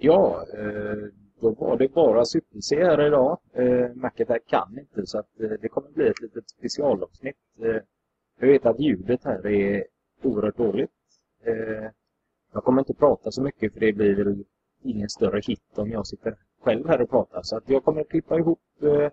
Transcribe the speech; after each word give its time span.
Ja, 0.00 0.46
eh, 0.54 1.08
då 1.40 1.50
var 1.50 1.76
det 1.76 1.88
bara 1.94 2.24
super-C 2.24 2.84
här 2.84 3.06
idag. 3.06 3.38
Eh, 3.52 3.94
Macattack 3.94 4.46
kan 4.46 4.78
inte 4.78 5.06
så 5.06 5.18
att 5.18 5.40
eh, 5.40 5.50
det 5.60 5.68
kommer 5.68 5.90
bli 5.90 6.08
ett 6.08 6.20
litet 6.20 6.50
specialavsnitt. 6.50 7.36
Eh, 7.62 7.82
jag 8.40 8.48
vet 8.48 8.66
att 8.66 8.80
ljudet 8.80 9.24
här 9.24 9.46
är 9.46 9.84
oerhört 10.22 10.56
dåligt. 10.56 10.90
Eh, 11.44 11.90
jag 12.52 12.64
kommer 12.64 12.80
inte 12.80 12.94
prata 12.94 13.30
så 13.30 13.42
mycket 13.42 13.72
för 13.72 13.80
det 13.80 13.92
blir 13.92 14.14
väl 14.16 14.44
ingen 14.82 15.08
större 15.08 15.40
hit 15.46 15.78
om 15.78 15.90
jag 15.90 16.06
sitter 16.06 16.36
själv 16.62 16.88
här 16.88 17.00
och 17.00 17.10
pratar. 17.10 17.42
Så 17.42 17.56
att 17.56 17.68
jag 17.68 17.84
kommer 17.84 18.00
att 18.00 18.08
klippa 18.08 18.38
ihop 18.38 18.60
eh, 18.82 19.10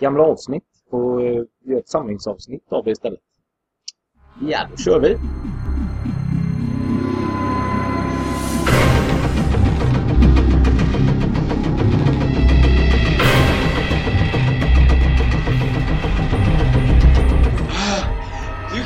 gamla 0.00 0.22
avsnitt 0.22 0.64
och 0.90 1.22
eh, 1.22 1.44
göra 1.64 1.78
ett 1.78 1.88
samlingsavsnitt 1.88 2.72
av 2.72 2.84
det 2.84 2.90
istället. 2.90 3.20
Ja, 4.40 4.58
då 4.70 4.76
kör 4.76 5.00
vi! 5.00 5.16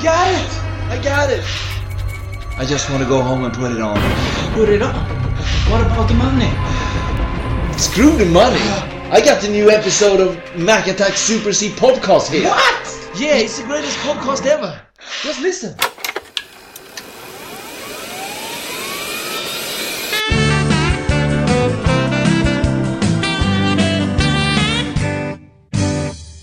Got 0.02 0.29
it! 0.34 0.51
I 0.91 1.01
got 1.01 1.30
it! 1.30 1.45
I 2.59 2.65
just 2.66 2.91
want 2.91 3.02
to 3.05 3.09
go 3.09 3.23
home 3.23 3.45
and 3.45 3.55
put 3.55 3.70
it 3.70 3.80
on. 3.80 3.95
Put 4.52 4.69
it 4.69 4.83
on. 4.83 4.95
What 5.70 5.80
about 5.80 6.09
the 6.09 6.15
money? 6.15 6.51
Screw 7.78 8.11
the 8.16 8.27
money! 8.27 8.61
I 9.12 9.20
got 9.25 9.41
the 9.41 9.48
new 9.48 9.70
episode 9.70 10.19
of 10.19 10.59
Mac 10.59 10.88
Attack 10.88 11.16
Super 11.16 11.52
C 11.52 11.69
podcast 11.69 12.33
here. 12.33 12.48
What? 12.48 13.11
Yeah, 13.16 13.37
it's 13.37 13.61
the 13.61 13.65
greatest 13.65 13.97
podcast 13.98 14.45
ever. 14.45 14.80
Just 15.23 15.41
listen. 15.41 15.77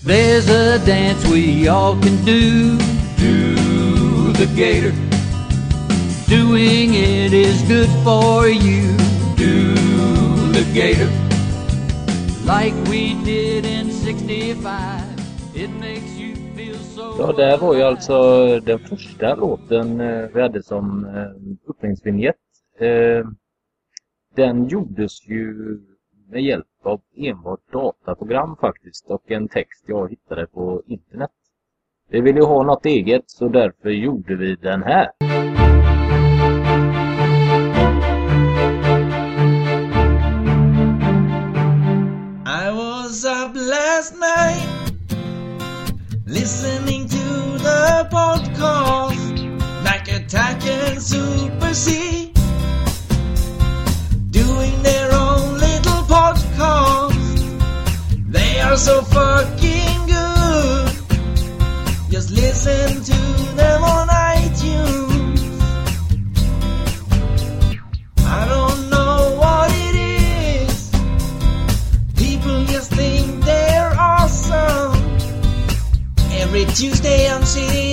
There's 0.02 0.48
a 0.48 0.84
dance 0.86 1.26
we 1.28 1.68
all 1.68 2.00
can 2.00 2.24
do. 2.24 2.99
Do 4.40 4.46
the 4.46 4.56
gator. 4.56 4.92
Doing 6.26 6.94
it 6.94 7.34
is 7.34 7.60
good 7.68 7.90
for 8.02 8.48
you. 8.48 8.96
Do 9.36 9.74
the 10.56 10.64
gator. 10.72 11.10
Like 12.46 12.72
we 12.88 13.22
did 13.22 13.66
in 13.66 13.90
65. 13.90 15.02
It 15.54 15.68
makes 15.78 16.12
you 16.16 16.36
feel 16.56 16.74
so. 16.74 17.16
Ja, 17.18 17.32
det 17.32 17.56
var 17.56 17.74
ju 17.74 17.82
alltså 17.82 18.60
den 18.60 18.78
första 18.78 19.34
låten 19.34 20.00
eh, 20.00 20.28
vi 20.34 20.42
hade 20.42 20.62
som 20.62 21.04
eh, 21.04 21.70
öppningsvinjett. 21.70 22.36
Eh, 22.78 23.26
den 24.34 24.68
gjordes 24.68 25.28
ju 25.28 25.54
med 26.30 26.42
hjälp 26.42 26.66
av 26.82 27.00
enbart 27.16 27.72
dataprogram 27.72 28.56
faktiskt 28.60 29.06
och 29.06 29.30
en 29.30 29.48
text 29.48 29.84
jag 29.86 30.10
hittade 30.10 30.46
på 30.46 30.82
internet. 30.86 31.30
Vi 32.12 32.22
ha 32.44 32.62
något 32.62 32.86
eget 32.86 33.22
så 33.26 33.48
därför 33.48 33.90
gjorde 33.90 34.36
vi 34.36 34.54
den 34.54 34.82
här. 34.82 35.08
I 42.46 42.70
was 42.72 43.24
up 43.24 43.54
last 43.54 44.14
night 44.14 44.66
listening 46.26 47.08
to 47.08 47.58
the 47.58 48.08
podcast 48.10 49.38
like 49.84 50.08
Attack 50.08 50.66
and 50.66 51.02
Super 51.02 51.74
C 51.74 52.32
doing 54.30 54.82
their 54.82 55.10
own 55.14 55.58
little 55.58 56.02
podcast. 56.08 57.12
They 58.32 58.60
are 58.60 58.76
so 58.76 59.02
fucking 59.02 60.09
listen 62.64 63.02
to 63.02 63.56
them 63.56 63.82
on 63.82 64.08
iTunes. 64.08 65.40
I 68.18 68.46
don't 68.48 68.90
know 68.90 69.36
what 69.40 69.70
it 69.72 69.94
is. 70.68 70.90
People 72.16 72.64
just 72.66 72.92
think 72.92 73.44
they're 73.44 73.94
awesome. 73.98 74.92
Every 76.42 76.66
Tuesday 76.66 77.30
I'm 77.30 77.44
sitting 77.44 77.89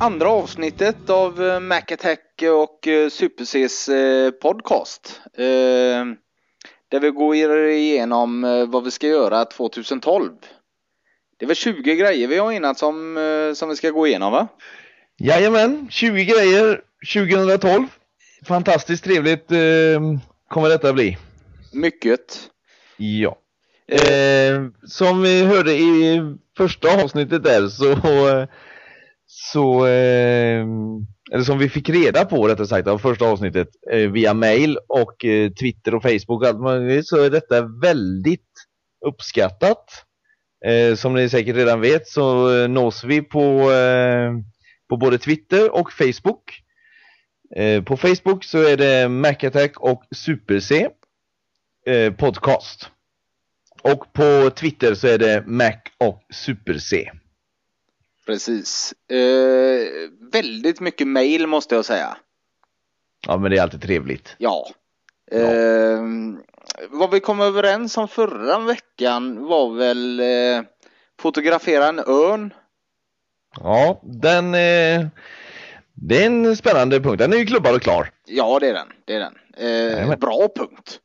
andra 0.00 0.28
avsnittet 0.28 1.10
av 1.10 1.42
eh, 1.42 1.60
Mac 1.60 1.82
Attack 1.92 2.42
och 2.42 2.88
eh, 2.88 3.08
Super 3.08 3.44
Cs 3.44 3.88
eh, 3.88 4.30
podcast. 4.30 5.20
Där 6.88 7.00
vi 7.00 7.10
går 7.10 7.34
igenom 7.68 8.42
vad 8.70 8.84
vi 8.84 8.90
ska 8.90 9.06
göra 9.06 9.44
2012. 9.44 10.32
Det 11.38 11.44
är 11.44 11.46
väl 11.46 11.56
20 11.56 11.96
grejer 11.96 12.28
vi 12.28 12.38
har 12.38 12.52
enats 12.52 12.82
om 12.82 13.52
som 13.56 13.68
vi 13.68 13.76
ska 13.76 13.90
gå 13.90 14.06
igenom 14.06 14.32
va? 14.32 14.48
Jajamän, 15.18 15.88
20 15.90 16.24
grejer 16.24 16.80
2012. 17.14 17.86
Fantastiskt 18.46 19.04
trevligt 19.04 19.48
kommer 20.48 20.68
detta 20.68 20.92
bli. 20.92 21.18
Mycket. 21.72 22.50
Ja. 22.96 23.38
Eh, 23.86 24.62
som 24.86 25.22
vi 25.22 25.44
hörde 25.44 25.72
i 25.72 26.20
första 26.56 27.02
avsnittet 27.02 27.44
där 27.44 27.68
så, 27.68 27.94
så 29.32 29.86
eh, 29.86 30.66
eller 31.32 31.44
som 31.44 31.58
vi 31.58 31.68
fick 31.68 31.88
reda 31.88 32.24
på 32.24 32.48
rättare 32.48 32.66
sagt 32.66 32.88
av 32.88 32.98
första 32.98 33.24
avsnittet 33.24 33.68
eh, 33.92 34.10
via 34.10 34.34
mail 34.34 34.78
och 34.88 35.24
eh, 35.24 35.50
Twitter 35.52 35.94
och 35.94 36.02
Facebook 36.02 36.42
och 36.42 36.48
allt 36.48 36.60
möjligt 36.60 37.06
så 37.06 37.16
är 37.16 37.30
detta 37.30 37.62
väldigt 37.62 38.50
uppskattat. 39.06 40.04
Eh, 40.66 40.94
som 40.94 41.14
ni 41.14 41.28
säkert 41.28 41.56
redan 41.56 41.80
vet 41.80 42.08
så 42.08 42.56
eh, 42.56 42.68
nås 42.68 43.04
vi 43.04 43.22
på, 43.22 43.72
eh, 43.72 44.32
på 44.88 44.96
både 44.96 45.18
Twitter 45.18 45.74
och 45.74 45.92
Facebook. 45.92 46.42
Eh, 47.56 47.82
på 47.82 47.96
Facebook 47.96 48.44
så 48.44 48.58
är 48.58 48.76
det 48.76 49.08
Macattack 49.08 49.80
och 49.80 50.02
Super-C 50.16 50.88
eh, 51.86 52.12
podcast. 52.12 52.90
Och 53.82 54.12
på 54.12 54.50
Twitter 54.50 54.94
så 54.94 55.06
är 55.06 55.18
det 55.18 55.44
Mac 55.46 55.76
och 55.98 56.22
Super-C. 56.34 57.10
Precis. 58.26 58.94
Eh, 59.10 60.10
väldigt 60.32 60.80
mycket 60.80 61.08
mail 61.08 61.46
måste 61.46 61.74
jag 61.74 61.84
säga. 61.84 62.16
Ja 63.26 63.36
men 63.36 63.50
det 63.50 63.58
är 63.58 63.62
alltid 63.62 63.82
trevligt. 63.82 64.34
Ja. 64.38 64.68
Eh, 65.30 66.02
vad 66.90 67.10
vi 67.10 67.20
kom 67.20 67.40
överens 67.40 67.96
om 67.96 68.08
förra 68.08 68.58
veckan 68.58 69.44
var 69.44 69.74
väl 69.74 70.20
eh, 70.20 70.62
fotografera 71.20 71.86
en 71.86 71.98
örn. 71.98 72.54
Ja, 73.60 74.00
den 74.02 74.54
eh, 74.54 75.06
det 75.94 76.22
är 76.22 76.26
en 76.26 76.56
spännande 76.56 77.00
punkt. 77.00 77.18
Den 77.18 77.32
är 77.32 77.36
ju 77.36 77.46
klubbad 77.46 77.74
och 77.74 77.82
klar. 77.82 78.10
Ja, 78.26 78.58
det 78.58 78.68
är 78.68 78.74
den. 78.74 78.88
Det 79.04 79.14
är 79.14 79.20
den. 79.20 80.10
Eh, 80.10 80.16
bra 80.18 80.48
punkt. 80.56 80.98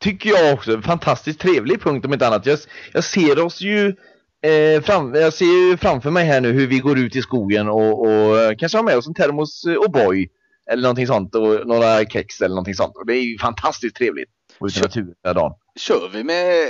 Tycker 0.00 0.30
jag 0.30 0.54
också. 0.54 0.82
Fantastiskt 0.82 1.40
trevlig 1.40 1.80
punkt 1.80 2.06
om 2.06 2.12
inte 2.12 2.26
annat. 2.26 2.46
Jag, 2.46 2.58
jag 2.92 3.04
ser 3.04 3.44
oss 3.44 3.60
ju 3.60 3.96
eh, 4.46 4.82
fram, 4.82 5.14
jag 5.14 5.32
ser 5.32 5.70
ju 5.70 5.76
framför 5.76 6.10
mig 6.10 6.24
här 6.24 6.40
nu 6.40 6.52
hur 6.52 6.66
vi 6.66 6.78
går 6.78 6.98
ut 6.98 7.16
i 7.16 7.22
skogen 7.22 7.68
och, 7.68 8.00
och 8.00 8.38
eh, 8.38 8.56
kanske 8.58 8.78
har 8.78 8.82
med 8.82 8.96
oss 8.96 9.06
en 9.06 9.14
termos 9.14 9.64
eh, 9.64 9.70
O'boy 9.70 10.28
eller 10.70 10.82
någonting 10.82 11.06
sånt 11.06 11.34
och 11.34 11.66
några 11.66 12.04
kex 12.04 12.40
eller 12.40 12.54
någonting 12.54 12.74
sånt. 12.74 12.96
Och 12.96 13.06
det 13.06 13.14
är 13.16 13.22
ju 13.22 13.38
fantastiskt 13.38 13.96
trevligt. 13.96 14.30
Och 14.58 14.66
ute 14.66 14.78
i 14.78 14.82
naturen 14.82 15.06
den 15.06 15.14
här 15.24 15.34
dagen. 15.34 15.52
Kör 15.78 16.10
vi 16.12 16.24
med 16.24 16.68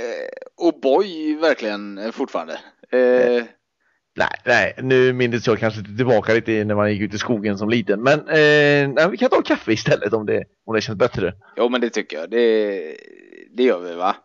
O'boy 0.61 1.41
verkligen 1.41 1.97
eh, 1.97 2.11
fortfarande? 2.11 2.53
Eh, 2.91 3.43
Nej, 4.17 4.29
nej, 4.45 4.75
nu 4.77 5.13
minns 5.13 5.47
jag 5.47 5.59
kanske 5.59 5.83
tillbaka 5.83 6.33
lite 6.33 6.63
när 6.63 6.75
man 6.75 6.91
gick 6.91 7.01
ut 7.01 7.13
i 7.13 7.17
skogen 7.17 7.57
som 7.57 7.69
liten. 7.69 8.03
Men 8.03 8.19
eh, 8.19 8.89
nej, 8.89 9.09
vi 9.11 9.17
kan 9.17 9.29
ta 9.29 9.41
kaffe 9.41 9.73
istället 9.73 10.13
om 10.13 10.25
det, 10.25 10.43
om 10.65 10.75
det 10.75 10.81
känns 10.81 10.97
bättre. 10.97 11.33
jo, 11.57 11.69
men 11.69 11.81
det 11.81 11.89
tycker 11.89 12.17
jag. 12.17 12.29
Det, 12.29 12.95
det 13.57 13.63
gör 13.63 13.79
vi 13.79 13.93
va? 13.95 14.15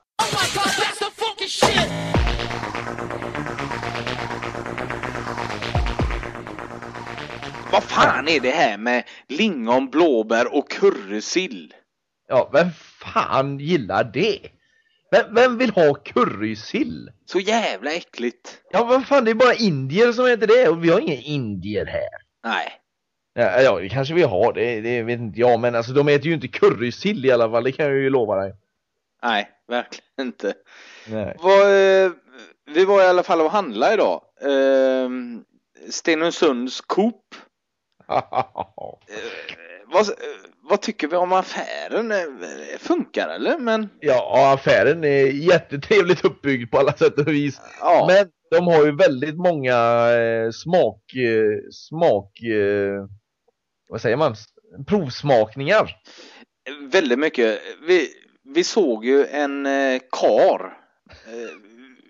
Vad 7.73 7.83
fan 7.83 8.29
är 8.29 8.41
det 8.41 8.51
här 8.51 8.79
med 8.79 9.05
lingon, 9.29 9.91
blåbär 9.91 10.55
och 10.55 10.71
currysill? 10.71 11.75
Ja, 12.29 12.51
vem 12.53 12.67
fan 13.01 13.59
gillar 13.59 14.05
det? 14.05 14.39
Vem, 15.11 15.35
vem 15.35 15.59
vill 15.59 15.71
ha 15.71 15.95
currysill? 15.95 17.11
Så 17.27 17.41
jävla 17.41 17.93
äckligt. 17.93 18.59
Ja, 18.71 18.85
vad 18.85 19.07
fan, 19.07 19.25
det 19.25 19.31
är 19.31 19.35
bara 19.35 19.55
indier 19.55 20.13
som 20.13 20.27
heter 20.27 20.47
det 20.47 20.69
och 20.69 20.85
vi 20.85 20.91
har 20.91 21.01
inga 21.01 21.15
indier 21.15 21.87
här. 21.87 22.09
Nej. 22.45 22.73
Ja, 23.35 23.61
ja, 23.61 23.79
det 23.79 23.89
kanske 23.89 24.15
vi 24.15 24.23
har, 24.23 24.53
det, 24.53 24.81
det 24.81 25.03
vet 25.03 25.21
inte 25.21 25.41
jag, 25.41 25.61
men 25.61 25.75
alltså 25.75 25.93
de 25.93 26.09
äter 26.09 26.27
ju 26.27 26.35
inte 26.35 26.49
currysill 26.49 27.27
i 27.27 27.33
alla 27.33 27.51
fall, 27.51 27.65
det 27.65 27.73
kan 27.73 27.87
jag 27.87 27.95
ju 27.95 28.11
lova 28.11 28.37
dig. 28.37 28.55
Nej, 29.23 29.49
verkligen 29.69 30.05
inte. 30.21 30.55
Nej. 31.09 31.37
Vad, 31.39 31.61
eh, 31.63 32.11
vi 32.75 32.85
var 32.85 33.03
i 33.03 33.07
alla 33.07 33.23
fall 33.23 33.41
och 33.41 33.51
handlade 33.51 33.95
idag. 33.95 34.23
Eh, 34.41 35.11
Stenungsunds 35.91 36.81
Coop. 36.81 37.35
Eh, 39.09 39.94
vad, 39.94 40.09
eh, 40.09 40.14
vad 40.62 40.81
tycker 40.82 41.09
vi 41.09 41.17
om 41.17 41.32
affären? 41.32 42.12
Eh, 42.12 42.19
Funkar 42.79 43.29
eller? 43.29 43.59
Men 43.59 43.88
ja, 44.00 44.53
affären 44.55 45.05
är 45.05 45.26
jättetrevligt 45.26 46.25
uppbyggd 46.25 46.70
på 46.70 46.79
alla 46.79 46.93
sätt 46.93 47.19
och 47.19 47.29
vis. 47.29 47.61
ja, 47.81 48.06
Men 48.09 48.26
de 48.50 48.67
har 48.67 48.85
ju 48.85 48.97
väldigt 48.97 49.37
många 49.37 49.76
smak, 50.53 51.03
smak, 51.73 52.31
vad 53.88 54.00
säger 54.00 54.17
man, 54.17 54.35
provsmakningar. 54.87 55.97
väldigt 56.93 57.19
mycket. 57.19 57.61
Vi, 57.87 58.08
vi 58.55 58.65
såg 58.65 59.05
ju 59.05 59.26
en 59.26 59.69
kar. 60.12 60.79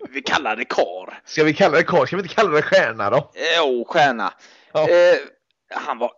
Vi 0.09 0.21
kallar 0.21 0.55
det 0.55 0.65
kar. 0.65 1.21
Ska 1.25 1.43
vi 1.43 1.53
kalla 1.53 1.77
det 1.77 1.83
karl? 1.83 2.07
Ska 2.07 2.15
vi 2.15 2.21
inte 2.21 2.35
kalla 2.35 2.49
det 2.51 2.61
stjärna 2.61 3.09
då? 3.09 3.31
Jo, 3.57 3.85
stjärna. 3.87 4.33
Ja. 4.73 4.81
Eh, 4.89 5.17
han 5.73 5.97
var, 5.97 6.11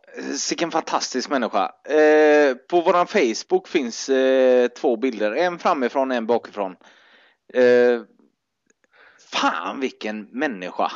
vilken 0.49 0.71
fantastisk 0.71 1.29
människa. 1.29 1.71
Eh, 1.89 2.55
på 2.69 2.81
våran 2.81 3.07
Facebook 3.07 3.67
finns 3.67 4.09
eh, 4.09 4.67
två 4.67 4.97
bilder, 4.97 5.31
en 5.31 5.59
framifrån, 5.59 6.11
en 6.11 6.25
bakifrån. 6.25 6.75
Eh, 7.53 8.01
fan 9.31 9.79
vilken 9.79 10.21
människa. 10.31 10.91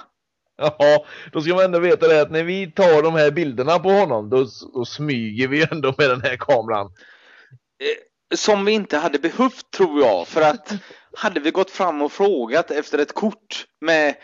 Ja, 0.58 1.06
då 1.32 1.42
ska 1.42 1.56
man 1.56 1.66
ändå 1.66 1.80
veta 1.80 2.08
det 2.08 2.22
att 2.22 2.32
när 2.32 2.44
vi 2.44 2.72
tar 2.72 3.04
de 3.04 3.14
här 3.14 3.32
bilderna 3.32 3.80
på 3.80 3.90
honom 3.90 4.30
då, 4.30 4.46
då 4.74 4.86
smyger 4.86 5.48
vi 5.48 5.68
ändå 5.72 5.94
med 5.98 6.10
den 6.10 6.22
här 6.22 6.38
kameran. 6.38 6.86
Eh, 6.86 8.36
som 8.36 8.66
vi 8.66 8.72
inte 8.72 8.98
hade 8.98 9.20
behövt 9.20 9.72
tror 9.72 10.02
jag, 10.02 10.28
för 10.28 10.42
att 10.42 10.74
hade 11.14 11.40
vi 11.40 11.52
gått 11.52 11.72
fram 11.72 12.02
och 12.02 12.12
frågat 12.12 12.72
efter 12.72 12.98
ett 12.98 13.14
kort 13.14 13.66
med, 13.82 14.16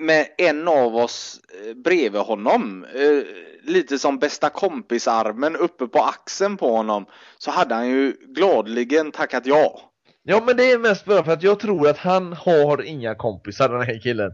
med 0.00 0.26
en 0.38 0.68
av 0.68 0.96
oss 0.96 1.40
eh, 1.64 1.74
bredvid 1.74 2.20
honom, 2.20 2.84
eh, 2.94 3.22
lite 3.62 3.98
som 3.98 4.18
bästa 4.18 4.50
kompisarmen 4.50 5.56
uppe 5.56 5.86
på 5.86 5.98
axeln 5.98 6.56
på 6.56 6.76
honom, 6.76 7.06
så 7.38 7.50
hade 7.50 7.74
han 7.74 7.88
ju 7.88 8.12
gladligen 8.34 9.12
tackat 9.12 9.46
ja. 9.46 9.80
Ja 10.22 10.42
men 10.46 10.56
det 10.56 10.72
är 10.72 10.78
mest 10.78 11.04
bara 11.04 11.24
för 11.24 11.32
att 11.32 11.42
jag 11.42 11.60
tror 11.60 11.88
att 11.88 11.98
han 11.98 12.32
har 12.32 12.82
inga 12.82 13.14
kompisar 13.14 13.68
den 13.68 13.82
här 13.82 14.00
killen. 14.02 14.32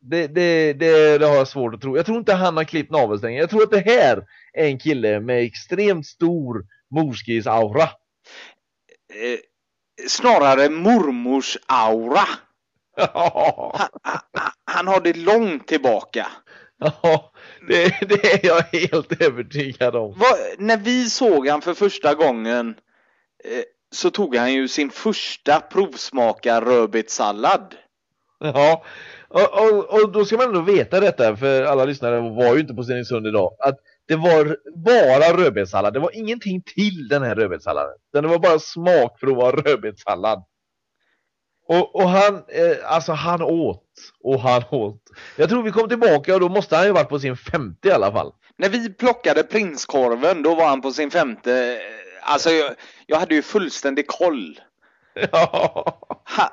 Det, 0.00 0.26
det, 0.26 0.72
det, 0.72 1.18
det 1.18 1.26
har 1.26 1.34
jag 1.36 1.48
svårt 1.48 1.74
att 1.74 1.80
tro. 1.80 1.96
Jag 1.96 2.06
tror 2.06 2.18
inte 2.18 2.34
han 2.34 2.56
har 2.56 2.64
klippt 2.64 2.90
navelsträngen. 2.90 3.40
Jag 3.40 3.50
tror 3.50 3.62
att 3.62 3.70
det 3.70 3.90
här 3.90 4.24
är 4.52 4.64
en 4.64 4.78
kille 4.78 5.20
med 5.20 5.44
extremt 5.44 6.06
stor 6.06 6.64
morskis-aura. 6.90 7.82
Eh, 9.14 9.38
snarare 10.08 10.68
mormors 10.70 11.58
aura. 11.66 12.14
Ja, 12.14 12.26
Han, 12.98 13.88
han, 14.02 14.20
han 14.64 14.86
har 14.86 15.00
det 15.00 15.16
långt 15.16 15.66
tillbaka. 15.66 16.26
ja, 17.02 17.32
det, 17.68 18.08
det 18.08 18.32
är 18.32 18.46
jag 18.46 18.62
helt 18.62 19.22
övertygad 19.22 19.96
om. 19.96 20.14
Vad, 20.18 20.38
när 20.58 20.76
vi 20.76 21.10
såg 21.10 21.48
han 21.48 21.60
för 21.60 21.74
första 21.74 22.14
gången 22.14 22.68
eh, 23.44 23.62
så 23.90 24.10
tog 24.10 24.36
han 24.36 24.52
ju 24.52 24.68
sin 24.68 24.90
första 24.90 25.60
provsmaka 25.60 26.60
rödbetssallad. 26.60 27.74
Ja, 28.40 28.84
och, 29.28 29.62
och, 29.62 30.00
och 30.00 30.12
då 30.12 30.24
ska 30.24 30.36
man 30.36 30.46
ändå 30.46 30.60
veta 30.60 31.00
detta, 31.00 31.36
för 31.36 31.62
alla 31.62 31.84
lyssnare 31.84 32.20
var 32.20 32.54
ju 32.54 32.60
inte 32.60 32.74
på 32.74 32.82
Stenungsund 32.82 33.26
idag, 33.26 33.56
att 33.58 33.76
det 34.08 34.16
var 34.16 34.56
bara 34.84 35.44
rödbetssallad. 35.44 35.94
Det 35.94 36.00
var 36.00 36.16
ingenting 36.16 36.62
till 36.62 37.08
den 37.08 37.22
här 37.22 37.34
rödbetssalladen. 37.34 37.94
Det 38.12 38.20
var 38.20 38.38
bara 38.38 38.58
smakprov 38.58 39.40
av 39.40 39.52
rödbetssallad. 39.52 40.44
Och, 41.68 41.96
och 41.96 42.08
han, 42.08 42.34
eh, 42.34 42.92
alltså 42.92 43.12
han 43.12 43.42
åt 43.42 43.84
och 44.24 44.40
han 44.40 44.62
åt. 44.70 45.02
Jag 45.36 45.48
tror 45.48 45.62
vi 45.62 45.70
kom 45.70 45.88
tillbaka 45.88 46.34
och 46.34 46.40
då 46.40 46.48
måste 46.48 46.76
han 46.76 46.86
ju 46.86 46.92
varit 46.92 47.08
på 47.08 47.18
sin 47.18 47.36
femte 47.36 47.88
i 47.88 47.92
alla 47.92 48.12
fall. 48.12 48.32
När 48.56 48.68
vi 48.68 48.92
plockade 48.92 49.42
prinskorven 49.42 50.42
då 50.42 50.54
var 50.54 50.66
han 50.68 50.82
på 50.82 50.92
sin 50.92 51.10
femte. 51.10 51.80
Alltså 52.22 52.50
jag, 52.50 52.74
jag 53.06 53.18
hade 53.18 53.34
ju 53.34 53.42
fullständig 53.42 54.06
koll. 54.06 54.60
Ja, 55.32 56.10
Ha, 56.36 56.50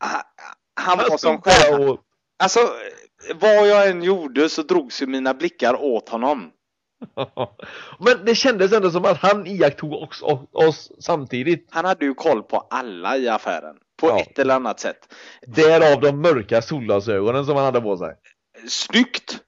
ha, 0.00 0.22
han 0.74 0.98
var 0.98 1.16
som 1.16 1.36
åt. 1.80 2.00
Alltså 2.38 2.60
vad 3.34 3.68
jag 3.68 3.88
än 3.88 4.02
gjorde 4.02 4.48
så 4.48 4.62
drogs 4.62 5.02
ju 5.02 5.06
mina 5.06 5.34
blickar 5.34 5.82
åt 5.82 6.08
honom. 6.08 6.50
Men 7.98 8.24
det 8.24 8.34
kändes 8.34 8.72
ändå 8.72 8.90
som 8.90 9.04
att 9.04 9.18
han 9.18 9.46
iakttog 9.46 9.92
oss, 9.92 10.22
oss 10.52 10.92
samtidigt. 11.00 11.68
Han 11.70 11.84
hade 11.84 12.04
ju 12.04 12.14
koll 12.14 12.42
på 12.42 12.66
alla 12.70 13.16
i 13.16 13.28
affären. 13.28 13.76
På 13.96 14.08
Ja. 14.08 14.20
ett 14.20 14.38
eller 14.38 14.54
annat 14.54 14.80
sätt. 14.80 15.14
Därav 15.46 16.00
de 16.00 16.20
mörka 16.20 16.62
solglasögonen 16.62 17.46
som 17.46 17.56
han 17.56 17.64
hade 17.64 17.80
på 17.80 17.96
sig. 17.96 18.14
Snyggt! 18.68 19.38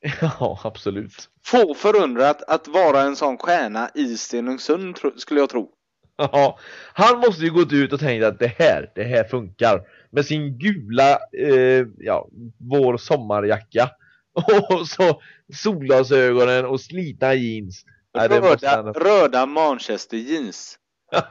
Ja, 0.20 0.60
absolut. 0.64 1.28
Få 1.44 1.74
förundrat 1.74 2.42
att 2.42 2.68
vara 2.68 3.00
en 3.00 3.16
sån 3.16 3.38
stjärna 3.38 3.90
i 3.94 4.16
Stenungsund 4.16 4.98
skulle 5.16 5.40
jag 5.40 5.48
tro. 5.48 5.70
Ja, 6.16 6.58
han 6.92 7.18
måste 7.18 7.44
ju 7.44 7.50
gått 7.50 7.72
ut 7.72 7.92
och 7.92 8.00
tänkt 8.00 8.24
att 8.24 8.38
det 8.38 8.52
här, 8.58 8.92
det 8.94 9.04
här 9.04 9.24
funkar. 9.24 9.82
Med 10.10 10.26
sin 10.26 10.58
gula, 10.58 11.18
eh, 11.38 11.86
ja, 11.98 12.28
vår 12.70 12.96
sommarjacka. 12.96 13.90
Och 14.70 14.88
så 14.88 15.22
solglasögonen 15.54 16.64
och 16.66 16.80
slitna 16.80 17.34
jeans. 17.34 17.84
Nej, 18.14 18.28
måste 18.40 18.66
Röda, 18.66 18.82
han... 18.82 18.94
röda 18.94 19.46
Manchester 19.46 20.16
jeans. 20.16 20.78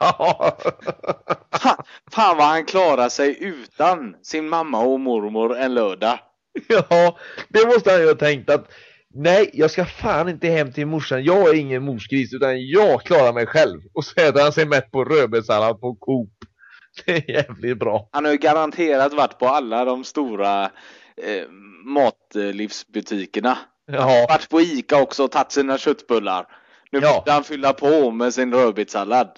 Fan, 1.60 1.76
fan 2.12 2.36
vad 2.36 2.46
han 2.46 2.64
klarar 2.64 3.08
sig 3.08 3.36
utan 3.40 4.16
sin 4.22 4.48
mamma 4.48 4.80
och 4.80 5.00
mormor 5.00 5.56
en 5.56 5.74
lördag. 5.74 6.18
ja, 6.68 7.18
det 7.48 7.66
måste 7.66 7.90
han 7.90 8.00
ju 8.00 8.06
ha 8.08 8.14
tänkt 8.14 8.50
att 8.50 8.70
Nej, 9.14 9.50
jag 9.52 9.70
ska 9.70 9.84
fan 9.84 10.28
inte 10.28 10.48
hem 10.48 10.72
till 10.72 10.86
morsan. 10.86 11.24
Jag 11.24 11.48
är 11.48 11.54
ingen 11.54 11.82
morsgris 11.82 12.34
utan 12.34 12.66
jag 12.66 13.02
klarar 13.02 13.32
mig 13.32 13.46
själv. 13.46 13.80
Och 13.94 14.04
så 14.04 14.20
äter 14.20 14.40
han 14.42 14.52
sig 14.52 14.66
mätt 14.66 14.90
på 14.90 15.04
rödbetssallad 15.04 15.80
på 15.80 15.94
Coop. 15.94 16.30
Det 17.06 17.12
är 17.12 17.30
jävligt 17.30 17.78
bra. 17.78 18.08
Han 18.12 18.24
har 18.24 18.32
ju 18.32 18.38
garanterat 18.38 19.12
varit 19.12 19.38
på 19.38 19.48
alla 19.48 19.84
de 19.84 20.04
stora 20.04 20.64
eh, 20.64 21.48
matlivsbutikerna. 21.84 23.58
Ja, 23.86 24.26
Varit 24.28 24.48
på 24.48 24.60
Ica 24.60 25.02
också 25.02 25.24
och 25.24 25.30
tagit 25.30 25.52
sina 25.52 25.78
köttbullar. 25.78 26.46
Nu 26.92 26.98
Ja. 27.02 27.14
måste 27.14 27.32
han 27.32 27.44
fylla 27.44 27.72
på 27.72 28.10
med 28.10 28.34
sin 28.34 28.54
rödbetssallad. 28.54 29.30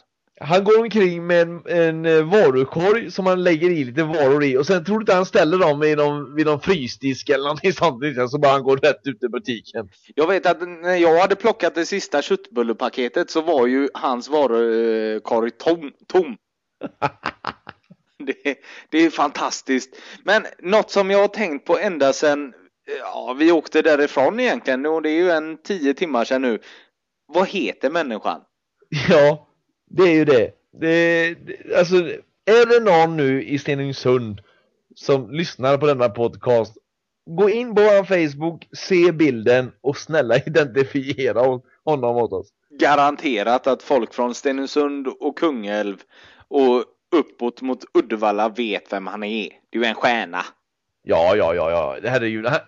Han 0.43 0.65
går 0.65 0.81
omkring 0.81 1.27
med 1.27 1.43
en, 1.43 1.67
en 1.67 2.07
eh, 2.07 2.23
varukorg 2.23 3.11
som 3.11 3.27
han 3.27 3.45
lägger 3.45 3.71
i 3.71 3.85
lite 3.85 4.03
varor 4.03 4.45
i 4.45 4.57
och 4.57 4.67
sen 4.67 4.85
tror 4.85 4.99
du 4.99 5.03
inte 5.03 5.15
han 5.15 5.27
ställer 5.27 5.59
dem 5.59 5.81
vid 5.81 5.99
någon, 5.99 6.35
vid 6.35 6.47
någon 6.47 6.61
frysdisk 6.61 7.29
eller 7.29 7.45
någonting 7.45 7.73
sånt 7.73 8.31
så 8.31 8.39
bara 8.39 8.53
han 8.53 8.63
går 8.63 8.77
rätt 8.77 9.07
ut 9.07 9.23
i 9.23 9.29
butiken. 9.29 9.89
Jag 10.15 10.27
vet 10.27 10.47
att 10.47 10.69
när 10.69 10.97
jag 10.97 11.21
hade 11.21 11.37
plockat 11.37 11.75
det 11.75 11.87
sista 11.87 12.23
köttbullepaketet 12.23 13.31
så 13.31 13.41
var 13.41 13.67
ju 13.67 13.89
hans 13.95 14.29
varukorg 14.29 15.51
tom. 15.51 15.93
tom. 16.07 16.37
det, 18.19 18.59
det 18.91 18.99
är 18.99 19.11
fantastiskt. 19.11 19.97
Men 20.25 20.47
något 20.59 20.91
som 20.91 21.11
jag 21.11 21.19
har 21.19 21.29
tänkt 21.29 21.67
på 21.67 21.79
ända 21.79 22.13
sedan 22.13 22.53
ja, 23.01 23.37
vi 23.39 23.53
åkte 23.53 23.83
därifrån 23.83 24.41
egentligen 24.41 24.87
och 24.87 25.03
det 25.03 25.11
är 25.11 25.23
ju 25.23 25.31
en 25.31 25.63
tio 25.63 25.95
timmar 25.95 26.25
sedan 26.25 26.43
nu. 26.43 26.59
Vad 27.27 27.49
heter 27.49 27.91
människan? 27.91 28.41
Ja, 29.09 29.50
det 29.91 30.03
är 30.03 30.15
ju 30.15 30.25
det. 30.25 30.51
det, 30.81 31.35
det 31.35 31.77
alltså, 31.79 31.95
är 32.45 32.67
det 32.67 32.85
någon 32.91 33.17
nu 33.17 33.43
i 33.45 33.59
Stenungsund 33.59 34.41
som 34.95 35.31
lyssnar 35.31 35.79
på 35.79 35.87
denna 35.87 36.09
podcast, 36.09 36.75
gå 37.27 37.51
in 37.51 37.75
på 37.75 37.83
vår 37.83 38.05
Facebook, 38.05 38.69
se 38.73 39.13
bilden 39.13 39.73
och 39.81 39.97
snälla 39.99 40.37
identifiera 40.47 41.61
honom 41.85 42.17
åt 42.17 42.33
oss. 42.33 42.49
Garanterat 42.79 43.67
att 43.67 43.83
folk 43.83 44.15
från 44.15 44.35
Stenungsund 44.35 45.09
och 45.21 45.39
Kungälv 45.39 45.97
och 46.49 46.85
uppåt 47.17 47.63
mot 47.63 47.85
Uddevalla 47.95 48.49
vet 48.49 48.93
vem 48.93 49.07
han 49.07 49.23
är. 49.23 49.49
Det 49.71 49.79
är 49.79 49.83
ju 49.83 49.89
en 49.89 49.95
stjärna. 49.95 50.45
Ja, 51.03 51.37
ja, 51.37 51.55
ja, 51.55 51.71
ja. 51.71 52.11
Herregud. 52.11 52.47
Han, 52.47 52.61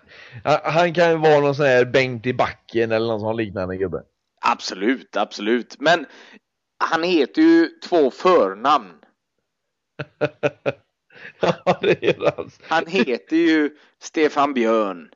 han- 0.43 0.73
han 0.73 0.93
kan 0.93 1.09
ju 1.09 1.17
vara 1.17 1.39
någon 1.39 1.55
sån 1.55 1.65
här 1.65 1.85
Bengt 1.85 2.25
i 2.25 2.33
backen 2.33 2.91
eller 2.91 3.07
någon 3.07 3.19
sån 3.19 3.37
liknande 3.37 3.77
gubbe. 3.77 4.03
Absolut, 4.41 5.17
absolut. 5.17 5.75
Men 5.79 6.05
han 6.85 7.03
heter 7.03 7.41
ju 7.41 7.67
två 7.67 8.11
förnamn. 8.11 8.93
Ja, 11.39 11.77
det 11.81 12.03
är 12.03 12.31
hans. 12.35 12.59
Han 12.63 12.87
heter 12.87 13.35
ju 13.35 13.69
Stefan 14.01 14.53
Björn. 14.53 15.09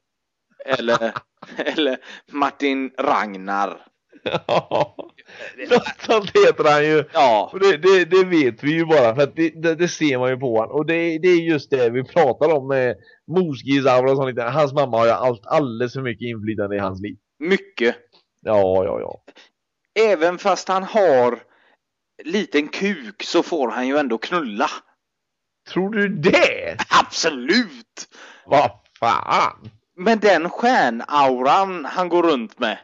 Eller, 0.65 1.13
eller 1.57 1.97
Martin 2.31 2.91
Ragnar. 2.97 3.85
Ja, 4.47 4.95
något 5.69 6.01
sånt 6.05 6.31
heter 6.37 6.71
han 6.71 6.85
ju. 6.85 7.03
Ja, 7.13 7.51
det, 7.61 7.77
det, 7.77 8.05
det 8.05 8.23
vet 8.23 8.63
vi 8.63 8.71
ju 8.71 8.85
bara 8.85 9.15
för 9.15 9.21
att 9.21 9.35
det, 9.35 9.75
det, 9.75 9.87
ser 9.87 10.17
man 10.17 10.29
ju 10.29 10.37
på 10.37 10.57
honom. 10.57 10.75
Och 10.75 10.85
det, 10.85 10.93
är 10.93 11.49
just 11.49 11.71
det 11.71 11.89
vi 11.89 12.03
pratar 12.03 12.53
om 12.53 12.67
med 12.67 12.95
morsgrisar 13.27 14.03
och 14.03 14.17
sånt. 14.17 14.39
Hans 14.39 14.73
mamma 14.73 14.97
har 14.97 15.05
ju 15.05 15.11
allt, 15.11 15.45
alldeles 15.45 15.93
för 15.93 16.01
mycket 16.01 16.25
inflytande 16.25 16.75
i 16.75 16.79
hans 16.79 17.01
liv. 17.01 17.17
mycket. 17.39 17.95
Ja, 18.41 18.83
ja, 18.85 18.99
ja. 18.99 19.23
Även 19.99 20.37
fast 20.37 20.67
han 20.67 20.83
har 20.83 21.43
liten 22.23 22.67
kuk 22.67 23.23
så 23.23 23.43
får 23.43 23.69
han 23.69 23.87
ju 23.87 23.97
ändå 23.97 24.17
knulla. 24.17 24.69
Tror 25.69 25.89
du 25.89 26.07
det? 26.07 26.77
Absolut! 26.89 28.07
Vad 28.45 28.71
fan? 28.99 29.69
Men 29.95 30.19
den 30.19 30.49
stjärnauran 30.49 31.85
han 31.85 32.09
går 32.09 32.23
runt 32.23 32.59
med 32.59 32.77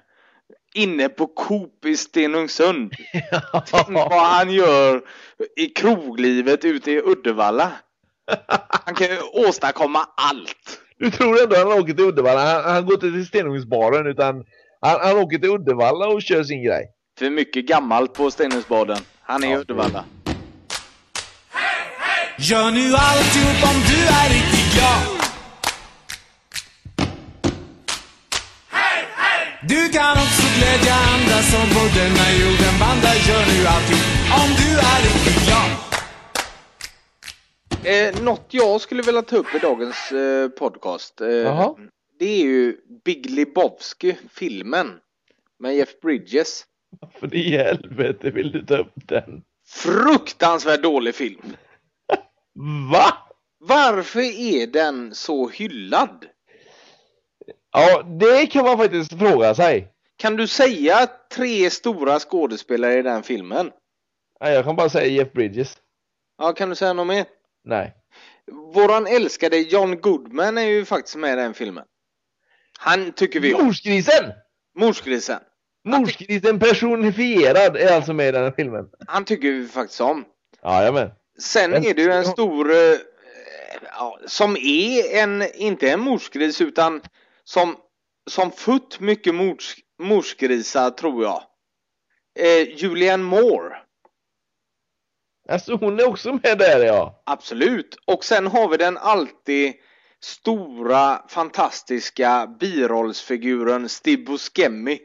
inne 0.74 1.10
på 1.10 1.28
Coop 1.28 1.86
i 1.86 1.98
Stenungsund. 1.98 2.94
Tänk 3.72 3.90
vad 3.90 4.26
han 4.26 4.52
gör 4.52 5.02
i 5.56 5.66
kroglivet 5.66 6.66
ute 6.66 6.92
i 6.92 7.02
Uddevalla. 7.02 7.72
Han 8.86 8.96
kan 8.96 9.08
ju 9.08 9.20
åstadkomma 9.22 10.00
allt. 10.18 10.82
Du 10.98 11.12
tror 11.12 11.44
ändå 11.44 11.56
han 11.56 11.80
åker 11.80 11.94
till 11.94 12.06
Uddevalla? 12.06 12.42
Han, 12.42 12.74
han 12.74 12.86
går 12.86 12.94
inte 12.94 13.12
till 13.12 13.28
Stenungsbaren 13.28 14.08
utan 14.08 14.46
han, 14.82 15.00
han 15.02 15.18
åker 15.18 15.38
till 15.38 15.50
Uddevalla 15.50 16.08
och 16.08 16.22
kör 16.22 16.44
sin 16.44 16.64
grej. 16.64 16.86
För 17.18 17.30
mycket 17.30 17.66
gammalt 17.66 18.14
på 18.14 18.32
Stenungsbaden. 18.32 18.98
Han 19.22 19.44
är 19.44 19.48
i 19.48 19.58
Uddevalla. 19.58 20.06
Gör 22.38 22.72
nu 22.72 22.94
alltihop 22.96 23.60
om 23.72 23.78
du 23.90 24.00
är 24.20 24.30
riktigt 24.30 24.74
glad 24.76 25.04
Du 29.68 29.90
kan 29.90 30.12
också 30.12 30.46
glädja 30.58 30.94
andra 31.14 31.38
som 31.52 31.70
på 31.76 31.84
denna 32.00 32.26
jorden 32.42 32.74
vandrar 32.80 33.16
Gör 33.28 33.46
nu 33.52 33.68
alltihop 33.68 34.08
om 34.44 34.50
du 34.60 34.70
är 34.80 35.00
riktigt 35.04 35.46
glad 35.48 35.94
Eh, 37.86 38.24
något 38.24 38.48
jag 38.50 38.82
skulle 38.82 39.04
vilja 39.04 39.22
ta 39.22 39.36
upp 39.36 39.56
i 39.56 39.60
dagens 39.60 40.12
eh, 40.12 40.50
podcast. 40.50 41.22
Eh, 41.22 41.76
det 42.20 42.26
är 42.26 42.44
ju 42.44 42.78
Big 43.06 43.30
Lebowski, 43.30 44.18
filmen. 44.30 44.92
Med 45.60 45.76
Jeff 45.76 46.00
Bridges. 46.02 46.66
För 47.20 47.36
i 47.36 47.58
helvete 47.58 48.30
vill 48.30 48.52
du 48.52 48.66
ta 48.66 48.78
upp 48.78 48.94
den? 48.96 49.44
Fruktansvärt 49.68 50.84
dålig 50.84 51.16
film. 51.16 51.56
Va? 52.92 53.14
Varför 53.60 54.20
är 54.22 54.68
den 54.68 55.16
så 55.16 55.50
hyllad? 55.50 56.26
Ja, 57.72 58.04
det 58.04 58.48
kan 58.48 58.66
man 58.66 58.78
faktiskt 58.78 59.20
fråga 59.20 59.56
sig. 59.56 59.88
Kan 60.18 60.36
du 60.36 60.48
säga 60.48 61.08
tre 61.32 61.70
stora 61.70 62.20
skådespelare 62.20 63.00
i 63.00 63.02
den 63.02 63.24
filmen? 63.24 63.72
Nej, 64.42 64.54
jag 64.54 64.66
kan 64.66 64.76
bara 64.76 64.90
säga 64.90 65.08
Jeff 65.08 65.34
Bridges. 65.34 65.78
Ja, 66.38 66.54
kan 66.54 66.70
du 66.70 66.76
säga 66.76 66.94
något 66.94 67.08
mer? 67.08 67.26
Nej. 67.64 67.94
Våran 68.74 69.08
älskade 69.08 69.58
John 69.58 70.02
Goodman 70.02 70.58
är 70.58 70.62
ju 70.62 70.86
faktiskt 70.86 71.16
med 71.16 71.34
i 71.34 71.42
den 71.42 71.54
filmen. 71.54 71.86
Han 72.80 73.12
tycker 73.12 73.40
vi 73.40 73.54
om. 73.54 73.66
Morsgrisen! 73.66 74.32
Morsgrisen. 74.80 75.40
Morsgrisen 75.86 76.60
personifierad 76.60 77.78
är 77.78 77.96
alltså 77.96 78.14
med 78.14 78.28
i 78.30 78.32
den 78.32 78.44
här 78.44 78.52
filmen. 78.52 78.86
Han 79.08 79.26
tycker 79.26 79.52
vi 79.52 79.68
faktiskt 79.68 80.02
om. 80.02 80.26
Jajamän. 80.64 81.12
Sen 81.40 81.72
Men- 81.72 81.86
är 81.86 81.94
det 81.94 82.02
ju 82.02 82.12
en 82.12 82.26
stor, 82.26 82.72
eh, 82.72 82.98
ja, 83.98 84.20
som 84.26 84.58
är 84.58 85.16
en, 85.16 85.44
inte 85.56 85.90
en 85.92 86.00
morsgris 86.00 86.62
utan 86.62 87.02
som, 87.44 87.76
som 88.30 88.52
fött 88.52 89.00
mycket 89.00 89.36
mors, 89.36 89.76
morsgrisar 90.00 90.90
tror 90.90 91.24
jag. 91.24 91.44
Eh, 92.40 92.70
Julianne 92.76 93.24
Moore. 93.24 93.78
Alltså 95.50 95.76
hon 95.76 96.00
är 96.00 96.08
också 96.08 96.34
med 96.44 96.58
där 96.58 96.86
ja. 96.86 97.24
Absolut. 97.26 97.98
Och 98.06 98.26
sen 98.26 98.48
har 98.48 98.70
vi 98.70 98.78
den 98.78 98.98
alltid 98.98 99.74
stora, 100.22 101.22
fantastiska 101.28 102.48
birollsfiguren 102.60 103.90
Steve 103.90 104.24
Buscemi. 104.24 105.00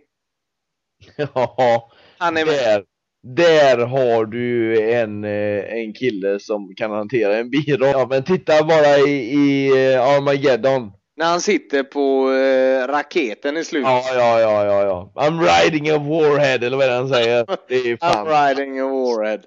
Ja, 1.35 1.91
Han 2.19 2.37
är 2.37 2.45
där, 2.45 2.85
där 3.23 3.79
har 3.87 4.25
du 4.27 4.81
en, 4.93 5.25
eh, 5.25 5.65
en 5.65 5.95
kille 5.95 6.41
som 6.41 6.75
kan 6.77 6.91
hantera 6.91 7.37
en 7.37 7.51
biroll. 7.51 7.89
Ja, 7.89 8.07
men 8.11 8.25
titta 8.25 8.65
bara 8.65 8.99
i, 8.99 9.35
i 9.35 9.69
eh, 9.95 10.03
Armageddon. 10.03 10.93
När 11.17 11.27
han 11.27 11.41
sitter 11.41 11.83
på 11.83 12.33
eh, 12.33 12.87
raketen 12.87 13.57
i 13.57 13.65
slutet. 13.65 13.91
Ja, 13.91 14.05
ja, 14.15 14.41
ja, 14.41 14.65
ja, 14.65 14.83
ja. 14.83 15.13
I'm 15.15 15.41
riding 15.41 15.91
a 15.91 15.99
warhead, 15.99 16.67
eller 16.67 16.77
vad 16.77 16.87
är 16.87 16.91
det 16.91 16.97
han 16.97 17.09
säger? 17.09 17.47
Det 17.69 17.75
är 17.75 17.97
fan. 18.01 18.27
I'm 18.27 18.49
riding 18.49 18.81
a 18.81 18.85
warhead. 18.87 19.41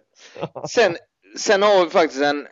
Sen, 0.69 0.97
sen 1.37 1.61
har 1.61 1.83
vi 1.83 1.89
faktiskt 1.89 2.23
en 2.23 2.47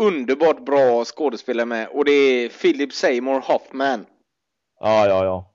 underbart 0.00 0.64
bra 0.64 1.04
skådespelare 1.04 1.66
med 1.66 1.88
och 1.88 2.04
det 2.04 2.12
är 2.12 2.48
Philip 2.48 2.92
Seymour 2.92 3.40
Hoffman. 3.40 4.06
Ja, 4.80 5.06
ja, 5.06 5.24
ja. 5.24 5.54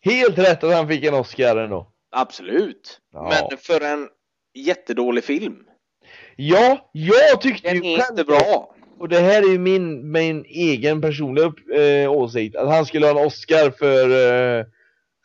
Helt 0.00 0.38
rätt 0.38 0.64
att 0.64 0.74
han 0.74 0.88
fick 0.88 1.04
en 1.04 1.14
Oscar 1.14 1.56
ändå. 1.56 1.93
Absolut. 2.14 3.00
Ja. 3.12 3.32
Men 3.50 3.58
för 3.58 3.80
en 3.80 4.08
jättedålig 4.54 5.24
film. 5.24 5.56
Ja, 6.36 6.90
jag 6.92 7.40
tyckte 7.40 7.68
Den 7.68 7.84
ju 7.84 7.90
är 7.90 8.10
inte 8.10 8.24
bra. 8.24 8.74
Och 8.98 9.08
det 9.08 9.20
här 9.20 9.42
är 9.42 9.52
ju 9.52 9.58
min, 9.58 10.12
min 10.12 10.44
egen 10.44 11.00
personliga 11.00 11.44
upp, 11.44 11.58
eh, 11.74 12.12
åsikt. 12.12 12.56
Att 12.56 12.68
han 12.68 12.86
skulle 12.86 13.06
ha 13.06 13.20
en 13.20 13.26
Oscar 13.26 13.70
för, 13.70 14.10
eh, 14.10 14.64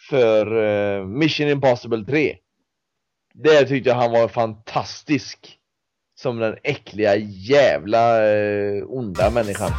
för 0.09 0.63
eh, 0.63 1.05
Mission 1.05 1.47
Impossible 1.47 2.05
3. 2.05 2.37
Där 3.33 3.65
tyckte 3.65 3.89
jag 3.89 3.95
han 3.95 4.11
var 4.11 4.27
fantastisk. 4.27 5.55
Som 6.15 6.39
den 6.39 6.57
äckliga 6.63 7.15
jävla 7.15 8.31
eh, 8.31 8.83
onda 8.87 9.31
människan. 9.31 9.71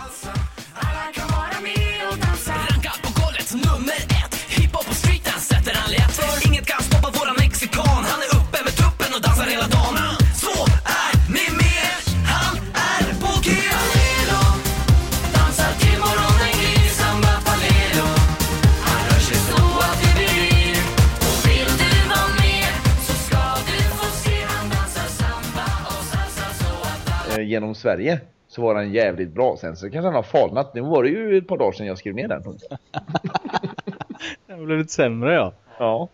Genom 27.50 27.74
Sverige. 27.74 28.20
Så 28.48 28.62
var 28.62 28.74
den 28.74 28.92
jävligt 28.92 29.34
bra. 29.34 29.56
Sen 29.56 29.76
så 29.76 29.90
kanske 29.90 30.06
han 30.06 30.14
har 30.14 30.22
falnat. 30.22 30.74
Nu 30.74 30.80
var 30.80 31.02
det 31.02 31.08
ju 31.08 31.38
ett 31.38 31.48
par 31.48 31.58
dagar 31.58 31.72
sedan 31.72 31.86
jag 31.86 31.98
skrev 31.98 32.14
ner 32.14 32.28
den. 32.28 32.42
Det 34.46 34.52
har 34.52 34.64
blivit 34.64 34.90
sämre 34.90 35.34
ja. 35.34 35.52
Ja. 35.78 36.08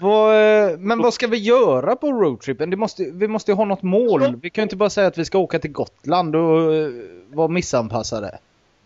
Vad, 0.00 0.34
eh, 0.34 0.78
men 0.78 0.98
vad 0.98 1.14
ska 1.14 1.26
vi 1.26 1.36
göra 1.36 1.96
på 1.96 2.12
roadtrippen? 2.12 2.70
Det 2.70 2.76
måste, 2.76 3.10
vi 3.12 3.28
måste 3.28 3.50
ju 3.50 3.56
ha 3.56 3.64
något 3.64 3.82
mål. 3.82 4.36
Vi 4.42 4.50
kan 4.50 4.62
ju 4.62 4.64
inte 4.64 4.76
bara 4.76 4.90
säga 4.90 5.06
att 5.06 5.18
vi 5.18 5.24
ska 5.24 5.38
åka 5.38 5.58
till 5.58 5.72
Gotland 5.72 6.36
och 6.36 6.74
eh, 6.74 6.88
vara 7.28 7.48
missanpassade. 7.48 8.38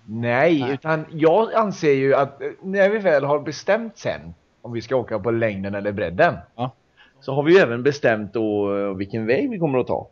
Nej, 0.04 0.70
utan 0.72 1.04
jag 1.12 1.54
anser 1.54 1.92
ju 1.92 2.14
att 2.14 2.42
eh, 2.42 2.48
när 2.62 2.90
vi 2.90 2.98
väl 2.98 3.24
har 3.24 3.40
bestämt 3.40 3.98
sen 3.98 4.34
om 4.62 4.72
vi 4.72 4.82
ska 4.82 4.96
åka 4.96 5.18
på 5.18 5.30
längden 5.30 5.74
eller 5.74 5.92
bredden. 5.92 6.34
Ja. 6.56 6.72
Så 7.20 7.34
har 7.34 7.42
vi 7.42 7.52
ju 7.52 7.58
även 7.58 7.82
bestämt 7.82 8.32
då 8.32 8.68
vilken 8.92 9.26
väg 9.26 9.50
vi 9.50 9.58
kommer 9.58 9.78
att 9.78 9.86
ta. 9.86 10.08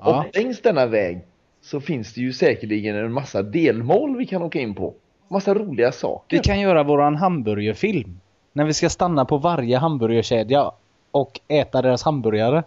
Ja. 0.00 0.18
Och 0.18 0.36
längs 0.36 0.62
denna 0.62 0.86
väg 0.86 1.24
så 1.70 1.80
finns 1.80 2.14
det 2.14 2.20
ju 2.20 2.32
säkerligen 2.32 2.96
en 2.96 3.12
massa 3.12 3.42
delmål 3.42 4.16
vi 4.16 4.26
kan 4.26 4.42
åka 4.42 4.60
in 4.60 4.74
på. 4.74 4.94
Massa 5.28 5.54
roliga 5.54 5.92
saker. 5.92 6.36
Vi 6.36 6.42
kan 6.42 6.60
göra 6.60 6.82
våran 6.82 7.16
hamburgerfilm. 7.16 8.20
När 8.52 8.64
vi 8.64 8.72
ska 8.72 8.88
stanna 8.88 9.24
på 9.24 9.38
varje 9.38 9.78
hamburgerkedja 9.78 10.70
och 11.10 11.40
äta 11.48 11.82
deras 11.82 12.02
hamburgare. 12.02 12.62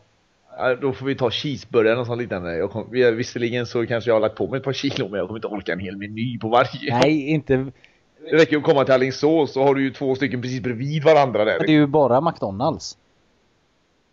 Då 0.81 0.93
får 0.93 1.05
vi 1.05 1.15
ta 1.15 1.31
cheeseburgare 1.31 1.99
och 1.99 2.05
sånt 2.05 2.21
liknande. 2.21 2.57
Jag 2.57 2.71
kom, 2.71 2.87
vi- 2.91 3.11
visserligen 3.11 3.65
så 3.65 3.85
kanske 3.87 4.09
jag 4.09 4.15
har 4.15 4.21
lagt 4.21 4.35
på 4.35 4.47
mig 4.47 4.57
ett 4.57 4.63
par 4.63 4.73
kilo 4.73 5.07
men 5.09 5.17
jag 5.19 5.27
kommer 5.27 5.37
inte 5.37 5.47
orka 5.47 5.73
en 5.73 5.79
hel 5.79 5.97
meny 5.97 6.39
på 6.39 6.47
varje. 6.49 6.99
Nej, 6.99 7.29
inte... 7.29 7.55
Det 8.31 8.37
räcker 8.37 8.51
ju 8.51 8.57
att 8.57 8.63
komma 8.63 8.83
till 8.83 8.93
Alingsås 8.93 9.53
så 9.53 9.63
har 9.63 9.75
du 9.75 9.83
ju 9.83 9.89
två 9.91 10.15
stycken 10.15 10.41
precis 10.41 10.61
bredvid 10.61 11.03
varandra 11.03 11.45
där. 11.45 11.59
Det 11.59 11.65
är 11.65 11.71
ju 11.71 11.87
bara 11.87 12.21
McDonalds. 12.21 12.97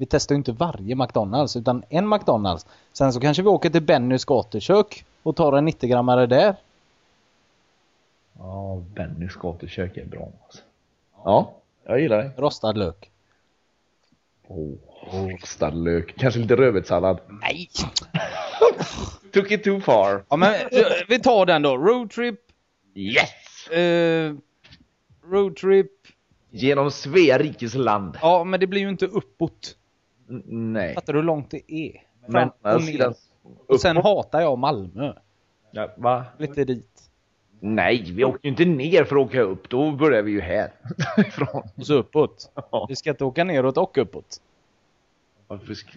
Vi 0.01 0.07
testar 0.07 0.35
ju 0.35 0.37
inte 0.37 0.53
varje 0.53 0.95
McDonalds 0.95 1.57
utan 1.57 1.83
en 1.89 2.09
McDonalds. 2.09 2.67
Sen 2.93 3.13
så 3.13 3.21
kanske 3.21 3.43
vi 3.43 3.49
åker 3.49 3.71
till 3.71 3.83
Bennys 3.83 4.25
gatukök 4.25 5.05
och 5.23 5.37
tar 5.37 5.53
en 5.53 5.69
90-grammare 5.69 6.27
där. 6.27 6.57
Ja, 8.39 8.83
Bennys 8.95 9.35
gatukök 9.35 9.97
är 9.97 10.05
bra 10.05 10.29
alltså. 10.45 10.63
Ja, 11.25 11.55
jag 11.87 12.01
gillar 12.01 12.19
det. 12.19 12.31
Rostad 12.37 12.73
lök. 12.73 13.11
Åh, 14.47 14.75
rostad 15.13 15.71
lök. 15.71 16.15
Kanske 16.19 16.41
lite 16.41 16.57
rödbetssallad. 16.57 17.21
Nej! 17.29 17.71
Took 19.33 19.51
it 19.51 19.65
too 19.65 19.81
far. 19.81 20.25
Ja 20.29 20.37
men 20.37 20.55
eh, 20.55 20.87
vi 21.09 21.19
tar 21.19 21.47
den 21.47 21.63
då. 21.63 21.77
Roadtrip. 21.77 22.41
Yes! 22.95 23.69
Eh, 23.69 24.35
roadtrip. 25.31 25.91
Genom 26.51 26.91
Svea 26.91 27.39
rikes 27.39 27.75
land. 27.75 28.19
Ja 28.23 28.45
men 28.45 28.61
det 28.61 28.67
blir 28.67 28.81
ju 28.81 28.89
inte 28.89 29.07
uppåt. 29.07 29.78
Nej. 30.47 30.95
Fattar 30.95 31.13
du 31.13 31.19
hur 31.19 31.27
långt 31.27 31.51
det 31.51 31.73
är? 31.73 32.03
Men 32.27 32.49
och 32.49 32.55
alltså, 32.63 32.91
ner. 32.91 33.15
Och 33.67 33.81
sen 33.81 33.97
hatar 33.97 34.41
jag 34.41 34.59
Malmö. 34.59 35.13
Ja, 35.71 35.89
va? 35.97 36.25
Lite 36.39 36.65
dit. 36.65 37.11
Nej, 37.61 38.13
vi 38.13 38.25
åkte 38.25 38.47
ju 38.47 38.51
inte 38.51 38.65
ner 38.65 39.05
för 39.05 39.17
att 39.17 39.27
åka 39.27 39.41
upp. 39.41 39.69
Då 39.69 39.93
börjar 39.93 40.23
vi 40.23 40.31
ju 40.31 40.41
här. 40.41 40.71
Och 41.77 41.87
så 41.87 41.95
uppåt. 41.95 42.51
Ja. 42.71 42.87
Vi 42.89 42.97
ska 42.97 43.11
inte 43.11 43.25
åka 43.25 43.45
neråt 43.45 43.77
och 43.77 43.99
uppåt. 43.99 44.41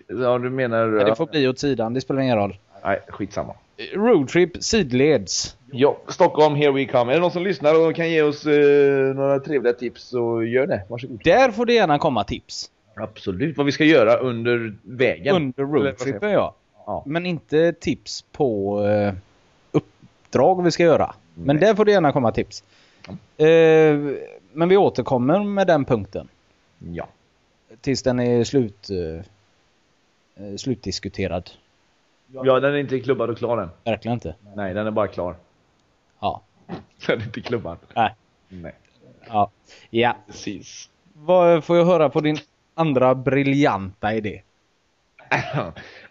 Ja, 0.07 0.37
du 0.37 0.49
menar... 0.49 0.87
Men 0.87 1.05
det 1.05 1.15
får 1.15 1.25
bli 1.25 1.47
åt 1.47 1.59
sidan, 1.59 1.93
det 1.93 2.01
spelar 2.01 2.21
ingen 2.21 2.37
roll. 2.37 2.57
Nej, 2.83 3.01
skitsamma. 3.07 3.53
Roadtrip 3.93 4.63
sidleds. 4.63 5.57
Ja, 5.71 5.97
Stockholm, 6.07 6.55
here 6.55 6.71
we 6.71 6.85
come. 6.85 7.11
Är 7.11 7.15
det 7.15 7.21
någon 7.21 7.31
som 7.31 7.43
lyssnar 7.43 7.87
och 7.87 7.95
kan 7.95 8.09
ge 8.09 8.21
oss 8.21 8.45
eh, 8.45 9.15
några 9.15 9.39
trevliga 9.39 9.73
tips 9.73 10.03
så 10.03 10.43
gör 10.43 10.67
det. 10.67 10.85
Varsågod. 10.89 11.21
Där 11.23 11.51
får 11.51 11.65
det 11.65 11.73
gärna 11.73 11.99
komma 11.99 12.23
tips. 12.23 12.71
Absolut. 12.95 13.57
Vad 13.57 13.65
vi 13.65 13.71
ska 13.71 13.83
göra 13.83 14.15
under 14.15 14.75
vägen. 14.83 15.35
Under 15.35 15.63
roadtrippen 15.63 16.31
ja. 16.31 16.55
Ja. 16.85 17.03
Men 17.05 17.25
inte 17.25 17.73
tips 17.73 18.21
på 18.31 18.81
eh, 18.85 19.13
uppdrag 19.71 20.63
vi 20.63 20.71
ska 20.71 20.83
göra. 20.83 21.15
Men 21.33 21.59
där 21.59 21.75
får 21.75 21.85
det 21.85 21.91
gärna 21.91 22.11
komma 22.11 22.31
tips. 22.31 22.63
Eh, 23.37 23.97
men 24.53 24.69
vi 24.69 24.77
återkommer 24.77 25.43
med 25.43 25.67
den 25.67 25.85
punkten. 25.85 26.27
Ja. 26.79 27.07
Tills 27.81 28.03
den 28.03 28.19
är 28.19 28.43
slut, 28.43 28.89
eh, 28.89 30.45
eh, 30.45 30.55
slutdiskuterad. 30.55 31.49
Ja, 32.27 32.59
den 32.59 32.73
är 32.73 32.77
inte 32.77 32.99
klubbad 32.99 33.29
och 33.29 33.37
klar 33.37 33.57
än. 33.57 33.69
Verkligen 33.83 34.13
inte. 34.13 34.35
Nej, 34.55 34.73
den 34.73 34.87
är 34.87 34.91
bara 34.91 35.07
klar. 35.07 35.35
Ja. 36.19 36.41
Den 37.07 37.21
är 37.21 37.25
inte 37.25 37.41
klubbad. 37.41 37.77
Nej. 37.95 38.15
Nej. 38.49 38.75
Ja. 39.27 39.51
ja. 39.89 40.17
Precis. 40.27 40.89
Vad 41.13 41.63
får 41.63 41.77
jag 41.77 41.85
höra 41.85 42.09
på 42.09 42.21
din 42.21 42.37
andra 42.81 43.15
briljanta 43.15 44.13
idé? 44.13 44.41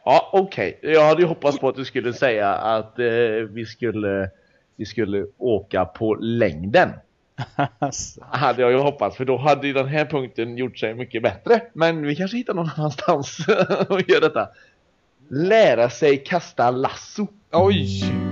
ja, 0.04 0.30
okej. 0.32 0.78
Jag 0.82 1.04
hade 1.04 1.22
ju 1.22 1.28
hoppats 1.28 1.58
på 1.58 1.68
att 1.68 1.76
du 1.76 1.84
skulle 1.84 2.12
säga 2.12 2.54
att 2.54 2.98
eh, 2.98 3.06
vi 3.50 3.66
skulle 3.66 4.30
vi 4.76 4.86
skulle 4.86 5.26
åka 5.38 5.84
på 5.84 6.14
längden. 6.14 6.90
Hade 8.20 8.62
jag 8.62 8.70
ju 8.70 8.78
hoppats, 8.78 9.16
för 9.16 9.24
då 9.24 9.36
hade 9.36 9.66
ju 9.66 9.72
den 9.72 9.86
här 9.86 10.04
punkten 10.04 10.56
gjort 10.56 10.78
sig 10.78 10.94
mycket 10.94 11.22
bättre. 11.22 11.62
Men 11.72 12.02
vi 12.02 12.16
kanske 12.16 12.36
hittar 12.36 12.54
någon 12.54 12.70
annanstans 12.76 13.38
och 13.88 14.08
gör 14.08 14.20
detta. 14.20 14.48
Lära 15.28 15.90
sig 15.90 16.16
kasta 16.16 16.70
lasso. 16.70 17.26
Oj! 17.52 18.29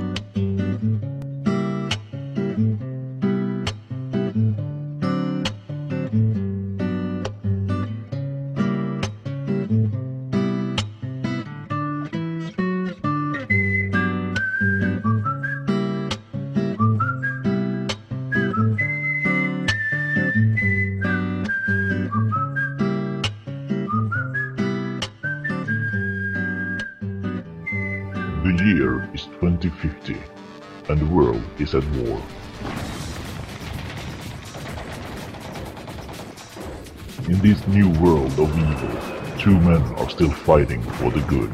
Two 39.38 39.50
men 39.50 39.82
are 39.98 40.10
still 40.10 40.30
fighting 40.30 40.82
for 40.82 41.10
the 41.10 41.20
good. 41.20 41.50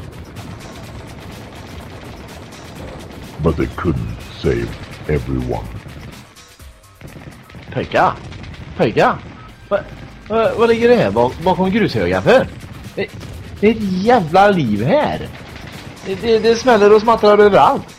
But 3.43 3.57
they 3.57 3.67
couldn't 3.67 4.17
save 4.41 4.69
everyone. 5.07 5.67
Pojkar! 7.73 8.13
Pojkar! 8.77 9.17
Vad 9.69 9.83
va, 10.27 10.51
vad 10.57 10.69
ligger 10.69 10.89
det 10.89 10.95
här 10.95 11.11
bak, 11.11 11.33
bakom 11.43 11.71
grushögen 11.71 12.21
för? 12.21 12.47
Det, 12.95 13.07
det 13.59 13.67
är 13.67 13.71
ett 13.71 13.81
jävla 13.81 14.49
liv 14.49 14.83
här! 14.83 15.27
Det, 16.05 16.15
det, 16.15 16.39
det 16.39 16.55
smäller 16.55 16.93
och 16.93 17.01
smattrar 17.01 17.37
överallt! 17.37 17.94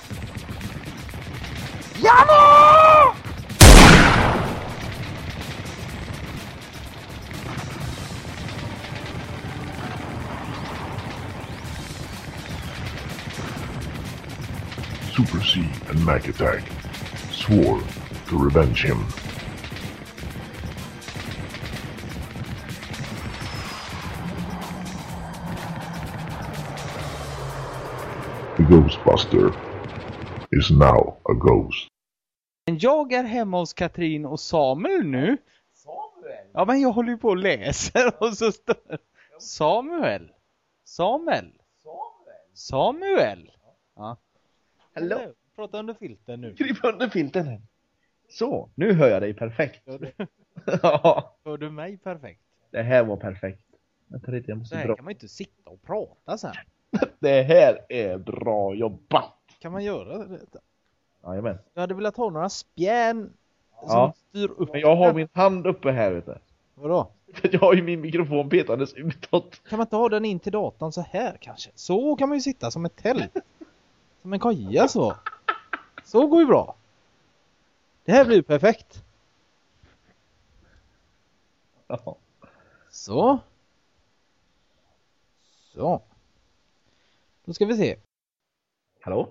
Super 15.17 15.41
C 15.45 15.65
and 15.89 16.05
Mac 16.05 16.29
Attack 16.29 16.63
swore 17.31 17.81
to 18.29 18.37
revenge 18.37 18.85
him. 18.85 18.99
The 28.57 28.63
Ghostbuster 28.63 29.55
is 30.51 30.71
now 30.71 31.17
a 31.25 31.35
ghost. 31.35 31.89
Men 32.67 32.79
jag 32.79 33.13
är 33.13 33.25
hemma 33.25 33.59
hos 33.59 33.73
Katrin 33.73 34.27
och 34.27 34.41
Samuel 34.41 35.07
nu. 35.07 35.37
Samuel? 35.73 36.47
Ja 36.53 36.65
men 36.65 36.81
jag 36.81 36.93
håller 36.93 37.11
ju 37.11 37.19
på 37.19 37.29
och 37.29 37.37
läser 37.37 38.23
och 38.23 38.37
så 38.37 38.53
står 38.53 38.99
Samuel. 39.39 40.33
Samuel. 40.85 41.53
Samuel. 42.55 43.51
Ja. 43.97 44.17
Hallå? 45.01 45.21
Prata 45.57 45.79
under 45.79 45.95
filten 45.95 46.41
nu. 46.41 46.55
Kryp 46.55 46.85
under 46.85 47.09
filten 47.09 47.47
här. 47.47 47.61
Så, 48.29 48.71
nu 48.75 48.93
hör 48.93 49.09
jag 49.09 49.23
dig 49.23 49.35
perfekt. 49.35 49.83
Hör 49.87 49.99
du, 49.99 50.13
Ja, 50.83 51.35
hör 51.45 51.59
du 51.59 51.71
mig 51.71 51.97
perfekt? 51.99 52.41
det 52.71 52.83
här 52.83 53.05
var 53.05 53.17
perfekt. 53.17 53.61
Vänta 54.09 54.31
lite, 54.31 54.51
jag 54.51 54.57
Så 54.57 54.59
måste 54.59 54.77
här 54.77 54.87
dra. 54.87 54.97
kan 54.97 55.05
man 55.05 55.13
inte 55.13 55.29
sitta 55.29 55.71
och 55.71 55.83
prata 55.83 56.39
så 56.39 56.47
här. 56.47 56.65
Det 57.19 57.43
här 57.43 57.79
är 57.89 58.19
bra 58.19 58.75
jobbat. 58.75 59.33
Kan 59.59 59.73
man 59.73 59.85
göra 59.85 60.19
det? 60.19 60.41
Jajamän. 61.27 61.59
Jag 61.75 61.81
hade 61.81 61.95
velat 61.95 62.17
ha 62.17 62.31
några 62.31 62.49
spjärn 62.49 63.33
som 63.81 63.89
Ja. 63.89 64.15
styr 64.29 64.49
upp 64.57 64.73
Men 64.73 64.81
jag 64.81 64.97
har 64.97 65.15
min 65.15 65.29
hand 65.33 65.67
uppe 65.67 65.91
här 65.91 66.13
vet 66.13 66.27
du. 66.27 66.35
Vadå? 66.75 67.11
Jag 67.53 67.61
har 67.61 67.75
ju 67.75 67.83
min 67.83 68.01
mikrofon 68.01 68.49
petandes 68.51 68.95
utåt. 68.95 69.63
Kan 69.69 69.77
man 69.79 69.85
inte 69.87 69.97
ha 69.97 70.09
den 70.09 70.25
in 70.25 70.41
till 70.41 70.53
datorn 70.53 70.93
så 70.93 71.01
här 71.01 71.37
kanske? 71.41 71.71
Så 71.75 72.17
kan 72.17 72.29
man 72.29 72.39
ju 72.39 72.43
sitta 72.43 72.71
som 72.71 72.85
ett 72.85 72.97
tält. 72.97 73.33
Som 74.27 74.33
en 74.33 74.41
koja 74.41 74.89
så. 74.89 75.17
Så 76.05 76.27
går 76.27 76.41
ju 76.41 76.47
bra. 76.47 76.77
Det 78.05 78.13
här 78.13 78.25
blir 78.25 78.43
perfekt. 78.43 79.05
Ja. 81.87 82.17
Så. 82.91 83.39
Så. 85.73 86.03
Då 87.45 87.53
ska 87.53 87.67
vi 87.67 87.77
se. 87.77 87.97
Hallå? 89.01 89.29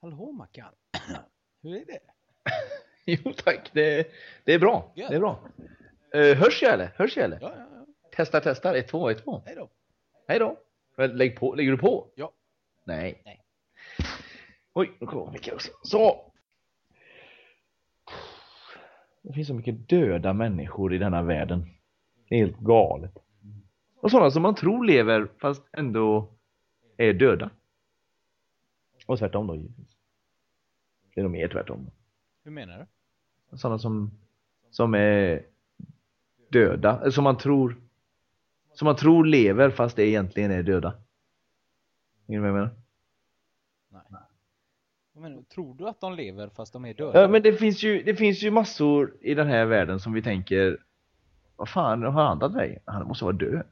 Hallå 0.00 0.32
Mackan. 0.32 0.72
Hur 1.62 1.76
är 1.76 1.84
det? 1.84 2.00
Jo 3.04 3.32
tack, 3.32 3.70
det, 3.72 4.10
det 4.44 4.54
är 4.54 4.58
bra. 4.58 4.92
Gött. 4.94 5.10
Det 5.10 5.16
är 5.16 5.20
bra. 5.20 5.40
Uh, 6.14 6.34
hörs 6.34 6.62
jag 6.62 6.72
eller? 6.72 6.92
Hörs 6.96 7.16
jag 7.16 7.24
eller? 7.24 7.38
Ja, 7.40 7.54
ja, 7.58 7.66
ja. 7.74 7.86
Testar, 8.12 8.40
testar. 8.44 8.74
1, 8.74 8.88
2, 8.88 9.10
1, 9.10 9.24
2. 9.24 9.42
Hej 9.46 9.56
då. 9.56 9.68
Hej 10.28 10.38
då. 10.38 10.58
Lägg 10.96 11.36
på. 11.36 11.54
Lägger 11.54 11.70
du 11.70 11.78
på? 11.78 12.06
Ja. 12.14 12.32
Nej. 12.84 13.22
Nej. 13.24 13.41
Oj, 14.74 14.96
nu 15.00 15.06
kommer 15.06 15.32
Micke 15.32 15.52
också. 15.52 15.70
Så. 15.82 16.32
Det 19.22 19.32
finns 19.32 19.48
så 19.48 19.54
mycket 19.54 19.88
döda 19.88 20.32
människor 20.32 20.94
i 20.94 20.98
denna 20.98 21.22
världen. 21.22 21.66
Det 22.28 22.34
är 22.34 22.38
helt 22.38 22.58
galet. 22.58 23.18
Och 23.96 24.10
sådana 24.10 24.30
som 24.30 24.42
man 24.42 24.54
tror 24.54 24.84
lever 24.84 25.28
fast 25.38 25.62
ändå 25.72 26.28
är 26.96 27.12
döda. 27.12 27.50
Och 29.06 29.18
tvärtom 29.18 29.46
då 29.46 29.56
givetvis. 29.56 29.96
Det 31.14 31.20
är 31.20 31.22
nog 31.22 31.32
mer 31.32 31.48
tvärtom. 31.48 31.90
Hur 32.44 32.50
menar 32.50 32.78
du? 32.78 32.86
Sådana 33.56 33.78
som, 33.78 34.10
som 34.70 34.94
är 34.94 35.46
döda, 36.50 37.10
som 37.10 37.24
man 37.24 37.38
tror 37.38 37.76
som 38.74 38.86
man 38.86 38.96
tror 38.96 39.24
lever 39.24 39.70
fast 39.70 39.96
det 39.96 40.06
egentligen 40.08 40.50
är 40.50 40.62
döda. 40.62 40.94
Hänger 42.26 42.40
du 42.40 42.42
med 42.42 42.52
vad 42.52 42.60
jag 42.60 42.68
menar? 42.68 42.82
Nej. 44.08 44.20
Menar, 45.14 45.42
tror 45.42 45.74
du 45.74 45.88
att 45.88 46.00
de 46.00 46.14
lever 46.14 46.48
fast 46.48 46.72
de 46.72 46.84
är 46.84 46.94
döda? 46.94 47.20
Ja, 47.20 47.28
men 47.28 47.42
det 47.42 47.52
finns 47.52 47.82
ju, 47.82 48.02
det 48.02 48.14
finns 48.14 48.42
ju 48.42 48.50
massor 48.50 49.16
i 49.20 49.34
den 49.34 49.46
här 49.46 49.66
världen 49.66 50.00
som 50.00 50.12
vi 50.12 50.22
tänker 50.22 50.84
Vad 51.56 51.68
fan 51.68 52.02
har 52.02 52.24
han 52.24 52.38
tagit 52.38 52.56
vägen? 52.56 52.82
Han 52.84 53.06
måste 53.06 53.24
vara 53.24 53.36
död. 53.36 53.66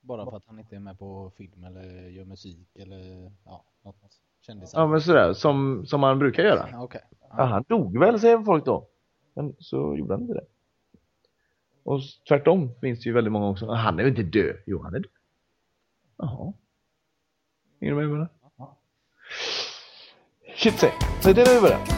Bara 0.00 0.24
för 0.24 0.36
att 0.36 0.46
han 0.46 0.58
inte 0.58 0.76
är 0.76 0.80
med 0.80 0.98
på 0.98 1.32
film 1.36 1.64
eller 1.64 2.08
gör 2.08 2.24
musik 2.24 2.68
eller 2.74 3.32
ja, 3.44 3.64
något 3.82 3.96
kändisar. 4.40 4.80
Ja 4.80 4.86
men 4.86 5.00
sådär, 5.00 5.32
som, 5.32 5.86
som 5.86 6.00
man 6.00 6.18
brukar 6.18 6.42
göra. 6.42 6.68
Ja, 6.72 6.82
Okej. 6.82 7.02
Ja, 7.20 7.44
han 7.44 7.64
dog 7.68 7.98
väl 7.98 8.20
säger 8.20 8.42
folk 8.42 8.64
då. 8.64 8.88
Men 9.34 9.54
så 9.58 9.96
gjorde 9.96 10.14
han 10.14 10.20
inte 10.20 10.34
det. 10.34 10.46
Och 11.82 12.00
tvärtom 12.28 12.74
finns 12.80 13.00
det 13.00 13.08
ju 13.08 13.12
väldigt 13.12 13.32
många 13.32 13.48
också. 13.48 13.66
Han 13.66 13.98
är 13.98 14.04
väl 14.04 14.18
inte 14.18 14.38
död? 14.38 14.56
Jo, 14.66 14.82
han 14.82 14.94
är 14.94 14.98
död. 14.98 15.12
Jaha. 16.16 16.52
Hänger 17.80 17.92
du 17.92 17.96
med 17.96 18.04
jag 18.04 18.10
menar? 18.10 18.28
shit 20.60 20.78
sig. 20.78 20.92
Så 21.20 21.32
det 21.32 21.40
är 21.40 21.46
vi 21.46 21.52
överens. 21.52 21.90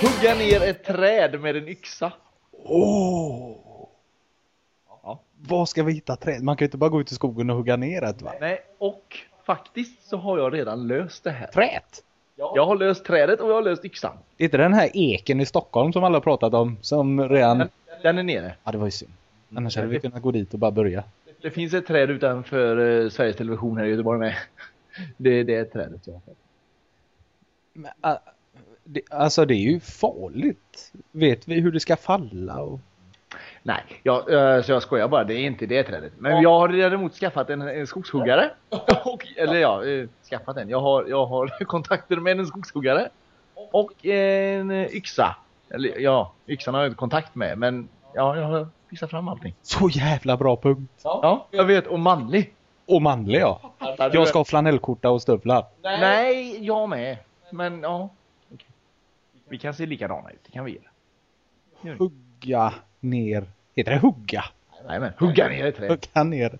Hugga 0.00 0.34
ner 0.34 0.62
ett 0.62 0.84
träd 0.84 1.40
med 1.40 1.56
en 1.56 1.68
yxa. 1.68 2.12
Åh! 2.52 2.82
Oh. 3.28 3.88
Ja. 5.02 5.20
Var 5.36 5.66
ska 5.66 5.82
vi 5.82 5.92
hitta 5.92 6.16
träd? 6.16 6.42
Man 6.42 6.56
kan 6.56 6.64
ju 6.64 6.66
inte 6.66 6.76
bara 6.76 6.90
gå 6.90 7.00
ut 7.00 7.12
i 7.12 7.14
skogen 7.14 7.50
och 7.50 7.56
hugga 7.56 7.76
ner 7.76 8.02
ett 8.02 8.22
va? 8.22 8.32
Nej, 8.40 8.60
och 8.78 9.16
faktiskt 9.46 10.08
så 10.08 10.16
har 10.16 10.38
jag 10.38 10.54
redan 10.54 10.86
löst 10.86 11.24
det 11.24 11.30
här. 11.30 11.46
Träet? 11.46 12.02
Jag 12.36 12.66
har 12.66 12.76
löst 12.76 13.04
trädet 13.04 13.40
och 13.40 13.50
jag 13.50 13.54
har 13.54 13.62
löst 13.62 13.84
yxan. 13.84 14.16
Det 14.36 14.44
är 14.44 14.46
inte 14.46 14.56
den 14.56 14.72
här 14.72 14.90
eken 14.94 15.40
i 15.40 15.46
Stockholm 15.46 15.92
som 15.92 16.04
alla 16.04 16.16
har 16.16 16.20
pratat 16.20 16.54
om 16.54 16.76
som 16.80 17.28
redan... 17.28 17.58
Den, 17.58 17.68
den 18.02 18.18
är 18.18 18.22
nere. 18.22 18.54
Ja, 18.64 18.72
det 18.72 18.78
var 18.78 18.86
ju 18.86 18.90
synd. 18.90 19.12
Annars 19.54 19.76
hade 19.76 19.88
vi 19.88 20.00
kunnat 20.00 20.22
gå 20.22 20.30
dit 20.30 20.52
och 20.54 20.58
bara 20.58 20.70
börja. 20.70 21.04
Det 21.42 21.50
finns 21.50 21.74
ett 21.74 21.86
träd 21.86 22.10
utanför 22.10 23.02
eh, 23.04 23.08
Sveriges 23.08 23.36
Television 23.36 23.76
här 23.76 23.84
i 23.84 23.90
Göteborg 23.90 24.18
med. 24.18 24.34
Det, 25.16 25.42
det 25.42 25.54
är 25.54 25.64
trädet 25.64 26.06
jag 26.06 26.14
har. 26.14 26.22
Men, 27.72 27.92
det, 28.84 29.00
alltså 29.10 29.44
det 29.44 29.54
är 29.54 29.70
ju 29.72 29.80
farligt. 29.80 30.92
Vet 31.12 31.48
vi 31.48 31.60
hur 31.60 31.72
det 31.72 31.80
ska 31.80 31.96
falla? 31.96 32.62
Och... 32.62 32.80
Nej, 33.66 33.84
jag, 34.02 34.32
eh, 34.32 34.62
så 34.62 34.72
jag 34.72 34.82
skojar 34.82 35.08
bara. 35.08 35.24
Det 35.24 35.34
är 35.34 35.46
inte 35.46 35.66
det 35.66 35.82
trädet. 35.82 36.12
Men 36.18 36.42
jag 36.42 36.58
har 36.58 36.68
däremot 36.68 37.14
skaffat 37.14 37.50
en, 37.50 37.62
en 37.62 37.86
skogshuggare. 37.86 38.50
Och, 39.04 39.26
eller 39.36 39.54
ja, 39.54 39.84
eh, 39.84 40.08
skaffat 40.30 40.56
en. 40.56 40.68
Jag 40.68 40.80
har, 40.80 41.04
jag 41.04 41.26
har 41.26 41.48
kontakter 41.64 42.16
med 42.16 42.40
en 42.40 42.46
skogshuggare. 42.46 43.08
Och 43.54 44.06
en 44.06 44.70
yxa. 44.70 45.36
Eller 45.70 45.98
ja, 46.00 46.32
yxan 46.46 46.74
har 46.74 46.80
jag 46.80 46.88
inte 46.88 46.98
kontakt 46.98 47.34
med. 47.34 47.58
Men 47.58 47.88
ja, 48.14 48.36
jag 48.36 48.44
har 48.44 48.68
fixat 48.90 49.10
fram 49.10 49.28
allting. 49.28 49.54
Så 49.62 49.88
jävla 49.88 50.36
bra 50.36 50.56
punkt. 50.56 51.00
Ja, 51.02 51.46
jag 51.50 51.64
vet. 51.64 51.86
Och 51.86 51.98
manlig. 51.98 52.54
Och 52.86 53.02
manlig 53.02 53.40
ja. 53.40 53.72
Jag 53.98 54.28
ska 54.28 54.38
ha 54.38 54.44
flanellskjorta 54.44 55.10
och 55.10 55.22
stövlar. 55.22 55.64
Nej, 55.82 56.64
jag 56.64 56.88
med. 56.88 57.16
Men 57.50 57.82
ja. 57.82 58.08
okej. 58.54 58.68
Vi 59.48 59.58
kan 59.58 59.74
se 59.74 59.86
likadana 59.86 60.30
ut. 60.30 60.40
Det 60.46 60.52
kan 60.52 60.64
vi 60.64 60.78
göra. 61.82 61.96
Hugga 61.98 62.72
ner. 63.00 63.55
Heter 63.76 63.92
det 63.92 63.98
hugga? 63.98 64.44
Nej 64.88 65.00
men 65.00 65.12
hugga 65.18 65.48
ner 65.48 65.66
ett 65.66 65.76
träd. 65.76 65.90
Hugga 65.90 66.24
ner 66.24 66.58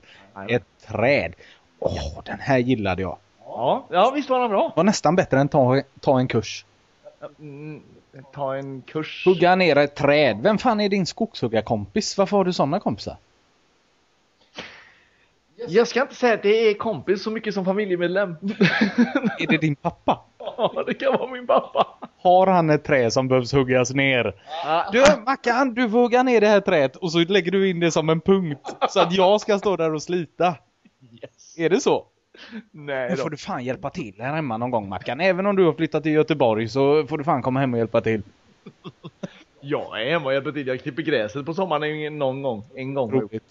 ett 0.49 0.65
träd. 0.87 1.35
Åh, 1.79 2.23
den 2.25 2.41
här 2.41 2.59
gillade 2.59 3.03
jag. 3.03 3.19
Ja, 3.45 3.87
ja 3.91 4.13
visst 4.15 4.31
var 4.31 4.41
den 4.41 4.51
bra. 4.51 4.73
Var 4.77 4.85
nästan 4.85 5.17
bättre 5.17 5.41
än 5.41 5.49
ta, 5.49 5.83
ta 6.01 6.21
en 6.21 6.29
kurs. 6.29 6.65
Mm, 7.39 7.83
ta 8.33 8.57
en 8.57 8.83
kurs. 8.83 9.23
Hugga 9.27 9.57
ner 9.57 9.79
ett 9.79 9.95
träd. 9.95 10.39
Vem 10.43 10.59
fan 10.59 10.81
är 10.81 10.89
din 10.89 11.07
skogshuggarkompis? 11.07 12.19
Varför 12.19 12.37
har 12.37 12.45
du 12.45 12.53
sådana 12.53 12.81
kompisar? 12.81 13.17
Jag 15.69 15.89
ska 15.89 16.03
inte 16.03 16.15
säga 16.15 16.35
att 16.35 16.43
det 16.43 16.71
är 16.71 16.75
kompis 16.75 17.23
så 17.23 17.31
mycket 17.31 17.55
som 17.55 17.65
familjemedlem. 17.65 18.37
Är 19.39 19.47
det 19.47 19.59
din 19.59 19.77
pappa? 19.77 20.21
Ja, 20.59 20.85
det 20.87 20.95
kan 20.95 21.13
vara 21.13 21.31
min 21.31 21.47
pappa. 21.47 21.87
Har 22.23 22.47
han 22.47 22.71
ett 22.71 22.85
träd 22.85 23.13
som 23.13 23.29
behövs 23.29 23.53
huggas 23.53 23.95
ner? 23.95 24.35
Du 24.93 25.05
Mackan, 25.27 25.75
du 25.75 25.91
får 25.91 25.99
hugga 25.99 26.23
ner 26.23 26.41
det 26.41 26.47
här 26.47 26.61
trädet 26.61 26.97
och 26.97 27.13
så 27.13 27.19
lägger 27.19 27.53
du 27.53 27.71
in 27.71 27.81
det 27.81 27.91
som 27.91 28.09
en 28.09 28.21
punkt. 28.21 28.77
Så 28.89 29.01
att 29.01 29.13
jag 29.13 29.41
ska 29.41 29.59
stå 29.59 29.77
där 29.77 29.95
och 29.95 30.03
slita. 30.03 30.55
Är 31.57 31.71
det 31.71 31.81
så? 31.81 32.07
Nej 32.71 33.09
Nu 33.11 33.17
då. 33.17 33.23
får 33.23 33.31
du 33.31 33.37
fan 33.37 33.65
hjälpa 33.65 33.91
till 33.91 34.15
här 34.19 34.35
hemma 34.35 34.57
någon 34.57 34.71
gång 34.71 34.89
Mackan. 34.89 35.21
Även 35.21 35.47
om 35.47 35.57
du 35.57 35.65
har 35.65 35.73
flyttat 35.73 36.03
till 36.03 36.13
Göteborg 36.13 36.69
så 36.69 37.07
får 37.07 37.19
du 37.19 37.25
fan 37.25 37.43
komma 37.43 37.61
hem 37.61 37.73
och 37.75 37.79
hjälpa 37.79 38.01
till. 38.01 38.23
Jag 39.61 40.03
är 40.03 40.11
hemma 40.11 40.27
och 40.27 40.33
hjälper 40.35 40.53
till. 40.53 40.67
Jag 40.67 40.81
klipper 40.83 41.03
gräset 41.03 41.47
på 41.47 41.55
sommaren 41.55 41.85
en- 41.85 42.19
någon 42.19 42.43
gång. 42.43 42.65
En 42.75 42.95
gång. 42.95 43.11
Roligt. 43.13 43.45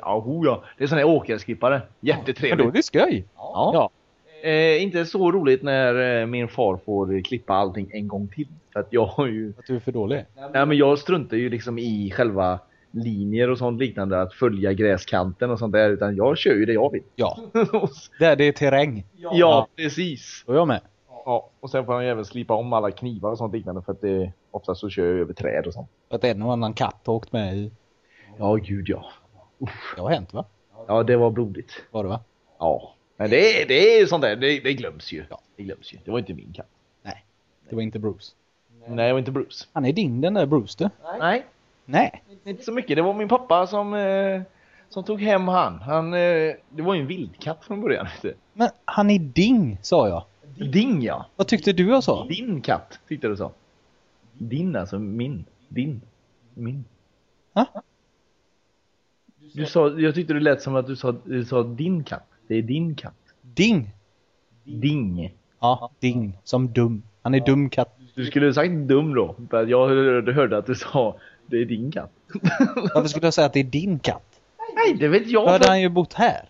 Ja, 0.00 0.18
ho, 0.18 0.44
ja. 0.46 0.62
Det 0.78 0.84
är 0.84 0.88
sån 0.88 0.98
här 0.98 1.04
åkerskippare. 1.04 1.74
Men 1.74 1.82
då 2.00 2.08
Jättetrevligt. 2.08 2.68
är 2.68 2.72
det 2.72 2.82
skoj. 2.82 3.24
Ja. 3.36 3.70
Ja. 3.74 3.90
Eh, 4.44 4.82
inte 4.82 5.04
så 5.04 5.32
roligt 5.32 5.62
när 5.62 6.20
eh, 6.20 6.26
min 6.26 6.48
far 6.48 6.76
får 6.76 7.24
klippa 7.24 7.54
allting 7.54 7.90
en 7.92 8.08
gång 8.08 8.28
till. 8.28 8.48
För 8.72 8.80
att 8.80 8.86
jag 8.90 9.06
har 9.06 9.26
ju... 9.26 9.52
Att 9.58 9.66
du 9.66 9.76
är 9.76 9.80
för 9.80 9.92
dålig. 9.92 10.24
Nej 10.52 10.66
men 10.66 10.76
jag 10.76 10.98
struntar 10.98 11.36
ju 11.36 11.48
liksom 11.48 11.78
i 11.78 12.12
själva 12.16 12.58
linjer 12.90 13.50
och 13.50 13.58
sånt 13.58 13.80
liknande. 13.80 14.20
Att 14.20 14.34
följa 14.34 14.72
gräskanten 14.72 15.50
och 15.50 15.58
sånt 15.58 15.72
där. 15.72 15.90
Utan 15.90 16.16
jag 16.16 16.38
kör 16.38 16.54
ju 16.54 16.64
det 16.64 16.72
jag 16.72 16.92
vill. 16.92 17.02
Ja. 17.14 17.38
Där 18.18 18.36
det 18.36 18.44
är 18.44 18.52
terräng. 18.52 19.06
ja, 19.16 19.68
precis. 19.76 20.44
Och 20.46 20.56
jag 20.56 20.68
med. 20.68 20.80
Ja, 21.24 21.50
och 21.60 21.70
sen 21.70 21.84
får 21.84 21.92
han 21.92 22.04
ju 22.04 22.10
även 22.10 22.24
slipa 22.24 22.54
om 22.54 22.72
alla 22.72 22.90
knivar 22.90 23.30
och 23.30 23.38
sånt 23.38 23.54
liknande. 23.54 23.82
För 23.82 23.92
att 23.92 24.00
det 24.00 24.32
oftast 24.50 24.80
så 24.80 24.88
kör 24.88 25.06
jag 25.06 25.20
över 25.20 25.34
träd 25.34 25.66
och 25.66 25.72
sånt. 25.72 25.88
Att 26.10 26.24
en 26.24 26.42
och 26.42 26.52
annan 26.52 26.72
katt 26.72 27.00
har 27.04 27.14
åkt 27.14 27.32
med 27.32 27.56
i. 27.56 27.70
Ja, 28.38 28.54
gud 28.54 28.88
ja. 28.88 29.04
Det 29.96 30.02
har 30.02 30.10
hänt 30.10 30.34
va? 30.34 30.44
Ja, 30.86 31.02
det 31.02 31.16
var 31.16 31.30
blodigt. 31.30 31.72
Var 31.90 32.02
det 32.02 32.08
va? 32.08 32.20
Ja. 32.58 32.94
Men 33.16 33.30
det, 33.30 33.62
är- 33.62 33.66
det 33.68 33.98
är 34.00 34.06
sånt 34.06 34.22
där, 34.22 34.36
det, 34.36 34.60
det 34.60 34.74
glöms 34.74 35.12
ju. 35.12 35.24
Ja. 35.30 35.40
Det 35.56 35.62
glöms 35.62 35.92
ju. 35.92 35.98
Det 36.04 36.10
var 36.10 36.18
inte 36.18 36.34
min 36.34 36.52
katt. 36.52 36.68
Nej. 37.02 37.24
Det 37.68 37.74
var 37.74 37.82
inte 37.82 37.98
Bruce. 37.98 38.32
Nej, 38.86 39.06
det 39.06 39.12
var 39.12 39.18
inte 39.18 39.30
Bruce. 39.30 39.66
Han 39.72 39.84
är 39.84 39.92
din 39.92 40.20
den 40.20 40.34
där 40.34 40.46
Bruce 40.46 40.74
du. 40.78 40.90
Nej, 41.18 41.44
Nej. 41.84 42.22
inte 42.44 42.64
så 42.64 42.72
mycket. 42.72 42.96
Det 42.96 43.02
var 43.02 43.14
min 43.14 43.28
pappa 43.28 43.66
som, 43.66 43.94
eh, 43.94 44.42
som 44.88 45.04
tog 45.04 45.20
hem 45.20 45.48
han. 45.48 45.78
han 45.80 46.14
eh, 46.14 46.54
det 46.70 46.82
var 46.82 46.94
ju 46.94 47.00
en 47.00 47.06
vildkatt 47.06 47.64
från 47.64 47.80
början. 47.80 48.06
Men 48.52 48.68
han 48.84 49.10
är 49.10 49.18
din, 49.18 49.78
sa 49.82 50.08
jag. 50.08 50.24
Din 50.72 51.02
ja. 51.02 51.26
Vad 51.36 51.46
tyckte 51.46 51.72
du 51.72 51.88
jag 51.88 52.04
sa? 52.04 52.26
Din 52.28 52.60
katt, 52.60 52.98
tyckte 53.08 53.28
du 53.28 53.36
så. 53.36 53.52
Din 54.32 54.76
alltså, 54.76 54.98
min. 54.98 55.44
Din. 55.68 56.00
Min. 56.54 56.84
Ha? 57.52 57.66
Du 59.52 59.66
sa, 59.66 59.88
jag 59.88 60.14
tyckte 60.14 60.34
det 60.34 60.40
lät 60.40 60.62
som 60.62 60.76
att 60.76 60.86
du 60.86 60.96
sa, 60.96 61.14
du 61.24 61.44
sa 61.44 61.62
din 61.62 62.04
katt. 62.04 62.26
Det 62.46 62.54
är 62.54 62.62
din 62.62 62.94
katt. 62.94 63.14
Ding. 63.42 63.90
Ding. 64.64 65.34
Ja, 65.60 65.90
ding. 65.98 66.38
Som 66.44 66.72
dum. 66.72 67.02
Han 67.22 67.34
är 67.34 67.40
dum 67.40 67.70
katt. 67.70 67.98
Du 68.14 68.26
skulle 68.26 68.46
ha 68.46 68.52
sagt 68.52 68.72
dum 68.72 69.14
då. 69.14 69.34
För 69.50 69.66
jag 69.66 69.88
hörde, 70.32 70.58
att 70.58 70.66
du 70.66 70.74
sa 70.74 71.16
det 71.46 71.56
är 71.56 71.64
din 71.64 71.92
katt. 71.92 72.10
Varför 72.94 73.08
skulle 73.08 73.26
jag 73.26 73.34
säga 73.34 73.46
att 73.46 73.52
det 73.52 73.60
är 73.60 73.64
din 73.64 73.98
katt? 73.98 74.40
Nej, 74.74 74.94
det 74.94 75.08
vet 75.08 75.24
Då 75.24 75.30
jag. 75.30 75.46
hade 75.46 75.64
För... 75.64 75.70
han 75.70 75.80
ju 75.80 75.88
bott 75.88 76.12
här. 76.12 76.48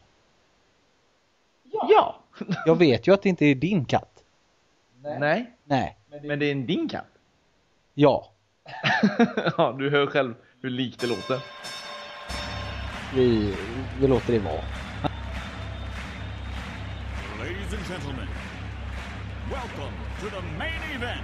Ja. 1.73 2.21
Jag 2.67 2.79
vet 2.79 3.07
ju 3.09 3.15
att 3.15 3.23
det 3.23 3.29
inte 3.29 3.45
är 3.47 3.55
din 3.55 3.85
katt. 3.85 4.25
Nej. 5.03 5.51
Nej. 5.65 5.99
Men 6.23 6.39
det 6.39 6.47
är 6.47 6.53
en 6.53 6.67
din 6.67 6.89
katt. 6.89 7.07
Ja. 7.95 8.33
ja, 9.57 9.77
du 9.79 9.91
hör 9.91 10.07
själv 10.07 10.35
hur 10.63 10.71
likt 10.71 11.01
det 11.01 11.07
låter. 11.07 11.41
Vi, 13.15 13.55
vi 14.01 14.09
låter 14.09 14.33
det 14.33 14.39
vara. 14.39 14.84
Gentlemen, 17.89 18.27
welcome 19.51 19.93
to 20.19 20.31
the 20.31 20.41
main 20.59 20.81
event. 20.95 21.21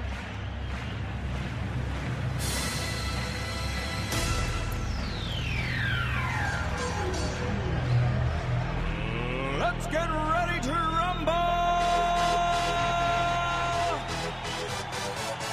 Let's 9.59 9.87
get 9.87 10.11
ready 10.11 10.61
to 10.61 10.73
rumble! 10.73 11.33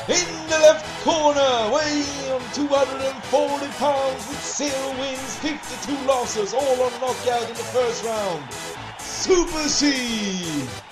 In 0.09 0.49
the 0.49 0.59
left 0.59 1.03
corner, 1.05 1.73
weighing 1.73 2.41
240 2.53 3.67
pounds 3.77 4.27
with 4.27 4.43
zero 4.43 4.89
wins, 4.99 5.37
52 5.39 6.05
losses, 6.05 6.53
all 6.53 6.81
on 6.81 6.91
knockout 6.99 7.43
in 7.43 7.55
the 7.55 7.63
first 7.71 8.03
round. 8.03 8.43
Super 8.99 9.69
C! 9.69 10.86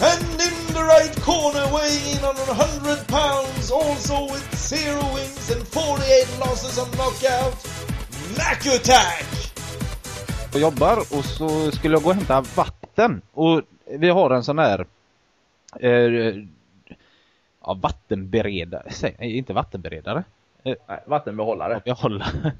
And 0.00 0.22
in 0.40 0.74
the 0.74 0.84
right 0.84 1.14
corner, 1.22 1.64
weighing 1.74 2.18
in 2.18 2.24
on 2.24 2.36
100 2.36 3.06
pounds, 3.08 3.70
also 3.70 4.32
with 4.32 4.44
zero 4.56 5.00
wins 5.14 5.50
and 5.50 5.62
48 5.68 6.38
losses 6.40 6.78
on 6.78 6.90
knockout, 6.96 7.54
Mac 8.36 8.66
Attack! 8.66 9.24
och 10.54 10.60
jobbar 10.60 10.96
och 10.98 11.24
så 11.24 11.70
skulle 11.70 11.94
jag 11.94 12.02
gå 12.02 12.08
och 12.08 12.14
hämta 12.14 12.40
vatten. 12.56 13.22
Och 13.32 13.62
vi 13.84 14.08
har 14.08 14.30
en 14.30 14.44
sån 14.44 14.58
här 14.58 14.86
eh, 15.80 15.90
ja, 17.64 17.74
vattenberedare, 17.74 18.90
säg, 18.90 19.16
inte 19.18 19.52
vattenberedare. 19.52 20.24
Eh, 20.64 20.74
Nej, 20.88 21.02
vattenbehållare. 21.06 21.80
jag 21.84 21.94
håller. 21.94 22.26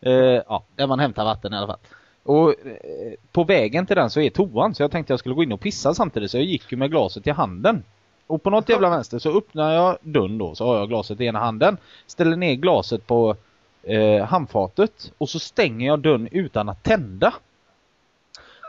eh, 0.00 0.12
ja, 0.48 0.64
där 0.76 0.86
man 0.86 0.98
hämtar 1.00 1.24
vatten 1.24 1.52
i 1.52 1.56
alla 1.56 1.66
fall. 1.66 1.78
Och 2.28 2.50
eh, 2.50 3.12
på 3.32 3.44
vägen 3.44 3.86
till 3.86 3.96
den 3.96 4.10
så 4.10 4.20
är 4.20 4.30
toan 4.30 4.74
så 4.74 4.82
jag 4.82 4.90
tänkte 4.90 5.12
jag 5.12 5.20
skulle 5.20 5.34
gå 5.34 5.42
in 5.42 5.52
och 5.52 5.60
pissa 5.60 5.94
samtidigt 5.94 6.30
så 6.30 6.36
jag 6.36 6.44
gick 6.44 6.72
ju 6.72 6.78
med 6.78 6.90
glaset 6.90 7.26
i 7.26 7.30
handen. 7.30 7.84
Och 8.26 8.42
på 8.42 8.50
något 8.50 8.68
jävla 8.68 8.90
vänster 8.90 9.18
så 9.18 9.38
öppnar 9.38 9.72
jag 9.72 9.98
dörren 10.02 10.38
då 10.38 10.54
så 10.54 10.66
har 10.66 10.78
jag 10.78 10.88
glaset 10.88 11.20
i 11.20 11.24
ena 11.24 11.38
handen. 11.38 11.76
Ställer 12.06 12.36
ner 12.36 12.54
glaset 12.54 13.06
på 13.06 13.36
eh, 13.82 14.24
handfatet 14.24 15.12
och 15.18 15.28
så 15.28 15.38
stänger 15.38 15.86
jag 15.86 16.00
dörren 16.00 16.28
utan 16.32 16.68
att 16.68 16.82
tända. 16.82 17.34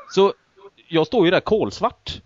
Så 0.09 0.33
jag 0.87 1.07
står 1.07 1.25
ju 1.25 1.31
där 1.31 1.39
kolsvart. 1.39 2.21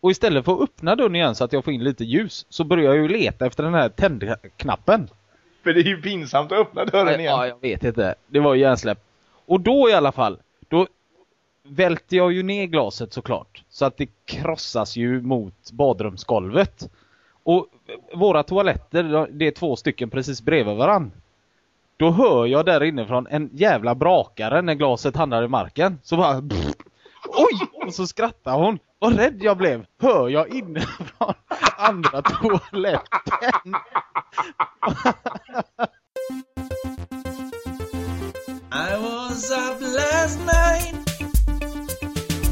Och 0.00 0.10
istället 0.10 0.44
för 0.44 0.52
att 0.52 0.60
öppna 0.60 0.96
dörren 0.96 1.14
igen 1.14 1.34
så 1.34 1.44
att 1.44 1.52
jag 1.52 1.64
får 1.64 1.72
in 1.72 1.84
lite 1.84 2.04
ljus 2.04 2.46
så 2.48 2.64
börjar 2.64 2.84
jag 2.84 2.96
ju 2.96 3.08
leta 3.08 3.46
efter 3.46 3.62
den 3.62 3.74
här 3.74 3.88
tändknappen. 3.88 5.08
För 5.62 5.72
det 5.72 5.80
är 5.80 5.84
ju 5.84 6.02
pinsamt 6.02 6.52
att 6.52 6.58
öppna 6.58 6.84
dörren 6.84 7.20
igen. 7.20 7.32
Ja, 7.32 7.46
jag 7.46 7.60
vet 7.60 7.84
inte. 7.84 8.14
Det 8.26 8.40
var 8.40 8.54
ju 8.54 8.60
hjärnsläpp. 8.60 8.98
Och 9.46 9.60
då 9.60 9.88
i 9.88 9.92
alla 9.92 10.12
fall, 10.12 10.38
då 10.68 10.86
välte 11.62 12.16
jag 12.16 12.32
ju 12.32 12.42
ner 12.42 12.66
glaset 12.66 13.12
såklart. 13.12 13.64
Så 13.68 13.84
att 13.84 13.96
det 13.96 14.08
krossas 14.24 14.96
ju 14.96 15.22
mot 15.22 15.72
badrumsgolvet. 15.72 16.90
Och 17.42 17.66
våra 18.14 18.42
toaletter, 18.42 19.28
det 19.30 19.46
är 19.46 19.50
två 19.50 19.76
stycken 19.76 20.10
precis 20.10 20.42
bredvid 20.42 20.76
varann. 20.76 21.12
Då 21.96 22.10
hör 22.10 22.46
jag 22.46 22.66
där 22.66 22.82
inifrån 22.82 23.26
en 23.30 23.50
jävla 23.52 23.94
brakare 23.94 24.62
när 24.62 24.74
glaset 24.74 25.16
hamnar 25.16 25.42
i 25.42 25.48
marken. 25.48 25.98
Så 26.02 26.16
bara 26.16 26.36
Oj! 27.28 27.86
Och 27.86 27.94
så 27.94 28.06
skrattar 28.06 28.58
hon. 28.58 28.78
Vad 28.98 29.16
rädd 29.16 29.42
jag 29.42 29.56
blev. 29.56 29.86
Hör 30.00 30.28
jag 30.28 30.48
inifrån 30.48 31.34
andra 31.76 32.22
toaletten. 32.22 33.74
up 39.38 39.80
last 39.80 40.40
night 40.40 40.92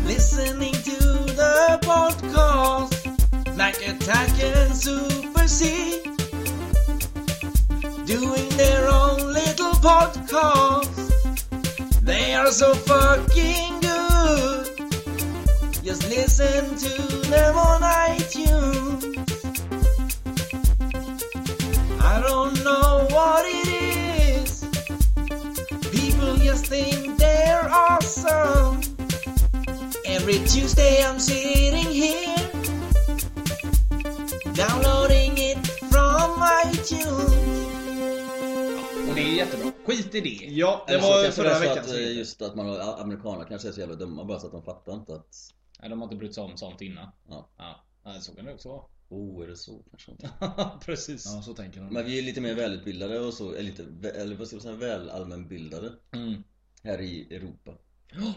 listening 0.05 0.73
to 0.73 0.97
the 1.35 1.79
podcast 1.83 3.57
Mac 3.57 3.75
Attack 3.83 4.31
and 4.41 4.73
Super 4.73 5.49
C 5.49 6.01
doing 8.07 8.49
their 8.51 8.89
own 8.89 9.19
little 9.19 9.75
podcast. 9.83 10.95
They 12.03 12.35
are 12.35 12.53
so 12.53 12.73
fucking 12.73 13.81
good. 13.81 14.67
Just 15.83 16.09
listen 16.09 16.77
to 16.77 17.03
them 17.31 17.57
on 17.57 17.83
iTunes. 17.83 19.03
I 22.01 22.21
don't 22.21 22.55
know 22.63 23.09
what 23.11 23.45
it 23.45 23.67
is. 23.67 23.86
Just 26.47 26.67
think 26.67 27.19
they're 27.19 27.69
awesome. 27.69 28.81
Every 30.07 30.39
Tuesday 30.47 31.03
I'm 31.03 31.19
sitting 31.19 31.91
here 31.91 32.37
downloading 34.55 35.33
it 35.39 35.59
from 35.91 36.41
iTunes. 36.67 37.33
Och 39.09 39.15
det 39.15 39.21
är 39.21 39.37
jättebra. 39.37 39.73
Skit 39.87 40.15
i 40.15 40.21
det. 40.21 40.47
Ja, 40.47 40.85
det 40.87 40.93
Eller 40.93 41.03
så 41.03 41.09
var 41.09 41.23
kanske 41.23 41.43
förra 41.43 41.55
så 41.55 41.61
veckan. 41.61 41.79
Att, 41.79 41.91
eh, 41.91 42.17
just 42.17 42.43
att 42.43 42.55
man, 42.55 42.81
amerikaner 42.81 43.45
kanske 43.45 43.69
är 43.69 43.73
så 43.73 43.81
jävla 43.81 43.97
dumma 43.97 44.25
bara 44.25 44.39
så 44.41 44.47
att 44.47 44.53
de 44.53 44.63
fattar 44.63 44.93
inte 44.95 45.15
att... 45.15 45.55
Nej, 45.81 45.91
de 45.91 46.01
har 46.01 46.07
inte 46.07 46.17
brytt 46.17 46.35
sig 46.35 46.45
om 46.45 46.57
sånt 46.57 46.81
innan. 46.81 47.09
Ja. 47.29 47.49
Ja, 47.57 47.85
ja 48.05 48.21
så 48.21 48.35
kan 48.35 48.45
det 48.45 48.55
också 48.55 48.69
vara. 48.69 48.83
Oh, 49.09 49.45
är 49.45 49.49
det 49.49 49.57
så 49.57 49.83
kanske? 49.91 50.13
Precis. 50.87 51.27
Ja, 51.27 51.43
så 51.43 51.55
tänker 51.55 51.81
de. 51.81 51.93
Men 51.95 52.05
vi 52.05 52.19
är 52.19 52.23
lite 52.23 52.41
mer 52.41 52.55
välutbildade 52.55 53.21
och 53.21 53.35
så, 53.35 53.53
eller, 53.53 53.63
lite, 53.63 54.11
eller 54.11 54.37
vad 54.37 54.47
ska 54.47 54.57
man 54.57 54.63
säga, 54.63 54.77
väl 54.77 55.11
allmänbildade. 55.11 55.93
Mm. 56.13 56.43
Här 56.83 57.01
i 57.01 57.35
Europa. 57.37 57.73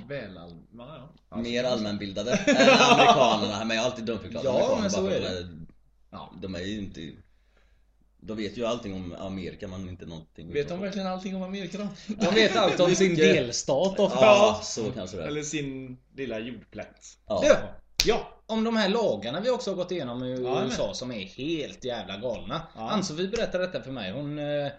Väl 0.08 0.38
all... 0.38 0.64
ja, 0.78 1.10
ja. 1.30 1.38
Mer 1.38 1.64
allmänbildade 1.64 2.32
än 2.32 2.70
amerikanerna. 2.80 3.66
Men 3.66 3.78
jag 3.78 3.84
har 3.84 3.92
alltid 3.92 4.06
dumförklarat 4.06 4.46
Ja, 4.46 4.52
amerikaner 4.52 4.82
men 4.82 4.92
så 4.92 5.02
bara 5.02 5.16
är 5.16 5.20
det. 5.20 5.44
de 5.44 5.54
är, 5.54 5.66
ja, 6.10 6.34
de 6.42 6.56
är 6.56 6.60
ju 6.60 6.80
inte... 6.80 7.12
De 8.22 8.38
vet 8.38 8.58
ju 8.58 8.66
allting 8.66 8.94
om 8.94 9.16
Amerika 9.20 9.68
men 9.68 9.90
inte 9.90 10.06
någonting 10.06 10.54
Vet 10.54 10.70
de 10.70 10.82
verkligen 10.82 11.08
allting 11.08 11.36
om 11.36 11.44
Amerika 11.44 11.78
då? 11.78 11.88
De 12.16 12.36
vet 12.36 12.56
allt 12.56 12.80
om 12.80 12.96
sin 12.96 13.16
delstat 13.16 14.00
ofta. 14.00 14.26
Ja, 14.26 14.62
så 14.64 14.92
kanske 14.92 15.18
det 15.18 15.24
är. 15.24 15.28
Eller 15.28 15.44
sin 15.44 15.98
lilla 16.16 16.40
jordplätt. 16.40 17.18
Ja. 17.26 17.44
Ja, 18.06 18.39
om 18.50 18.64
de 18.64 18.78
här 18.78 18.90
lagarna 18.90 19.40
vi 19.40 19.50
också 19.50 19.72
har 19.72 19.76
gått 19.76 19.92
igenom 19.92 20.24
i 20.24 20.42
Ja, 20.44 20.64
USA 20.64 20.94
som 20.94 21.12
är 21.12 21.26
helt 21.26 21.84
jävla 21.84 22.18
galna. 22.18 22.62
Ja. 22.76 22.90
Ann-Sofie 22.90 23.28
berättade 23.28 23.66
detta 23.66 23.82
för 23.82 23.92
mig. 23.92 24.12
Hon 24.12 24.40
eh, 24.40 24.72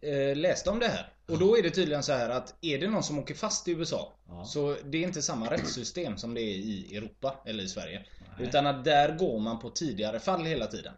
eh, 0.00 0.36
läste 0.36 0.70
om 0.70 0.78
det 0.78 0.88
här. 0.88 1.12
Och 1.28 1.38
då 1.38 1.58
är 1.58 1.62
det 1.62 1.70
tydligen 1.70 2.02
så 2.02 2.12
här 2.12 2.30
att 2.30 2.54
är 2.60 2.78
det 2.78 2.88
någon 2.88 3.02
som 3.02 3.18
åker 3.18 3.34
fast 3.34 3.68
i 3.68 3.70
USA 3.70 4.12
så 4.46 4.76
det 4.84 4.98
är 4.98 5.02
inte 5.02 5.22
samma 5.22 5.50
rättssystem 5.50 6.16
som 6.16 6.34
det 6.34 6.40
är 6.40 6.54
i 6.54 6.96
Europa 6.96 7.42
eller 7.44 7.64
i 7.64 7.68
Sverige. 7.68 8.06
Utan 8.38 8.66
att 8.66 8.84
där 8.84 9.16
går 9.16 9.38
man 9.38 9.58
på 9.58 9.70
tidigare 9.70 10.20
fall 10.20 10.44
hela 10.44 10.66
tiden. 10.66 10.92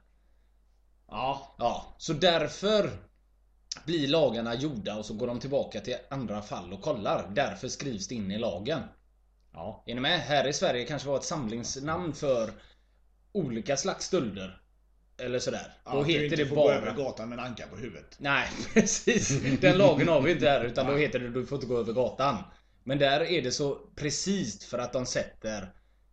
Ja. 1.08 1.54
Ja, 1.58 1.94
så 1.98 2.12
därför 2.12 2.90
blir 3.86 4.08
lagarna 4.08 4.54
gjorda 4.54 4.96
och 4.96 5.04
så 5.04 5.14
går 5.14 5.26
de 5.26 5.40
tillbaka 5.40 5.80
till 5.80 5.96
andra 6.10 6.42
fall 6.42 6.72
och 6.72 6.82
kollar. 6.82 7.30
Därför 7.34 7.68
skrivs 7.68 8.08
det 8.08 8.14
in 8.14 8.30
i 8.30 8.38
lagen. 8.38 8.80
Ja. 9.58 9.82
Är 9.86 9.94
ni 9.94 10.00
med? 10.00 10.20
Här 10.20 10.46
i 10.46 10.52
Sverige 10.52 10.84
kanske 10.84 11.08
var 11.08 11.16
ett 11.16 11.24
samlingsnamn 11.24 12.12
för 12.12 12.50
olika 13.32 13.76
slags 13.76 14.04
stölder. 14.06 14.60
Eller 15.18 15.38
sådär. 15.38 15.76
Ja, 15.84 15.92
Då 15.92 16.00
att 16.00 16.06
du 16.06 16.12
heter 16.12 16.24
inte 16.24 16.36
det 16.36 16.46
får 16.46 16.56
bara... 16.56 16.80
gå 16.80 16.86
över 16.86 16.94
gatan 16.94 17.28
med 17.28 17.38
en 17.38 17.44
anka 17.44 17.66
på 17.66 17.76
huvudet. 17.76 18.16
Nej, 18.18 18.48
precis. 18.74 19.40
Den 19.60 19.78
lagen 19.78 20.08
har 20.08 20.20
vi 20.20 20.32
inte 20.32 20.48
här 20.48 20.64
utan 20.64 20.86
då 20.86 20.96
heter 20.96 21.18
det 21.18 21.30
du 21.30 21.46
får 21.46 21.56
inte 21.56 21.66
gå 21.66 21.78
över 21.78 21.92
gatan. 21.92 22.36
Men 22.84 22.98
där 22.98 23.20
är 23.20 23.42
det 23.42 23.52
så 23.52 23.74
precis 23.96 24.64
för 24.64 24.78
att 24.78 24.92
de 24.92 25.06
sätter 25.06 25.72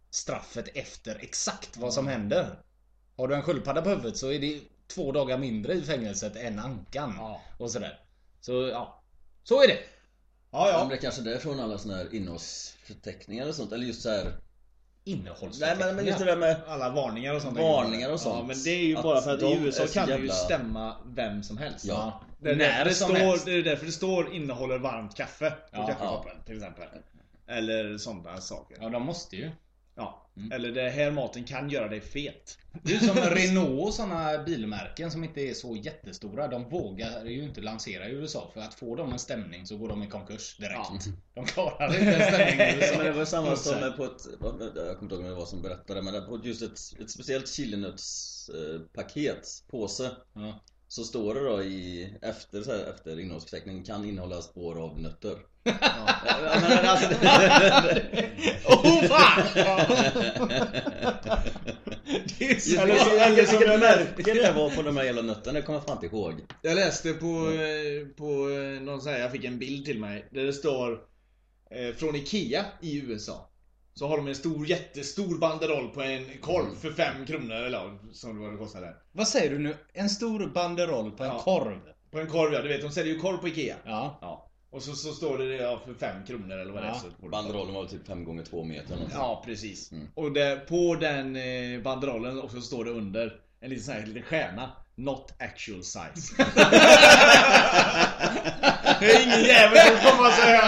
straffet 0.10 0.68
efter 0.74 1.18
exakt 1.20 1.78
vad 1.78 1.94
som 1.94 2.08
händer. 2.08 2.60
Har 3.18 3.28
du 3.28 3.36
en 3.36 3.42
sköldpadda 3.42 3.82
på 3.82 3.90
huvudet 3.90 4.18
så 4.18 4.32
är 4.32 4.40
det 4.40 4.62
två 4.88 5.12
dagar 5.12 5.38
mindre 5.38 5.74
i 5.74 5.82
fängelset 5.82 6.36
än 6.36 6.60
ankan. 6.60 7.20
Och 7.58 7.72
sådär. 7.72 8.00
Så 8.42 8.68
ja, 8.68 9.04
så 9.44 9.64
är 9.64 9.68
det. 9.68 9.80
Ja, 10.52 10.78
Men 10.80 10.90
det 10.90 10.96
är 10.96 11.02
kanske 11.02 11.22
därifrån 11.22 11.60
alla 11.60 11.78
såna 11.78 11.96
här 11.96 12.16
innehållsförteckningar 12.90 13.48
och 13.48 13.56
sånt, 13.56 13.72
eller 13.72 13.86
just 13.86 14.02
så 14.02 14.10
här. 14.10 14.34
Nej 15.60 15.76
men, 15.80 15.96
men 15.96 16.06
just 16.06 16.20
det 16.20 16.26
där 16.26 16.38
med 16.38 16.62
Alla 16.68 16.90
varningar 16.90 17.36
och 17.36 17.42
sånt. 17.42 17.58
Varningar 17.58 18.12
och 18.12 18.20
sånt. 18.20 18.36
Ja, 18.40 18.44
men 18.48 18.64
det 18.64 18.70
är 18.70 18.86
ju 18.86 18.96
bara 18.96 19.22
för 19.22 19.34
att 19.34 19.40
de 19.40 19.46
i 19.46 19.58
USA 19.66 19.84
är 19.84 19.88
så 19.88 19.94
kan 19.94 20.06
du 20.08 20.14
ju 20.14 20.18
jävla- 20.20 20.34
stämma 20.34 20.96
vem 21.06 21.44
som 21.44 21.58
helst. 21.58 21.86
Ja. 21.86 22.22
Det 22.40 22.50
är, 22.52 22.56
När 22.56 22.66
därför 22.68 22.86
det, 22.86 22.96
som 22.96 23.08
står, 23.10 23.18
helst. 23.18 23.46
det 23.46 23.52
är 23.52 23.64
därför 23.64 23.86
det 23.86 23.92
står 23.92 24.34
innehåller 24.34 24.78
varmt 24.78 25.16
kaffe 25.16 25.50
på 25.52 25.58
Ja. 25.72 25.88
kaffekoppen 25.88 26.32
till 26.46 26.56
exempel. 26.58 26.84
Eller 27.48 27.98
sådana 27.98 28.42
saker. 28.42 28.78
Ja, 28.82 28.90
de 28.90 29.04
måste 29.04 29.36
ju. 29.36 29.52
Ja. 29.96 30.22
Eller 30.52 30.72
det 30.72 30.90
här 30.90 31.12
maten 31.12 31.44
kan 31.44 31.70
göra 31.70 31.88
dig 31.88 32.02
fet. 32.02 32.58
Det 32.84 32.96
är 32.96 33.00
som 33.00 33.18
Renault 33.18 33.88
och 33.88 33.94
sådana 33.94 34.44
bilmärken 34.44 35.12
som 35.12 35.24
inte 35.24 35.42
är 35.42 35.54
så 35.54 35.76
jättestora. 35.76 36.48
De 36.48 36.70
vågar 36.70 37.26
ju 37.26 37.44
inte 37.44 37.62
lansera 37.62 38.10
i 38.10 38.12
USA 38.12 38.50
för 38.54 38.62
att 38.62 38.74
få 38.74 38.96
dem 38.96 39.12
en 39.12 39.20
stämning 39.20 39.66
så 39.66 39.78
går 39.78 39.90
de 39.90 40.04
i 40.04 40.08
konkurs 40.08 40.58
direkt. 40.58 41.08
De 41.34 41.46
klarar 41.46 42.00
inte 42.00 42.16
en 42.16 42.34
stämning 42.34 42.68
i 42.68 42.76
USA. 42.78 42.98
Men 42.98 43.06
det 43.06 43.12
var 43.12 43.26
samma 43.26 43.56
som 43.56 43.94
på 43.98 44.06
ett, 44.06 44.28
jag 44.76 44.98
kommer 44.98 45.02
inte 45.02 45.16
ihåg 45.16 45.24
vem 45.24 45.30
det 45.30 45.36
var 45.36 45.46
som 45.46 45.62
berättade 45.62 46.02
men 46.02 46.26
på 46.26 46.42
just 46.44 46.62
ett, 46.62 46.80
ett 47.02 47.12
speciellt 47.12 47.50
chilinötspaket, 47.50 49.48
påse 49.68 50.12
Ja. 50.34 50.64
Så 50.88 51.04
står 51.04 51.34
det 51.36 51.44
då 51.50 51.64
i, 51.64 52.10
efter, 52.22 52.62
så 52.62 52.72
här, 52.72 52.86
efter 52.96 53.20
innehållsförteckningen 53.20 53.84
kan 53.84 54.06
innehålla 54.06 54.42
spår 54.42 54.84
av 54.84 55.00
nötter 55.00 55.36
Ja. 55.64 55.74
Men 56.62 56.86
alltså, 56.86 57.08
Oh 58.68 59.04
fan! 59.08 59.42
Det 62.40 62.46
är 62.52 62.60
så- 62.60 62.82
Eller, 62.82 62.96
så, 62.98 63.10
eller 63.16 63.46
som 63.46 63.58
vilket 63.58 63.68
jag 63.68 63.80
märke 63.80 64.34
det 64.34 64.52
var 64.56 64.70
på 64.70 64.82
de 64.82 64.98
här 64.98 65.04
jävla 65.04 65.22
nötterna, 65.22 65.60
det 65.60 65.66
kommer 65.66 65.80
jag 65.80 65.86
fan 65.86 65.98
inte 66.04 66.16
ihåg 66.16 66.34
Jag 66.62 66.76
läste 66.76 67.14
på, 67.14 67.52
eh, 67.52 68.08
på 68.18 68.50
eh, 68.50 68.82
någon 68.82 69.02
så 69.02 69.10
här, 69.10 69.20
jag 69.20 69.32
fick 69.32 69.44
en 69.44 69.60
bild 69.60 69.86
till 69.86 70.00
mig 70.00 70.26
där 70.32 70.44
det 70.44 70.54
står 70.54 70.92
eh, 71.72 71.96
från 71.96 72.16
Ikea 72.16 72.66
i 72.82 72.98
USA. 73.00 73.50
Så 74.00 74.08
har 74.08 74.18
de 74.18 74.28
en 74.28 74.36
stor, 74.36 74.68
jättestor 74.68 75.38
banderoll 75.38 75.90
på 75.90 76.02
en 76.02 76.26
korv 76.42 76.76
för 76.82 76.92
5 76.92 77.26
kronor 77.26 77.56
eller 77.56 77.78
ja, 77.78 77.92
som 78.14 78.36
det 78.36 78.42
var 78.46 78.52
det 78.52 78.58
kostade. 78.58 78.94
Vad 79.12 79.28
säger 79.28 79.50
du 79.50 79.60
nu? 79.60 79.76
En 79.94 80.10
stor 80.10 80.48
banderoll 80.48 81.12
på 81.12 81.24
en 81.24 81.30
Ja. 81.30 81.40
korv? 81.40 81.80
På 82.12 82.20
en 82.20 82.28
korv 82.28 82.54
ja, 82.54 82.62
du 82.62 82.68
vet 82.68 82.82
de 82.82 82.92
säljer 82.92 83.14
ju 83.14 83.20
korv 83.20 83.38
på 83.38 83.48
Ikea. 83.48 83.76
Ja. 83.86 84.18
Ja. 84.22 84.50
Och 84.70 84.84
så, 84.84 84.96
så 84.96 85.14
står 85.14 85.38
det 85.38 85.46
ja, 85.56 85.82
för 85.86 85.94
5 85.94 86.26
kronor 86.26 86.58
eller 86.58 86.74
vad 86.74 86.82
det 86.84 86.88
är. 86.88 86.92
Ja. 86.92 87.02
Så 87.22 87.28
Banderollen 87.30 87.74
var 87.74 87.86
typ 87.86 88.08
5 88.08 88.24
gånger 88.24 88.44
2 88.44 88.64
meter 88.64 88.94
eller 88.94 89.04
något. 89.04 89.14
Ja, 89.14 89.42
precis. 89.46 89.92
Mm. 89.92 90.08
Och 90.16 90.32
där, 90.32 90.58
på 90.58 90.96
den 90.96 91.36
eh, 91.36 91.82
banderollen 91.82 92.42
också 92.42 92.62
står 92.62 92.86
det 92.86 92.92
under 92.92 93.40
en 93.60 93.70
liten 93.70 93.86
sån 93.86 93.94
här 93.94 94.06
liten 94.06 94.24
stjärna. 94.24 94.72
Not 94.96 95.34
actual 95.40 95.84
size. 95.84 96.36
det 99.00 99.12
är 99.12 99.22
ingen 99.22 99.44
jävel 99.44 99.88
som 99.88 100.12
kommer 100.12 100.28
och 100.30 100.34
säger 100.34 100.62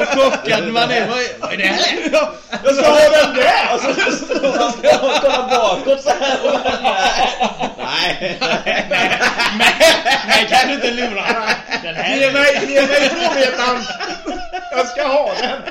Och 0.00 0.08
chockad 0.08 0.68
man 0.68 0.90
är. 0.90 1.06
Vad 1.40 1.52
är, 1.52 1.56
det 1.56 1.64
här? 1.64 2.08
Ja, 2.12 2.32
Jag 2.64 2.74
ska 2.74 2.86
ha 2.86 3.00
den 3.00 3.34
där! 3.34 3.74
Och 3.74 3.80
så, 3.80 3.94
ska 4.72 4.88
jag 4.88 5.00
kolla 5.20 5.48
bakåt 5.48 6.02
så 6.02 6.10
här. 6.10 6.38
Nej, 7.76 8.38
nej 10.28 10.46
kan 10.48 10.68
du 10.68 10.74
inte 10.74 10.90
lura 10.90 11.24
Den 11.82 11.94
här 11.94 12.16
Ge 12.16 12.30
mig, 12.32 12.66
ge 12.68 12.86
mig 12.86 13.08
tvåmetern! 13.08 13.84
Jag 14.70 14.86
ska 14.86 15.06
ha 15.06 15.34
den! 15.40 15.62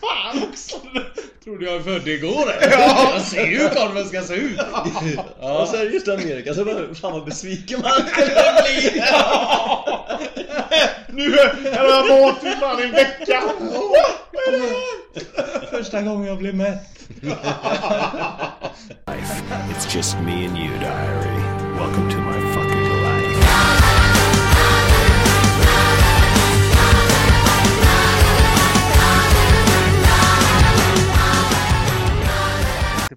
Fan 0.00 0.42
också! 0.50 0.76
Trodde 1.44 1.64
jag 1.64 1.74
är 1.74 1.80
född 1.80 2.08
igår 2.08 2.52
eller? 2.52 2.70
Ja. 2.78 3.10
Jag 3.14 3.22
ser 3.22 3.46
ju 3.46 3.58
hur 3.58 3.68
korven 3.68 4.08
ska 4.08 4.22
se 4.22 4.34
ut. 4.34 4.60
Och 5.38 5.68
så 5.68 5.76
är 5.76 5.84
det 5.84 5.90
just 5.90 6.08
Amerika, 6.08 6.54
så 6.54 6.64
bara, 6.64 6.94
fan 6.94 7.12
vad 7.12 7.24
besviken 7.24 7.80
man 7.82 7.92
skulle 7.92 8.34
bli 8.62 9.02
Nu 11.08 11.36
här 11.72 11.78
har 11.78 12.08
jag 12.08 12.20
mat 12.20 12.44
i 12.44 12.50
fan 12.60 12.82
en 12.82 12.92
vecka! 12.92 13.42
Första 15.70 16.02
gången 16.02 16.26
jag 16.28 16.38
blev 16.38 16.54
mätt. 16.54 16.82
It's 19.70 19.96
just 19.96 20.16
me 20.20 20.46
and 20.46 20.58
you, 20.58 20.78
diary. 20.78 21.40
Welcome 21.78 22.10
to 22.10 22.18
my 22.18 22.54
fucking 22.54 22.79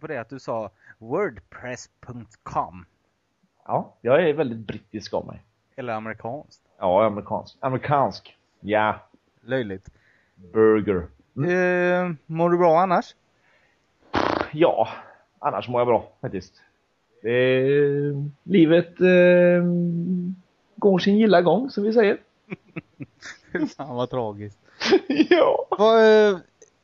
på 0.04 0.08
det 0.08 0.18
att 0.18 0.30
du 0.30 0.40
sa 0.40 0.72
wordpress.com. 0.98 2.86
Ja, 3.66 3.94
jag 4.02 4.30
är 4.30 4.34
väldigt 4.34 4.68
brittisk 4.68 5.14
av 5.14 5.26
mig. 5.26 5.44
Eller 5.76 5.94
amerikanskt. 5.94 6.62
Ja, 6.80 7.06
amerikansk. 7.06 7.58
Amerikansk. 7.60 8.38
Ja. 8.60 9.00
Löjligt. 9.42 9.90
Burger. 10.36 11.08
Eh, 11.36 12.12
mår 12.26 12.50
du 12.50 12.58
bra 12.58 12.80
annars? 12.80 13.16
Ja, 14.52 14.88
annars 15.40 15.70
mår 15.70 15.82
jag 15.82 15.88
bra 15.88 16.12
faktiskt. 16.22 16.62
Eh, 17.22 18.16
livet 18.44 19.02
eh, 19.02 19.64
går 20.76 21.00
sin 21.00 21.18
gilla 21.18 21.42
gång 21.42 21.70
som 21.70 21.84
vi 21.84 21.94
säger. 21.94 22.18
Fan 23.78 23.96
vad 23.96 24.10
tragiskt. 24.10 24.60
ja. 25.30 25.68
Vad, 25.70 26.30
eh, 26.30 26.38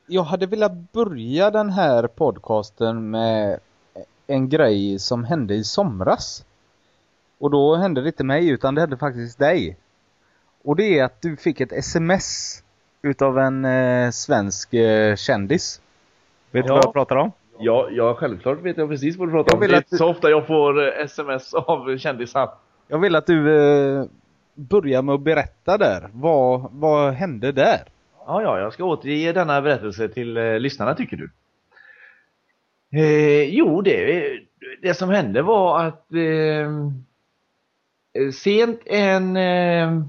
jag 0.10 0.24
hade 0.24 0.46
velat 0.46 0.92
börja 0.92 1.52
den 1.52 1.70
här 1.70 2.08
podcasten 2.08 3.10
med 3.10 3.60
en 4.28 4.50
grej 4.50 5.00
som 5.00 5.24
hände 5.24 5.54
i 5.56 5.64
somras. 5.64 6.46
Och 7.40 7.52
då 7.52 7.76
hände 7.76 8.02
det 8.02 8.08
inte 8.08 8.24
mig 8.24 8.50
utan 8.50 8.76
det 8.76 8.82
hände 8.82 8.98
faktiskt 8.98 9.40
dig. 9.40 9.78
Och 10.64 10.76
det 10.76 11.00
är 11.00 11.04
att 11.04 11.22
du 11.22 11.38
fick 11.38 11.62
ett 11.62 11.72
sms 11.72 12.64
utav 13.02 13.40
en 13.40 13.66
eh, 13.66 14.10
svensk 14.12 14.74
eh, 14.74 15.16
kändis. 15.16 15.82
Vet 16.52 16.64
du 16.66 16.70
Ja. 16.70 16.76
vad 16.76 16.86
jag 16.86 16.94
pratar 16.94 17.16
om? 17.16 17.32
Ja, 17.60 17.88
ja, 17.92 18.16
självklart 18.16 18.62
vet 18.62 18.78
jag 18.78 18.90
precis 18.90 19.18
vad 19.18 19.28
du 19.28 19.32
pratar 19.32 19.52
Jag 19.52 19.56
om. 19.56 19.62
vill 19.62 19.72
Det 19.72 19.76
är 19.78 19.80
att 19.80 19.98
så 19.98 20.10
ofta 20.10 20.30
jag 20.30 20.48
får 20.48 20.88
eh, 21.00 21.04
sms 21.06 21.54
av 21.54 21.98
kändisar. 21.98 22.50
Jag 22.88 23.00
vill 23.00 23.16
att 23.16 23.26
du 23.28 23.58
eh, 24.00 24.06
börjar 24.56 25.02
med 25.02 25.16
att 25.16 25.22
berätta 25.22 25.78
där. 25.78 26.10
Vad, 26.14 26.70
vad 26.72 27.14
hände 27.14 27.52
där? 27.52 27.82
Ja, 28.30 28.42
ja, 28.42 28.60
jag 28.60 28.74
ska 28.74 28.84
återge 28.84 29.34
denna 29.34 29.62
berättelse 29.62 30.10
till 30.10 30.38
eh, 30.38 30.60
lyssnarna 30.60 30.96
tycker 30.96 31.18
du. 31.18 31.30
Eh, 33.00 33.44
jo, 33.44 33.82
det, 33.82 34.24
det 34.82 34.94
som 34.94 35.10
hände 35.10 35.42
var 35.42 35.84
att 35.86 36.14
eh, 36.14 36.72
sent 38.32 38.82
en, 38.86 39.38
eh, 39.38 40.02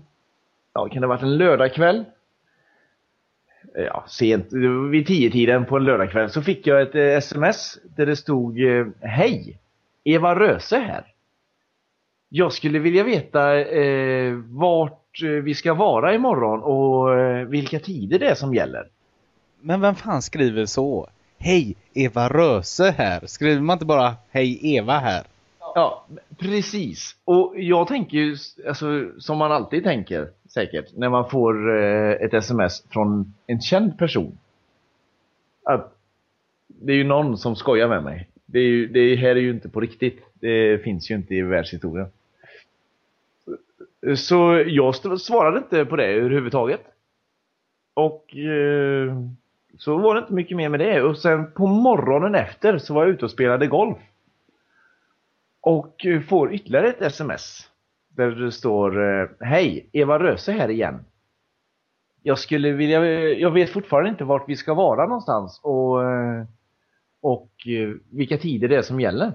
ja 0.75 0.89
kan 0.89 1.01
det 1.01 1.07
ha 1.07 1.15
varit 1.15 1.23
en 1.23 1.37
lördagkväll? 1.37 2.05
Eh, 3.77 3.85
Ja, 3.85 4.05
sent, 4.09 4.53
vid 4.91 5.07
tio 5.07 5.31
tiden 5.31 5.65
på 5.67 5.77
en 5.77 5.85
lördagkväll 5.85 6.31
så 6.31 6.43
fick 6.43 6.67
jag 6.67 6.83
ett 6.83 6.95
eh, 6.95 7.03
sms 7.03 7.79
där 7.97 8.07
det 8.07 8.17
stod 8.17 8.61
eh, 8.63 8.87
Hej! 9.01 9.59
Eva 10.05 10.35
Röse 10.35 10.79
här. 10.79 11.05
Jag 12.29 12.53
skulle 12.53 12.79
vilja 12.79 13.05
veta 13.05 13.61
eh, 13.61 14.35
vart 14.35 15.00
vi 15.43 15.55
ska 15.55 15.75
vara 15.75 16.15
imorgon 16.15 16.63
och 16.63 17.19
eh, 17.19 17.47
vilka 17.47 17.79
tider 17.79 18.19
det 18.19 18.29
är 18.29 18.35
som 18.35 18.55
gäller. 18.55 18.89
Men 19.61 19.81
vem 19.81 19.95
fan 19.95 20.23
skriver 20.23 20.67
så? 20.67 21.09
Hej, 21.39 21.77
Eva 21.95 22.29
Röse 22.29 22.91
här. 22.91 23.27
Skriver 23.27 23.61
man 23.61 23.75
inte 23.75 23.87
bara 23.87 24.15
Hej 24.31 24.77
Eva 24.77 24.99
här? 24.99 25.25
Ja, 25.75 26.07
precis. 26.39 27.17
Och 27.25 27.55
jag 27.57 27.89
tänker 27.89 28.19
ju, 28.19 28.37
alltså, 28.69 29.11
som 29.19 29.39
man 29.39 29.53
alltid 29.53 29.85
tänker 29.85 30.29
säkert, 30.49 30.97
när 30.97 31.09
man 31.09 31.31
får 31.31 31.79
eh, 31.79 32.11
ett 32.13 32.35
sms 32.35 32.85
från 32.91 33.35
en 33.47 33.61
känd 33.61 33.99
person. 33.99 34.39
Att 35.65 35.97
det 36.69 36.93
är 36.93 36.97
ju 36.97 37.05
någon 37.05 37.39
som 37.39 37.57
skojar 37.57 37.89
med 37.89 38.03
mig. 38.03 38.29
Det, 38.47 38.59
är 38.59 38.65
ju, 38.65 38.87
det 38.87 39.17
här 39.17 39.29
är 39.29 39.41
ju 39.41 39.51
inte 39.51 39.69
på 39.69 39.81
riktigt. 39.81 40.19
Det 40.35 40.85
finns 40.85 41.11
ju 41.11 41.15
inte 41.15 41.35
i 41.35 41.43
världshistorien. 41.43 42.09
Så 44.17 44.65
jag 44.67 45.21
svarade 45.21 45.59
inte 45.59 45.85
på 45.85 45.97
det 45.97 46.07
överhuvudtaget. 46.07 46.81
Och 47.95 48.37
eh, 48.37 49.17
så 49.79 49.99
var 49.99 50.15
det 50.15 50.21
inte 50.21 50.33
mycket 50.33 50.57
mer 50.57 50.69
med 50.69 50.81
det. 50.81 51.03
Och 51.03 51.19
sen 51.19 51.53
på 51.53 51.67
morgonen 51.67 52.35
efter 52.35 52.79
så 52.79 52.95
var 52.95 53.03
jag 53.03 53.11
ute 53.11 53.25
och 53.25 53.31
spelade 53.31 53.67
golf. 53.67 53.99
Och 55.61 56.07
eh, 56.07 56.21
får 56.21 56.55
ytterligare 56.55 56.89
ett 56.89 57.03
sms. 57.03 57.71
Där 58.09 58.31
det 58.31 58.53
står 58.53 59.21
eh, 59.21 59.29
Hej, 59.41 59.89
Eva 59.93 60.19
Röse 60.19 60.53
här 60.53 60.69
igen. 60.69 61.05
Jag 62.23 62.39
skulle 62.39 62.73
vilja, 62.73 63.05
jag 63.29 63.51
vet 63.51 63.71
fortfarande 63.71 64.11
inte 64.11 64.25
vart 64.25 64.49
vi 64.49 64.57
ska 64.57 64.75
vara 64.75 65.07
någonstans 65.07 65.61
och, 65.63 66.05
eh, 66.05 66.45
och 67.21 67.51
eh, 67.67 67.95
vilka 68.11 68.39
tider 68.39 68.69
det 68.69 68.77
är 68.77 68.83
som 68.83 69.01
gäller. 69.01 69.33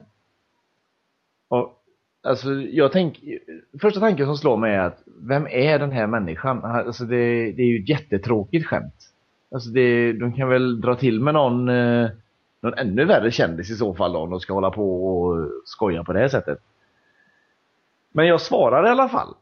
Och, 1.48 1.82
alltså, 2.26 2.54
jag 2.54 2.92
tänk, 2.92 3.24
första 3.82 4.00
tanken 4.00 4.26
som 4.26 4.38
slår 4.38 4.58
mig 4.58 4.76
är 4.76 4.80
att 4.80 5.04
vem 5.22 5.48
är 5.48 5.80
den 5.80 5.92
här 5.92 6.08
människan? 6.08 6.64
Alltså, 6.64 7.04
det, 7.04 7.52
det 7.52 7.62
är 7.62 7.68
ju 7.68 7.84
ett 7.84 7.90
jättetråkigt 7.90 8.68
skämt. 8.68 9.12
Alltså 9.52 9.70
det, 9.70 10.14
de 10.14 10.34
kan 10.34 10.50
väl 10.50 10.82
dra 10.82 10.96
till 10.96 11.22
med 11.22 11.34
någon, 11.34 11.70
eh, 11.70 12.10
någon 12.62 12.74
ännu 12.74 13.06
värre 13.06 13.32
kändis 13.32 13.72
i 13.72 13.76
så 13.76 13.94
fall 13.94 14.14
då, 14.14 14.20
om 14.20 14.30
de 14.30 14.40
ska 14.40 14.54
hålla 14.54 14.72
på 14.72 15.06
och 15.06 15.50
skoja 15.66 16.04
på 16.04 16.14
det 16.14 16.20
här 16.20 16.28
sättet. 16.28 16.60
Men 18.12 18.28
jag 18.28 18.42
svarar 18.42 18.86
i 18.86 18.90
alla 18.90 19.10
fall. 19.10 19.36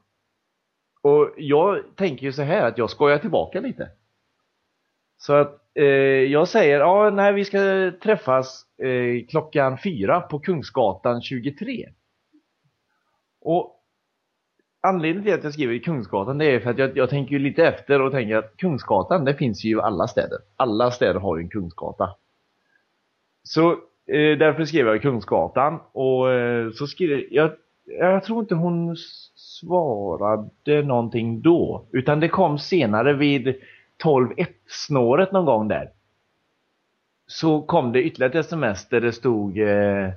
Och 1.01 1.33
jag 1.37 1.83
tänker 1.95 2.25
ju 2.25 2.31
så 2.31 2.41
här 2.41 2.67
att 2.67 2.77
jag 2.77 2.89
skojar 2.89 3.17
tillbaka 3.17 3.59
lite. 3.59 3.89
Så 5.17 5.33
att 5.33 5.61
eh, 5.75 5.85
jag 6.31 6.47
säger, 6.47 6.79
ja 6.79 7.09
nej 7.09 7.33
vi 7.33 7.45
ska 7.45 7.91
träffas 8.03 8.65
eh, 8.77 9.25
klockan 9.29 9.77
fyra 9.77 10.21
på 10.21 10.39
Kungsgatan 10.39 11.21
23. 11.21 11.89
Och 13.43 13.79
anledningen 14.81 15.23
till 15.23 15.33
att 15.33 15.43
jag 15.43 15.53
skriver 15.53 15.77
Kungsgatan 15.77 16.37
det 16.37 16.45
är 16.45 16.59
för 16.59 16.69
att 16.69 16.77
jag, 16.77 16.97
jag 16.97 17.09
tänker 17.09 17.31
ju 17.31 17.39
lite 17.39 17.67
efter 17.67 18.01
och 18.01 18.11
tänker 18.11 18.35
att 18.35 18.57
Kungsgatan 18.57 19.25
det 19.25 19.35
finns 19.35 19.63
ju 19.63 19.77
i 19.77 19.81
alla 19.81 20.07
städer. 20.07 20.37
Alla 20.55 20.91
städer 20.91 21.19
har 21.19 21.37
ju 21.37 21.43
en 21.43 21.49
Kungsgata. 21.49 22.09
Så 23.43 23.71
eh, 23.71 24.37
därför 24.37 24.65
skrev 24.65 24.87
jag 24.87 25.01
Kungsgatan 25.01 25.79
och 25.91 26.31
eh, 26.31 26.71
så 26.71 26.87
skrev 26.87 27.23
jag, 27.31 27.51
jag 27.85 28.23
tror 28.23 28.39
inte 28.39 28.55
hon 28.55 28.95
svarade 29.35 30.83
någonting 30.83 31.41
då. 31.41 31.85
Utan 31.91 32.19
det 32.19 32.29
kom 32.29 32.59
senare 32.59 33.13
vid 33.13 33.47
12.1 34.03 34.47
snåret 34.67 35.31
någon 35.31 35.45
gång 35.45 35.67
där. 35.67 35.89
Så 37.27 37.61
kom 37.61 37.91
det 37.91 38.03
ytterligare 38.03 38.39
ett 38.39 38.45
sms 38.45 38.89
där 38.89 39.01
det 39.01 39.11
stod 39.11 39.59
eh, 39.59 40.09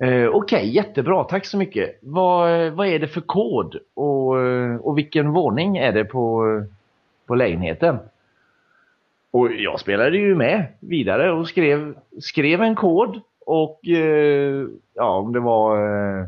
eh, 0.00 0.26
Okej, 0.28 0.68
jättebra, 0.74 1.24
tack 1.24 1.46
så 1.46 1.56
mycket. 1.56 1.98
Vad, 2.02 2.72
vad 2.72 2.86
är 2.86 2.98
det 2.98 3.08
för 3.08 3.20
kod 3.20 3.76
och, 3.94 4.34
och 4.80 4.98
vilken 4.98 5.32
våning 5.32 5.76
är 5.76 5.92
det 5.92 6.04
på, 6.04 6.44
på 7.26 7.34
lägenheten? 7.34 7.98
Och 9.30 9.52
jag 9.52 9.80
spelade 9.80 10.16
ju 10.18 10.34
med 10.34 10.66
vidare 10.80 11.32
och 11.32 11.48
skrev, 11.48 11.94
skrev 12.20 12.62
en 12.62 12.74
kod 12.74 13.20
och 13.46 13.88
eh, 13.88 14.66
ja, 14.94 15.16
om 15.16 15.32
det 15.32 15.40
var 15.40 15.76
eh, 15.76 16.26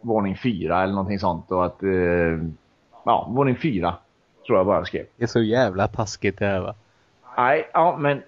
våning 0.00 0.36
fyra 0.36 0.82
eller 0.82 0.92
någonting 0.92 1.18
sånt 1.18 1.50
och 1.50 1.66
att 1.66 1.82
eh, 1.82 2.38
ja, 3.04 3.28
våning 3.30 3.56
fyra 3.56 3.94
tror 4.46 4.58
jag 4.58 4.66
bara 4.66 4.84
skrev. 4.84 5.06
Det 5.16 5.22
är 5.22 5.28
så 5.28 5.42
jävla 5.42 5.88
taskigt 5.88 6.38
det 6.38 6.46
här 6.46 6.60
va? 6.60 6.74
Nej, 7.36 7.68
ja 7.72 7.96
men 7.96 8.22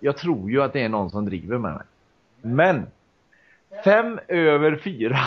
jag 0.00 0.16
tror 0.16 0.50
ju 0.50 0.62
att 0.62 0.72
det 0.72 0.82
är 0.82 0.88
någon 0.88 1.10
som 1.10 1.24
driver 1.24 1.58
med 1.58 1.72
mig. 1.72 1.84
Men 2.42 2.86
fem 3.84 4.20
över 4.28 4.76
fyra 4.76 5.18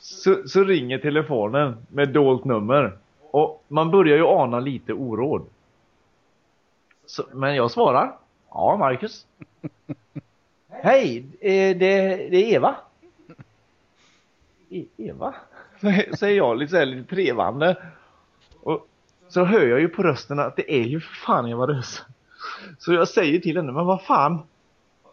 så, 0.00 0.48
så 0.48 0.64
ringer 0.64 0.98
telefonen 0.98 1.86
med 1.88 2.08
dolt 2.08 2.44
nummer 2.44 2.98
och 3.30 3.64
man 3.68 3.90
börjar 3.90 4.16
ju 4.16 4.26
ana 4.26 4.60
lite 4.60 4.92
oråd. 4.92 5.46
Så, 7.06 7.24
men 7.32 7.54
jag 7.54 7.70
svarar. 7.70 8.16
Ja, 8.50 8.76
Marcus. 8.76 9.26
Hej, 10.68 11.24
eh, 11.40 11.76
det, 11.78 12.16
det 12.30 12.36
är 12.36 12.54
Eva. 12.54 12.76
E- 14.70 14.84
Eva? 14.96 15.34
Säger 16.18 16.36
jag 16.36 16.58
lite, 16.58 16.70
så 16.70 16.76
här, 16.76 16.86
lite 16.86 17.14
trevande. 17.14 17.76
Och 18.60 18.88
så 19.28 19.44
hör 19.44 19.66
jag 19.66 19.80
ju 19.80 19.88
på 19.88 20.02
rösten 20.02 20.38
att 20.38 20.56
det 20.56 20.74
är 20.74 20.84
ju 20.84 21.00
för 21.00 21.14
fan 21.14 21.48
Eva 21.48 21.66
Röse. 21.66 22.02
Så 22.78 22.92
jag 22.92 23.08
säger 23.08 23.40
till 23.40 23.56
henne, 23.56 23.72
men 23.72 23.86
vad 23.86 24.02
fan? 24.02 24.42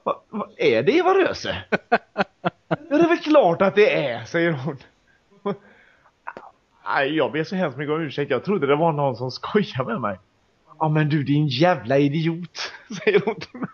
Vad, 0.03 0.15
vad 0.29 0.51
är 0.57 0.83
det 0.83 0.91
Eva 0.91 1.13
Röse? 1.13 1.63
ja, 2.67 2.85
det 2.89 2.95
är 2.95 3.07
väl 3.09 3.17
klart 3.17 3.61
att 3.61 3.75
det 3.75 4.05
är, 4.07 4.25
säger 4.25 4.51
hon. 4.51 4.77
Nej, 6.85 7.15
jag 7.15 7.31
ber 7.31 7.43
så 7.43 7.55
hemskt 7.55 7.77
mycket 7.77 7.93
om 7.93 8.01
ursäkt. 8.01 8.31
Jag 8.31 8.45
trodde 8.45 8.67
det 8.67 8.75
var 8.75 8.91
någon 8.91 9.15
som 9.15 9.31
skojade 9.31 9.85
med 9.85 10.01
mig. 10.01 10.19
Ja 10.79 10.89
men 10.89 11.09
du 11.09 11.23
din 11.23 11.47
jävla 11.47 11.97
idiot, 11.97 12.71
säger 13.03 13.21
hon 13.25 13.35
till 13.35 13.59
mig. 13.59 13.69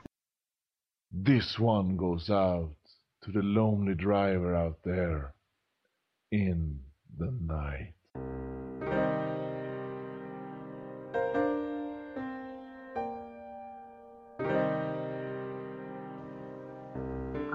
This 1.26 1.60
one 1.60 1.96
goes 1.96 2.30
out 2.30 2.78
to 3.26 3.32
the 3.32 3.42
lonely 3.42 3.94
driver 3.94 4.66
out 4.66 4.84
there 4.84 5.22
in 6.32 6.84
the 7.20 7.32
night. 7.32 7.97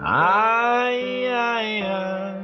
Ay, 0.04 1.28
ay, 1.30 2.34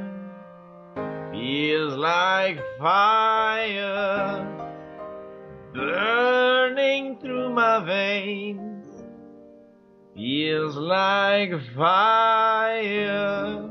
feels 1.29 1.97
like 1.97 2.57
fire 2.79 4.47
burning 5.73 7.17
through 7.19 7.49
my 7.49 7.83
veins. 7.83 8.85
feels 10.15 10.77
like 10.77 11.51
fire. 11.75 13.67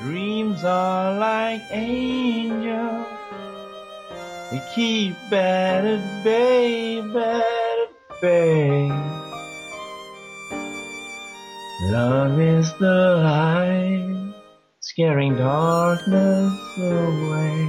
Dreams 0.00 0.64
are 0.64 1.18
like 1.18 1.60
angels. 1.70 3.11
We 4.52 4.60
keep 4.74 5.32
at 5.32 5.84
it, 5.86 6.24
baby, 6.24 7.18
at 7.18 7.88
bay. 8.20 8.88
Love 11.90 12.38
is 12.38 12.74
the 12.78 13.16
light, 13.16 14.34
scaring 14.80 15.36
darkness 15.36 16.52
away. 16.78 17.68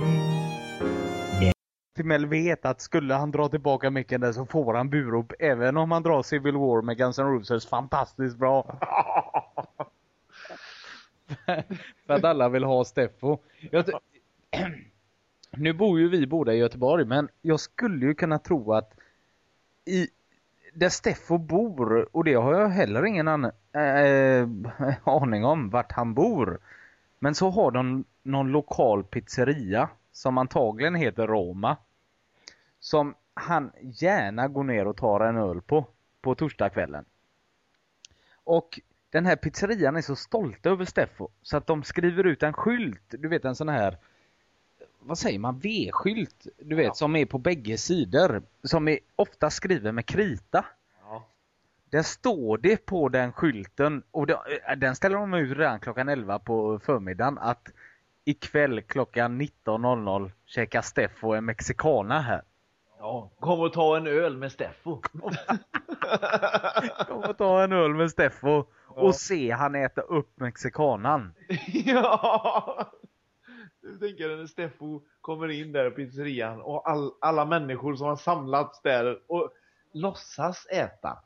Timell 1.96 2.26
vet 2.26 2.66
att 2.66 2.82
skulle 2.82 3.14
han 3.14 3.32
dra 3.32 3.50
tillbaka 3.50 3.90
micken 3.90 4.22
där 4.22 4.32
så 4.32 4.46
får 4.46 4.74
han 4.74 4.90
burop 4.90 5.34
även 5.40 5.78
om 5.78 5.92
han 5.92 6.04
drar 6.04 6.24
Civil 6.24 6.58
War 6.58 6.82
med 6.82 6.98
Guns 6.98 7.20
N' 7.20 7.26
Roses 7.26 7.66
fantastiskt 7.66 8.38
bra. 8.38 8.80
För 12.08 12.14
att 12.14 12.24
alla 12.24 12.50
vill 12.50 12.64
ha 12.64 12.86
Steffo. 12.86 13.38
Jag 13.72 13.86
nu 15.58 15.74
bor 15.74 15.99
ju 15.99 16.10
vi 16.10 16.28
båda 16.28 16.54
i 16.54 16.58
Göteborg 16.58 17.06
men 17.06 17.30
jag 17.41 17.60
skulle 17.60 18.06
ju 18.06 18.14
kunna 18.14 18.39
tro 18.39 18.74
att 18.74 18.93
i 19.86 20.08
där 20.74 20.89
Steffo 20.89 21.38
bor, 21.38 22.16
och 22.16 22.24
det 22.24 22.34
har 22.34 22.54
jag 22.54 22.70
heller 22.70 23.06
ingen 23.06 23.28
an, 23.28 23.51
äh, 23.74 23.82
eh, 23.82 24.47
aning 25.04 25.45
om 25.45 25.70
vart 25.70 25.91
han 25.91 26.14
bor. 26.14 26.60
Men 27.20 27.36
så 27.36 27.49
har 27.49 27.72
de 27.72 28.04
någon 28.24 28.47
lokal 28.47 29.04
pizzeria 29.04 29.89
som 30.12 30.38
antagligen 30.38 30.95
heter 30.95 31.28
Roma. 31.28 31.78
Som 32.80 33.16
han 33.34 33.72
gärna 33.82 34.47
går 34.47 34.64
ner 34.64 34.88
och 34.88 34.97
tar 34.97 35.20
en 35.20 35.38
öl 35.38 35.62
på, 35.62 35.86
på 36.22 36.36
torsdagskvällen. 36.36 37.06
Och 38.43 38.80
den 39.10 39.26
här 39.26 39.36
pizzerian 39.36 39.95
är 39.95 40.01
så 40.01 40.16
stolta 40.16 40.70
över 40.70 40.86
Steffo 40.86 41.30
så 41.41 41.58
att 41.58 41.68
de 41.68 41.84
skriver 41.84 42.24
ut 42.24 42.43
en 42.43 42.54
skylt, 42.54 43.04
du 43.10 43.28
vet 43.28 43.45
en 43.45 43.56
sån 43.56 43.70
här 43.70 43.97
vad 45.06 45.18
säger 45.18 45.39
man, 45.39 45.60
V-skylt, 45.60 46.47
du 46.60 46.76
vet, 46.76 46.95
som 46.95 47.16
är 47.16 47.26
på 47.26 47.38
bägge 47.38 47.78
sidor. 47.78 48.43
Som 48.64 48.88
är 48.88 48.99
ofta 49.16 49.49
skriven 49.49 49.95
med 49.95 50.06
krita. 50.06 50.66
Där 51.93 52.04
står 52.04 52.58
det 52.58 52.86
på 52.86 53.10
den 53.10 53.32
skylten, 53.34 54.04
och 54.12 54.28
det, 54.28 54.34
äh, 54.34 54.78
den 54.78 54.95
ställer 54.95 55.18
de 55.18 55.34
ut 55.34 55.58
redan 55.58 55.80
klockan 55.80 56.10
11 56.10 56.39
på 56.39 56.80
förmiddagen, 56.80 57.38
att 57.38 57.72
ikväll 58.26 58.82
klockan 58.82 59.41
19.00 59.41 60.32
käkar 60.45 60.82
Steffo 60.82 61.34
en 61.34 61.45
mexicana 61.45 62.22
här. 62.22 62.41
Ja, 62.99 63.32
kom 63.39 63.60
och 63.60 63.74
ta 63.74 63.97
en 63.97 64.08
öl 64.08 64.38
med 64.38 64.51
Steffo. 64.51 65.01
Kom 67.08 67.24
och 67.24 67.38
ta 67.38 67.64
en 67.64 67.72
öl 67.72 67.93
med 67.93 68.12
Steffo 68.12 68.66
och 68.88 69.16
se 69.16 69.51
han 69.51 69.76
äta 69.76 70.01
upp 70.01 70.39
mexikanan. 70.39 71.34
ja! 71.68 72.91
Du 73.84 73.98
tänker 73.98 74.38
när 74.38 74.46
Steffo 74.48 75.02
kommer 75.22 75.48
in 75.48 75.72
där 75.72 75.90
på 75.90 75.96
pizzerian 75.96 76.62
och 76.62 76.90
all, 76.90 77.12
alla 77.22 77.46
människor 77.46 77.96
som 77.96 78.08
har 78.08 78.16
samlats 78.16 78.82
där 78.82 79.20
och 79.28 79.54
låtsas 79.92 80.68
äta. 80.72 81.18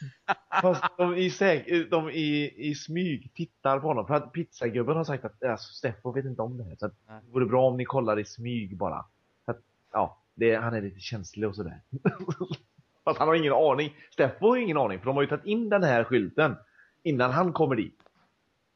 Fast 0.62 0.84
de 0.98 1.16
i, 1.16 1.30
säk- 1.30 1.90
de 1.90 2.10
i, 2.10 2.54
i 2.56 2.74
smyg 2.74 3.30
tittar 3.34 3.80
på 3.80 3.86
honom. 3.86 4.06
För 4.06 4.14
att 4.14 4.32
pizzagubben 4.32 4.96
har 4.96 5.04
sagt 5.04 5.24
att 5.24 5.44
alltså, 5.44 5.72
Steffo 5.72 6.12
vet 6.12 6.24
inte 6.24 6.42
om 6.42 6.58
det 6.58 6.64
här. 6.64 6.76
Så 6.76 6.86
att 6.86 6.94
det 7.06 7.30
vore 7.32 7.46
bra 7.46 7.66
om 7.68 7.76
ni 7.76 7.84
kollar 7.84 8.18
i 8.18 8.24
smyg 8.24 8.76
bara. 8.76 9.04
För 9.44 9.52
att, 9.52 9.60
ja, 9.92 10.18
det, 10.34 10.54
han 10.54 10.74
är 10.74 10.82
lite 10.82 11.00
känslig 11.00 11.48
och 11.48 11.54
sådär. 11.56 11.80
Fast 13.04 13.18
han 13.18 13.28
har 13.28 13.34
ingen 13.34 13.52
aning. 13.52 13.96
Steffo 14.10 14.48
har 14.48 14.56
ingen 14.56 14.76
aning. 14.76 14.98
För 14.98 15.06
de 15.06 15.16
har 15.16 15.22
ju 15.22 15.28
tagit 15.28 15.44
in 15.46 15.68
den 15.68 15.82
här 15.82 16.04
skylten 16.04 16.56
innan 17.02 17.30
han 17.30 17.52
kommer 17.52 17.76
dit. 17.76 18.02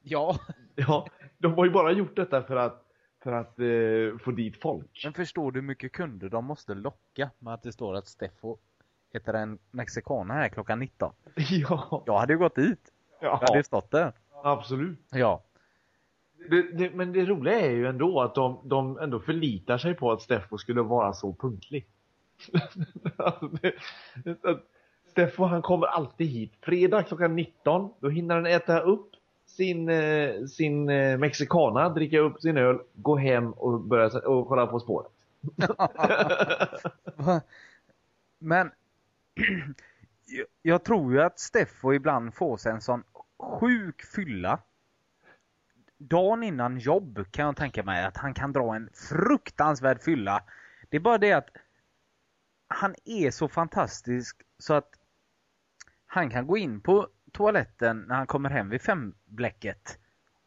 Ja. 0.02 0.38
Ja, 0.76 1.06
de 1.38 1.52
har 1.52 1.64
ju 1.64 1.70
bara 1.70 1.92
gjort 1.92 2.16
detta 2.16 2.42
för 2.42 2.56
att, 2.56 2.83
för 3.24 3.32
att 3.32 3.58
eh, 3.58 4.18
få 4.24 4.30
dit 4.30 4.60
folk. 4.60 5.00
Men 5.04 5.12
förstår 5.12 5.52
du 5.52 5.60
hur 5.60 5.66
mycket 5.66 5.92
kunder 5.92 6.28
de 6.28 6.44
måste 6.44 6.74
locka 6.74 7.30
med 7.38 7.54
att 7.54 7.62
det 7.62 7.72
står 7.72 7.94
att 7.94 8.06
Steffo 8.06 8.56
heter 9.12 9.34
en 9.34 9.58
mexicana 9.70 10.34
här 10.34 10.48
klockan 10.48 10.78
19? 10.78 11.12
Ja. 11.50 12.02
Jag 12.06 12.18
hade 12.18 12.32
ju 12.32 12.38
gått 12.38 12.54
dit. 12.54 12.92
Ja. 13.20 13.38
Jag 13.40 13.48
hade 13.48 13.64
stått 13.64 13.90
där. 13.90 14.12
Absolut. 14.42 14.98
Ja. 15.10 15.42
Det, 16.50 16.62
det, 16.62 16.90
men 16.94 17.12
det 17.12 17.24
roliga 17.24 17.60
är 17.60 17.70
ju 17.70 17.86
ändå 17.86 18.20
att 18.20 18.34
de, 18.34 18.60
de 18.64 18.98
ändå 18.98 19.20
förlitar 19.20 19.78
sig 19.78 19.94
på 19.94 20.12
att 20.12 20.22
Steffo 20.22 20.58
skulle 20.58 20.82
vara 20.82 21.12
så 21.12 21.34
punktlig. 21.34 21.86
Alltså 23.16 23.46
det, 23.46 23.74
Steffo 25.06 25.44
han 25.44 25.62
kommer 25.62 25.86
alltid 25.86 26.26
hit. 26.26 26.52
Fredag 26.60 27.02
klockan 27.02 27.36
19, 27.36 27.90
då 28.00 28.08
hinner 28.08 28.34
han 28.34 28.46
äta 28.46 28.80
upp 28.80 29.13
sin, 29.56 29.88
eh, 29.88 30.46
sin 30.46 30.84
mexikana, 30.84 31.18
mexicana, 31.18 31.88
dricka 31.88 32.18
upp 32.18 32.40
sin 32.40 32.56
öl, 32.56 32.78
gå 32.94 33.16
hem 33.16 33.52
och 33.52 33.80
börja 33.80 34.18
och 34.18 34.48
kolla 34.48 34.66
på 34.66 34.80
spåret. 34.80 35.12
Men 38.38 38.70
jag 40.62 40.84
tror 40.84 41.12
ju 41.12 41.22
att 41.22 41.38
Steffo 41.38 41.92
ibland 41.92 42.34
får 42.34 42.56
sig 42.56 42.72
en 42.72 42.80
sån 42.80 43.02
sjuk 43.38 44.02
fylla. 44.02 44.58
Dagen 45.98 46.42
innan 46.42 46.78
jobb 46.78 47.24
kan 47.30 47.46
jag 47.46 47.56
tänka 47.56 47.82
mig 47.82 48.04
att 48.04 48.16
han 48.16 48.34
kan 48.34 48.52
dra 48.52 48.74
en 48.74 48.90
fruktansvärd 48.94 50.02
fylla. 50.02 50.42
Det 50.88 50.96
är 50.96 51.00
bara 51.00 51.18
det 51.18 51.32
att 51.32 51.48
han 52.68 52.94
är 53.04 53.30
så 53.30 53.48
fantastisk 53.48 54.42
så 54.58 54.74
att 54.74 54.90
han 56.06 56.30
kan 56.30 56.46
gå 56.46 56.56
in 56.56 56.80
på 56.80 57.08
toaletten 57.34 58.04
när 58.08 58.14
han 58.14 58.26
kommer 58.26 58.50
hem 58.50 58.70
vid 58.70 58.82
femblecket 58.82 59.98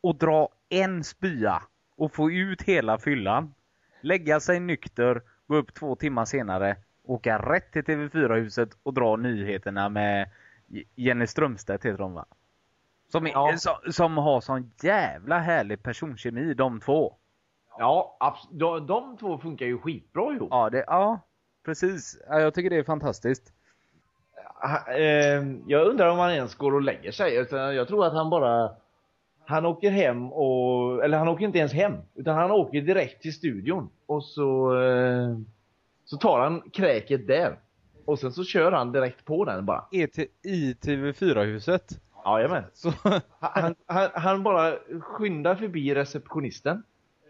och 0.02 0.16
dra 0.16 0.50
en 0.70 1.04
spya 1.04 1.64
och 1.96 2.14
få 2.14 2.32
ut 2.32 2.62
hela 2.62 2.98
fyllan. 2.98 3.54
Lägga 4.02 4.40
sig 4.40 4.60
nykter, 4.60 5.22
gå 5.48 5.56
upp 5.56 5.74
två 5.74 5.96
timmar 5.96 6.26
senare, 6.26 6.76
åka 7.04 7.40
rätt 7.40 7.72
till 7.72 7.84
TV4-huset 7.84 8.70
och 8.84 8.94
dra 8.94 9.16
nyheterna 9.16 9.90
med 9.90 10.30
Jenny 10.96 11.28
Strömstedt 11.28 11.86
heter 11.86 11.98
de 11.98 12.14
va? 12.14 12.26
Som, 13.12 13.28
är, 13.28 13.58
som, 13.58 13.92
som 13.92 14.18
har 14.18 14.42
sån 14.42 14.72
jävla 14.82 15.40
härlig 15.40 15.84
personkemi 15.84 16.54
de 16.54 16.80
två. 16.80 17.16
Ja, 17.78 18.18
abs- 18.20 18.58
de, 18.58 18.88
de 18.88 19.18
två 19.18 19.38
funkar 19.38 19.66
ju 19.66 19.78
skitbra 19.78 20.34
ihop. 20.34 20.48
Ja, 20.52 20.70
det, 20.70 20.84
ja 20.88 21.20
precis. 21.66 22.20
Ja, 22.30 22.40
jag 22.40 22.54
tycker 22.54 22.70
det 22.70 22.76
är 22.76 22.84
fantastiskt. 22.84 23.54
Ha- 24.56 24.94
eh, 24.94 25.44
jag 25.68 25.88
undrar 25.88 26.10
om 26.10 26.20
han 26.20 26.32
ens 26.32 26.56
går 26.56 26.74
och 26.74 26.82
lägger 26.82 27.12
sig. 27.12 27.36
Utan 27.36 27.76
jag 27.76 27.88
tror 27.88 28.06
att 28.06 28.14
han 28.14 28.30
bara... 28.30 28.72
Han 29.46 29.66
åker 29.66 29.92
hem 29.92 30.32
och... 30.34 31.04
Eller 31.04 31.18
han 31.18 31.28
åker 31.28 31.46
inte 31.46 31.58
ens 31.58 31.74
hem. 31.74 31.94
Utan 32.16 32.36
han 32.36 32.52
åker 32.52 32.82
direkt 32.82 33.22
till 33.22 33.34
studion. 33.34 33.90
Och 34.06 34.24
så... 34.24 34.82
Eh, 34.82 35.38
så 36.06 36.18
tar 36.18 36.40
han 36.40 36.62
kräket 36.74 37.28
där. 37.28 37.60
Och 38.06 38.20
sen 38.20 38.32
så 38.32 38.44
kör 38.44 38.72
han 38.72 38.92
direkt 38.92 39.26
på 39.26 39.46
den 39.46 39.66
bara. 39.66 39.86
Till, 39.92 40.28
I 40.44 40.74
TV4-huset. 40.74 42.00
Jajamän. 42.26 42.64
Så, 42.74 42.94
Han, 43.40 43.76
han, 43.86 44.10
han 44.14 44.44
bara 44.44 44.74
skyndar 45.02 45.56
förbi 45.56 45.96
receptionisten. 45.96 46.84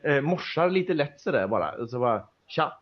Eh, 0.04 0.22
morsar 0.22 0.70
lite 0.70 0.94
lätt 0.94 1.22
sådär 1.22 1.48
bara. 1.48 1.72
Och 1.72 1.90
så 1.90 2.00
bara... 2.00 2.24
Tja! 2.48 2.74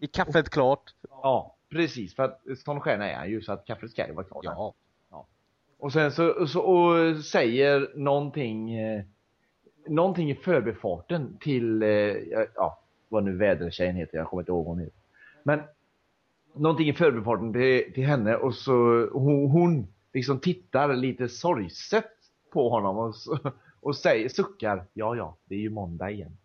är 0.00 0.06
kaffet 0.06 0.50
klart? 0.50 0.82
Ja, 1.22 1.56
precis. 1.72 2.14
För 2.14 2.22
att 2.22 2.40
sån 2.64 2.80
stjärna 2.80 3.10
är 3.10 3.16
han 3.16 3.30
ju. 3.30 3.42
Så 3.42 3.52
att 3.52 3.66
kaffet 3.66 3.90
ska 3.90 4.06
ju 4.06 4.12
vara 4.12 4.26
klart. 4.26 4.44
Ja. 4.44 4.74
Och 5.78 5.92
sen 5.92 6.12
så, 6.12 6.46
så 6.46 6.60
och 6.60 7.16
säger 7.24 7.92
någonting 7.94 8.74
eh, 8.74 9.04
någonting 9.86 10.30
i 10.30 10.34
förbifarten 10.34 11.38
till 11.40 11.82
eh, 11.82 11.88
ja, 12.54 12.78
vad 13.08 13.24
nu 13.24 13.36
vädertjejen 13.36 13.96
heter, 13.96 14.18
jag 14.18 14.26
kommer 14.26 14.42
inte 14.42 14.52
ihåg 14.52 14.64
vad 14.64 14.74
hon 14.74 14.84
heter. 14.84 15.00
Men 15.42 15.60
någonting 16.54 16.88
i 16.88 16.92
förbifarten 16.92 17.52
till, 17.52 17.92
till 17.94 18.06
henne 18.06 18.36
och 18.36 18.54
så 18.54 19.08
hon, 19.12 19.50
hon 19.50 19.86
liksom 20.12 20.40
tittar 20.40 20.96
lite 20.96 21.28
sorgset 21.28 22.10
på 22.52 22.68
honom 22.68 22.98
och, 22.98 23.14
och 23.80 23.96
säger, 23.96 24.28
suckar, 24.28 24.84
ja 24.92 25.16
ja, 25.16 25.36
det 25.44 25.54
är 25.54 25.60
ju 25.60 25.70
måndag 25.70 26.10
igen. 26.10 26.36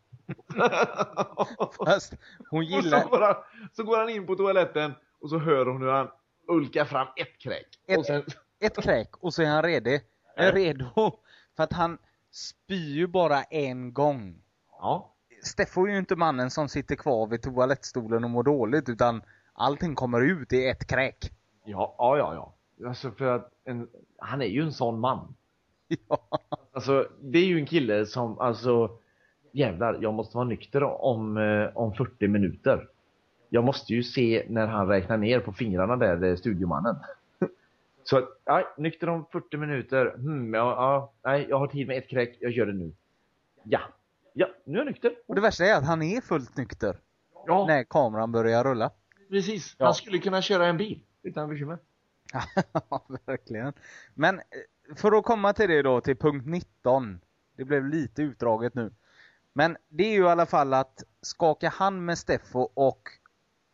Fast 1.85 2.13
hon 2.49 2.65
gillar... 2.65 3.01
så 3.01 3.19
han, 3.19 3.35
så 3.73 3.83
går 3.83 3.97
han 3.97 4.09
in 4.09 4.27
på 4.27 4.35
toaletten 4.35 4.93
och 5.21 5.29
så 5.29 5.37
hör 5.37 5.65
hon 5.65 5.81
hur 5.81 5.89
han 5.89 6.09
ulkar 6.47 6.85
fram 6.85 7.07
ett 7.15 7.37
kräk. 7.37 7.67
Ett, 7.87 7.97
och 7.97 8.05
sen, 8.05 8.23
ett 8.59 8.83
kräk 8.83 9.17
och 9.17 9.33
så 9.33 9.41
är 9.41 9.47
han 9.47 9.63
redo. 9.63 9.99
Är 10.35 10.51
redo. 10.51 11.19
För 11.55 11.63
att 11.63 11.73
han 11.73 11.97
spyr 12.31 12.95
ju 12.95 13.07
bara 13.07 13.43
en 13.43 13.93
gång. 13.93 14.41
Ja. 14.71 15.13
Steffo 15.43 15.85
är 15.85 15.91
ju 15.91 15.97
inte 15.97 16.15
mannen 16.15 16.51
som 16.51 16.69
sitter 16.69 16.95
kvar 16.95 17.27
vid 17.27 17.41
toalettstolen 17.41 18.23
och 18.23 18.29
mår 18.29 18.43
dåligt 18.43 18.89
utan 18.89 19.21
allting 19.53 19.95
kommer 19.95 20.21
ut 20.21 20.53
i 20.53 20.67
ett 20.67 20.87
kräk. 20.87 21.31
Ja, 21.65 21.95
ja, 21.97 22.17
ja. 22.17 22.53
ja. 22.77 22.87
Alltså 22.87 23.11
för 23.11 23.35
att 23.35 23.51
en, 23.65 23.89
han 24.17 24.41
är 24.41 24.45
ju 24.45 24.61
en 24.61 24.73
sån 24.73 24.99
man. 24.99 25.35
Ja. 26.07 26.27
Alltså 26.71 27.07
det 27.21 27.39
är 27.39 27.45
ju 27.45 27.59
en 27.59 27.65
kille 27.65 28.05
som, 28.05 28.39
alltså 28.39 28.97
jävlar, 29.53 29.97
jag 30.01 30.13
måste 30.13 30.37
vara 30.37 30.47
nykter 30.47 30.83
om, 30.83 31.37
eh, 31.37 31.77
om 31.77 31.93
40 31.93 32.27
minuter. 32.27 32.87
Jag 33.49 33.63
måste 33.63 33.93
ju 33.93 34.03
se 34.03 34.45
när 34.49 34.67
han 34.67 34.87
räknar 34.87 35.17
ner 35.17 35.39
på 35.39 35.53
fingrarna 35.53 35.95
där, 35.95 36.15
det 36.17 36.27
är 36.27 36.35
studiomannen. 36.35 36.95
Så, 38.03 38.17
att, 38.17 38.29
nej, 38.45 38.65
nykter 38.77 39.09
om 39.09 39.25
40 39.31 39.57
minuter. 39.57 40.13
Hmm, 40.15 40.53
ja, 40.53 40.59
ja, 40.61 41.13
nej, 41.31 41.45
jag 41.49 41.59
har 41.59 41.67
tid 41.67 41.87
med 41.87 41.97
ett 41.97 42.09
kräk, 42.09 42.37
jag 42.39 42.51
gör 42.51 42.65
det 42.65 42.73
nu. 42.73 42.91
Ja, 43.63 43.79
ja, 44.33 44.47
nu 44.65 44.73
är 44.73 44.77
jag 44.77 44.85
nykter. 44.85 45.15
Och 45.27 45.35
det 45.35 45.41
värsta 45.41 45.65
är 45.65 45.75
att 45.77 45.85
han 45.85 46.01
är 46.01 46.21
fullt 46.21 46.57
nykter. 46.57 46.97
Ja. 47.47 47.65
När 47.67 47.83
kameran 47.83 48.31
börjar 48.31 48.63
rulla. 48.63 48.91
Precis, 49.29 49.75
Ja. 49.77 49.85
han 49.85 49.93
skulle 49.93 50.17
kunna 50.19 50.41
köra 50.41 50.65
en 50.67 50.77
bil 50.77 50.99
utan 51.23 51.49
bekymmer. 51.49 51.77
Ja, 52.89 53.05
verkligen. 53.25 53.73
Men 54.13 54.39
eh, 54.39 54.43
för 54.95 55.17
att 55.17 55.23
komma 55.23 55.53
till 55.53 55.69
det 55.69 55.81
då, 55.81 56.01
till 56.01 56.17
punkt 56.17 56.45
19. 56.47 57.19
Det 57.57 57.65
blev 57.65 57.85
lite 57.85 58.21
utdraget 58.21 58.73
nu. 58.75 58.91
Men 59.53 59.77
det 59.89 60.03
är 60.03 60.11
ju 60.11 60.23
i 60.23 60.27
alla 60.27 60.45
fall 60.45 60.73
att 60.73 61.03
skaka 61.21 61.69
hand 61.69 62.05
med 62.05 62.17
Steffo 62.17 62.59
och 62.73 63.01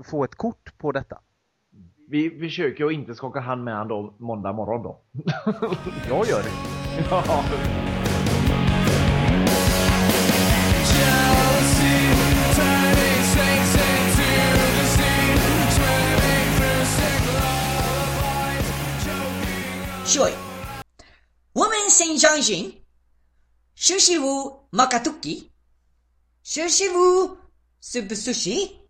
få 0.03 0.23
ett 0.23 0.35
kort 0.35 0.77
på 0.77 0.91
detta. 0.91 1.19
Vi 2.09 2.39
försöker 2.39 2.85
att 2.85 2.91
inte 2.91 3.15
skaka 3.15 3.39
hand 3.39 3.63
med 3.63 3.77
honom 3.77 3.87
då, 3.87 4.25
måndag 4.25 4.53
morgon 4.53 4.83
då. 4.83 5.01
Jag 6.09 6.27
gör 6.27 6.43
det. 6.43 6.51
Ja. 7.09 7.43
Joy. 20.15 20.31
Woman 21.53 21.89
Senjanshin. 21.89 22.71
Shushiwu 23.75 24.51
Makatuki. 24.71 25.51
Shushiwu 26.43 27.37
Subusushi. 27.79 28.82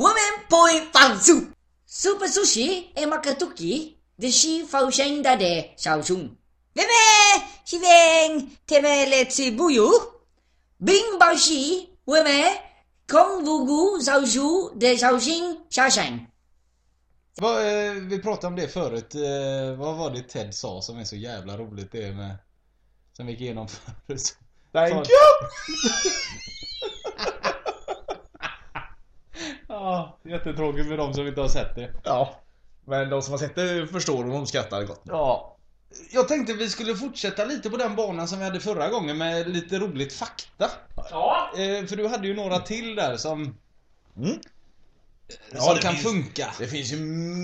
Women.fansu 0.00 1.40
Super 1.86 2.26
Sushi 2.26 2.92
är 2.94 3.06
makatoki, 3.06 3.96
deshi 4.16 4.66
faushengdade 4.66 5.64
shaoshun. 5.76 6.36
Weme 6.74 7.44
shiveng 7.64 8.50
temeletsi 8.66 9.58
buyu. 9.58 9.90
Bing 10.78 11.18
baoshi 11.20 11.88
weme 12.06 12.44
kong 13.06 13.44
vugu 13.44 14.00
shaoshu 14.04 14.78
de 14.80 14.96
shaoshing 14.96 15.56
shashang. 15.70 16.26
Va, 17.40 17.62
eh, 17.64 17.92
vi 17.92 18.18
pratade 18.22 18.46
om 18.46 18.56
det 18.56 18.68
förut. 18.68 19.14
Eh, 19.14 19.78
vad 19.78 19.96
var 19.96 20.10
det 20.10 20.22
Ted 20.22 20.54
sa 20.54 20.82
som 20.82 20.98
är 20.98 21.04
så 21.04 21.16
jävla 21.16 21.58
roligt 21.58 21.92
det 21.92 22.12
med... 22.12 22.36
Som 23.12 23.28
gick 23.28 23.40
igenom 23.40 23.68
förut? 23.68 24.36
Thank 24.72 24.92
you! 24.92 25.04
Ja, 29.80 30.18
jättetråkigt 30.24 30.88
med 30.88 30.98
de 30.98 31.14
som 31.14 31.26
inte 31.26 31.40
har 31.40 31.48
sett 31.48 31.74
det. 31.74 31.90
Ja. 32.04 32.40
Men 32.84 33.10
de 33.10 33.22
som 33.22 33.32
har 33.32 33.38
sett 33.38 33.54
det 33.54 33.86
förstår 33.86 34.24
och 34.24 34.30
de 34.32 34.46
skrattar 34.46 34.84
gott. 34.84 35.02
Ja. 35.04 35.56
Jag 36.12 36.28
tänkte 36.28 36.52
vi 36.52 36.68
skulle 36.68 36.94
fortsätta 36.96 37.44
lite 37.44 37.70
på 37.70 37.76
den 37.76 37.96
banan 37.96 38.28
som 38.28 38.38
vi 38.38 38.44
hade 38.44 38.60
förra 38.60 38.88
gången 38.88 39.18
med 39.18 39.48
lite 39.50 39.78
roligt 39.78 40.12
fakta. 40.12 40.70
Ja. 41.10 41.50
Eh, 41.56 41.86
för 41.86 41.96
du 41.96 42.08
hade 42.08 42.26
ju 42.28 42.34
några 42.34 42.58
till 42.58 42.94
där 42.94 43.16
som... 43.16 43.56
Mm. 44.16 44.38
Som 45.56 45.74
det 45.74 45.80
kan 45.82 45.92
finns- 45.92 46.02
funka. 46.04 46.54
Det 46.58 46.66
finns 46.66 46.92
ju 46.92 46.96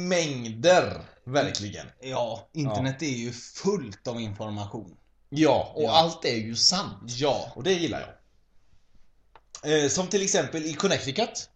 mängder, 0.09 1.01
verkligen. 1.25 1.87
Ja, 2.01 2.49
internet 2.53 3.03
är 3.03 3.07
ju 3.07 3.33
fullt 3.33 4.09
av 4.09 4.21
information. 4.21 4.97
Ja, 5.29 5.73
och 5.75 5.83
Ja. 5.83 5.91
allt 5.99 6.25
är 6.25 6.37
ju 6.37 6.55
sant. 6.57 7.03
Ja. 7.07 7.53
Och 7.55 7.63
det 7.63 7.73
gillar 7.73 8.01
jag. 8.01 9.83
Eh, 9.85 9.89
som 9.89 10.07
till 10.07 10.23
exempel 10.23 10.65
i 10.67 10.75
Connecticut. 10.75 11.51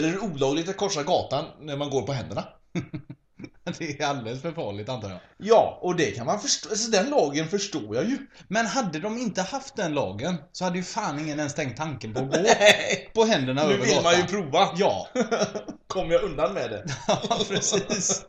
Där 0.00 0.08
är 0.08 0.12
det 0.12 0.18
olagligt 0.18 0.68
att 0.68 0.76
korsa 0.76 1.02
gatan 1.02 1.44
när 1.60 1.76
man 1.76 1.90
går 1.90 2.02
på 2.02 2.12
händerna. 2.12 2.44
Det 3.78 4.00
är 4.00 4.06
alldeles 4.06 4.42
för 4.42 4.52
farligt 4.52 4.88
antar 4.88 5.10
jag. 5.10 5.18
Ja, 5.36 5.78
och 5.82 5.96
det 5.96 6.10
kan 6.10 6.26
man 6.26 6.40
förstå. 6.40 6.68
Alltså 6.68 6.90
den 6.90 7.10
lagen 7.10 7.48
förstår 7.48 7.96
jag 7.96 8.04
ju. 8.04 8.18
Men 8.48 8.66
hade 8.66 8.98
de 8.98 9.18
inte 9.18 9.42
haft 9.42 9.76
den 9.76 9.94
lagen 9.94 10.36
så 10.52 10.64
hade 10.64 10.76
ju 10.76 10.82
fan 10.82 11.18
ingen 11.18 11.38
ens 11.38 11.54
tänkt 11.54 11.76
tanken 11.76 12.14
på 12.14 12.20
att 12.20 12.30
gå 12.32 12.38
på 13.14 13.24
händerna 13.24 13.66
Nu 13.66 13.72
över 13.72 13.84
vill 13.84 13.94
gatan. 13.94 14.02
man 14.04 14.16
ju 14.16 14.22
prova. 14.26 14.68
Ja. 14.76 15.08
Kommer 15.86 16.12
jag 16.12 16.22
undan 16.22 16.54
med 16.54 16.70
det? 16.70 16.84
ja, 17.08 17.38
precis. 17.48 18.24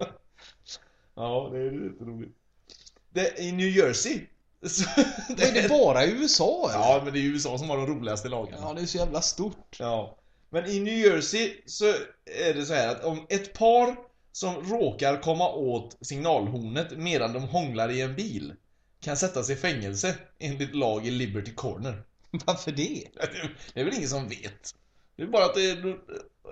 Ja, 1.16 1.50
det 1.52 1.58
är 1.58 1.72
lite 1.72 2.04
roligt. 2.04 2.36
Det, 3.14 3.40
I 3.40 3.52
New 3.52 3.68
Jersey. 3.70 4.22
Så, 4.68 4.84
Det 5.38 5.44
är 5.44 5.62
det 5.62 5.70
bara 5.70 6.06
i 6.06 6.12
USA 6.12 6.70
eller? 6.74 6.80
Ja, 6.86 7.02
men 7.04 7.14
det 7.14 7.20
är 7.20 7.24
USA 7.24 7.58
som 7.58 7.70
har 7.70 7.78
de 7.78 7.88
roligaste 7.88 8.30
lagarna. 8.30 8.58
Ja, 8.62 8.74
det 8.74 8.82
är 8.82 8.86
så 8.86 8.98
jävla 8.98 9.22
stort. 9.22 9.78
Ja. 9.80 10.18
Men 10.56 10.66
i 10.66 10.80
New 10.80 10.98
Jersey 10.98 11.54
så 11.66 11.86
är 12.26 12.54
det 12.54 12.66
så 12.66 12.74
här 12.74 12.88
att 12.88 13.04
om 13.04 13.26
ett 13.30 13.54
par 13.54 13.96
som 14.32 14.64
råkar 14.64 15.22
komma 15.22 15.50
åt 15.50 15.98
signalhornet 16.02 16.98
medan 16.98 17.34
de 17.34 17.44
hånglar 17.44 17.90
i 17.90 18.02
en 18.02 18.16
bil 18.16 18.54
kan 19.00 19.18
sättas 19.18 19.50
i 19.50 19.56
fängelse 19.56 20.16
enligt 20.40 20.76
lag 20.76 21.08
i 21.08 21.12
Liberty 21.12 21.52
Corner. 21.52 22.04
Varför 22.46 22.72
det? 22.72 23.04
Det 23.74 23.80
är 23.80 23.86
väl 23.86 23.94
ingen 23.94 24.10
som 24.10 24.28
vet. 24.28 24.76
Det 25.16 25.24
är 25.24 25.28
bara 25.28 25.46
att 25.46 25.56
det 25.56 25.70
är, 25.70 25.88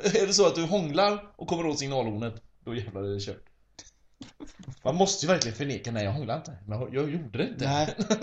är 0.03 0.27
det 0.27 0.33
så 0.33 0.47
att 0.47 0.55
du 0.55 0.63
hånglar 0.63 1.33
och 1.35 1.47
kommer 1.47 1.65
åt 1.65 1.79
signalhornet, 1.79 2.41
då 2.65 2.75
jävlar 2.75 3.03
är 3.03 3.13
det 3.13 3.19
kört. 3.19 3.43
Man 4.83 4.95
måste 4.95 5.25
ju 5.25 5.31
verkligen 5.31 5.57
förneka, 5.57 5.91
nej 5.91 6.03
jag 6.03 6.11
hånglar 6.11 6.37
inte. 6.37 6.57
Men 6.67 6.79
jag, 6.79 6.95
jag 6.95 7.11
gjorde 7.11 7.37
det 7.37 7.47
inte. 7.47 7.65
Nej. 7.65 7.95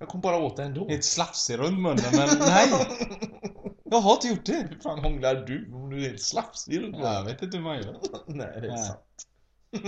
Jag 0.00 0.08
kom 0.08 0.20
bara 0.20 0.36
åt 0.36 0.56
det 0.56 0.62
ändå. 0.62 0.86
Det 0.86 0.94
är 0.94 0.98
ett 0.98 1.04
slafsig 1.04 1.58
runt 1.58 1.80
munnen, 1.80 2.04
men 2.12 2.28
nej. 2.38 2.68
Jag 3.92 4.00
har 4.00 4.12
inte 4.12 4.28
gjort 4.28 4.44
det. 4.44 4.66
Hur 4.70 4.78
fan 4.82 4.98
hånglar 4.98 5.34
du 5.34 5.72
om 5.72 5.90
du 5.90 5.96
är 5.96 6.00
helt 6.00 6.22
slafsig 6.22 6.82
runt 6.82 6.96
Ja, 6.98 7.14
jag 7.14 7.24
vet 7.24 7.42
inte 7.42 7.56
hur 7.56 7.64
man 7.64 7.76
gör. 7.76 8.00
Nej, 8.26 8.60
det 8.60 8.66
är 8.66 8.70
Nej. 8.70 8.84
sant. 8.84 9.26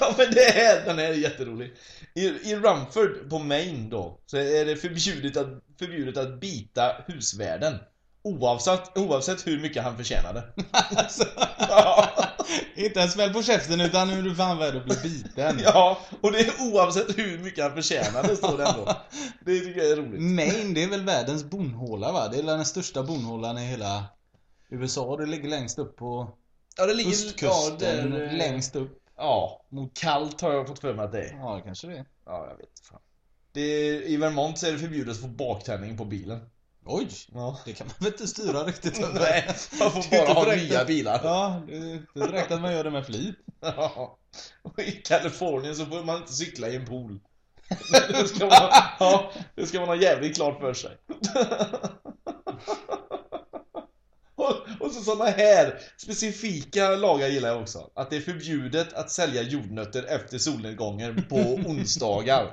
ja 0.00 0.14
men 0.18 0.30
det 0.30 0.50
här, 0.54 0.84
den 0.84 0.98
här 0.98 1.04
är 1.04 1.14
jätterolig. 1.14 1.74
I, 2.14 2.26
I 2.26 2.56
Rumford 2.56 3.30
på 3.30 3.38
Maine 3.38 3.90
då, 3.90 4.20
så 4.26 4.36
är 4.36 4.64
det 4.64 4.76
förbjudet 4.76 5.36
att, 5.36 5.62
förbjudet 5.78 6.16
att 6.16 6.40
bita 6.40 7.04
husvärden. 7.06 7.78
Oavsett, 8.22 8.98
oavsett 8.98 9.46
hur 9.46 9.60
mycket 9.60 9.82
han 9.82 9.96
förtjänade. 9.96 10.42
Alltså, 10.96 11.24
inte 12.76 13.00
en 13.02 13.08
smäll 13.08 13.32
på 13.32 13.42
käften 13.42 13.80
utan 13.80 14.08
hur 14.08 14.22
du 14.22 14.34
fan 14.34 14.58
värd 14.58 14.76
att 14.76 14.84
bli 14.84 14.96
biten. 15.02 15.60
Ja, 15.64 15.98
och 16.20 16.32
det 16.32 16.38
är 16.40 16.52
oavsett 16.72 17.18
hur 17.18 17.38
mycket 17.38 17.64
han 17.64 17.74
förtjänade 17.74 18.36
står 18.36 18.58
det 18.58 18.64
ändå. 18.64 18.96
Det 19.44 19.60
tycker 19.60 19.80
jag 19.80 19.90
är 19.90 19.96
roligt. 19.96 20.20
Maine, 20.22 20.74
det 20.74 20.82
är 20.82 20.88
väl 20.88 21.04
världens 21.04 21.44
bonhåla 21.44 22.12
va? 22.12 22.28
Det 22.28 22.34
är 22.36 22.42
väl 22.42 22.56
den 22.56 22.64
största 22.64 23.02
bonhålan 23.02 23.58
i 23.58 23.66
hela 23.66 24.04
USA. 24.70 25.16
Det 25.16 25.26
ligger 25.26 25.48
längst 25.48 25.78
upp 25.78 25.96
på 25.96 26.30
Ja, 26.76 26.86
det 26.86 26.94
ligger 26.94 27.10
östkusten. 27.10 28.12
ja, 28.12 28.20
eh, 28.22 28.32
längst 28.36 28.76
upp. 28.76 28.98
Ja, 29.16 29.64
mot 29.68 29.98
kallt 29.98 30.40
har 30.40 30.52
jag 30.52 30.66
fått 30.68 30.78
för 30.78 30.94
mig 30.94 31.04
att 31.04 31.12
det 31.12 31.22
är. 31.22 31.34
Ja, 31.40 31.60
kanske 31.64 31.86
det. 31.86 32.04
Ja, 32.26 32.46
jag 32.50 32.56
vet 32.56 32.80
fan. 32.90 33.00
Det 33.52 33.60
är, 33.60 34.02
I 34.02 34.16
Vermont 34.16 34.58
så 34.58 34.66
är 34.66 34.72
det 34.72 34.78
förbjudet 34.78 35.14
att 35.14 35.20
få 35.20 35.28
baktändning 35.28 35.96
på 35.96 36.04
bilen. 36.04 36.40
Oj! 36.84 37.08
Ja. 37.32 37.60
Det 37.64 37.72
kan 37.72 37.86
man 37.86 37.96
väl 37.98 38.12
inte 38.12 38.26
styra 38.26 38.64
riktigt 38.64 38.98
över? 39.04 39.20
Nej, 39.20 39.56
man 39.80 39.90
får 39.90 40.10
bara 40.10 40.32
ha 40.32 40.44
direkt 40.44 40.70
nya 40.70 40.84
bilar. 40.84 41.20
Ja, 41.24 41.62
det 41.66 42.26
direkt 42.26 42.50
att 42.50 42.60
man 42.60 42.72
gör 42.72 42.84
det 42.84 42.90
med 42.90 43.06
flit. 43.06 43.36
Ja. 43.60 44.18
Och 44.62 44.78
i 44.78 44.92
Kalifornien 44.92 45.76
så 45.76 45.86
får 45.86 46.04
man 46.04 46.16
inte 46.16 46.32
cykla 46.32 46.68
i 46.68 46.76
en 46.76 46.86
pool. 46.86 47.20
Det 48.08 48.28
ska 48.28 48.46
man, 48.46 48.70
ja, 48.98 49.32
det 49.54 49.66
ska 49.66 49.78
man 49.80 49.88
ha 49.88 49.96
jävligt 49.96 50.34
klart 50.36 50.60
för 50.60 50.74
sig. 50.74 50.96
Och, 54.34 54.56
och 54.80 54.92
så 54.92 55.00
sådana 55.02 55.30
här 55.30 55.80
specifika 55.96 56.90
lagar 56.90 57.28
gillar 57.28 57.48
jag 57.48 57.60
också. 57.60 57.90
Att 57.94 58.10
det 58.10 58.16
är 58.16 58.20
förbjudet 58.20 58.92
att 58.92 59.10
sälja 59.10 59.42
jordnötter 59.42 60.02
efter 60.02 60.38
solnedgången 60.38 61.24
på 61.28 61.36
onsdagar. 61.36 62.50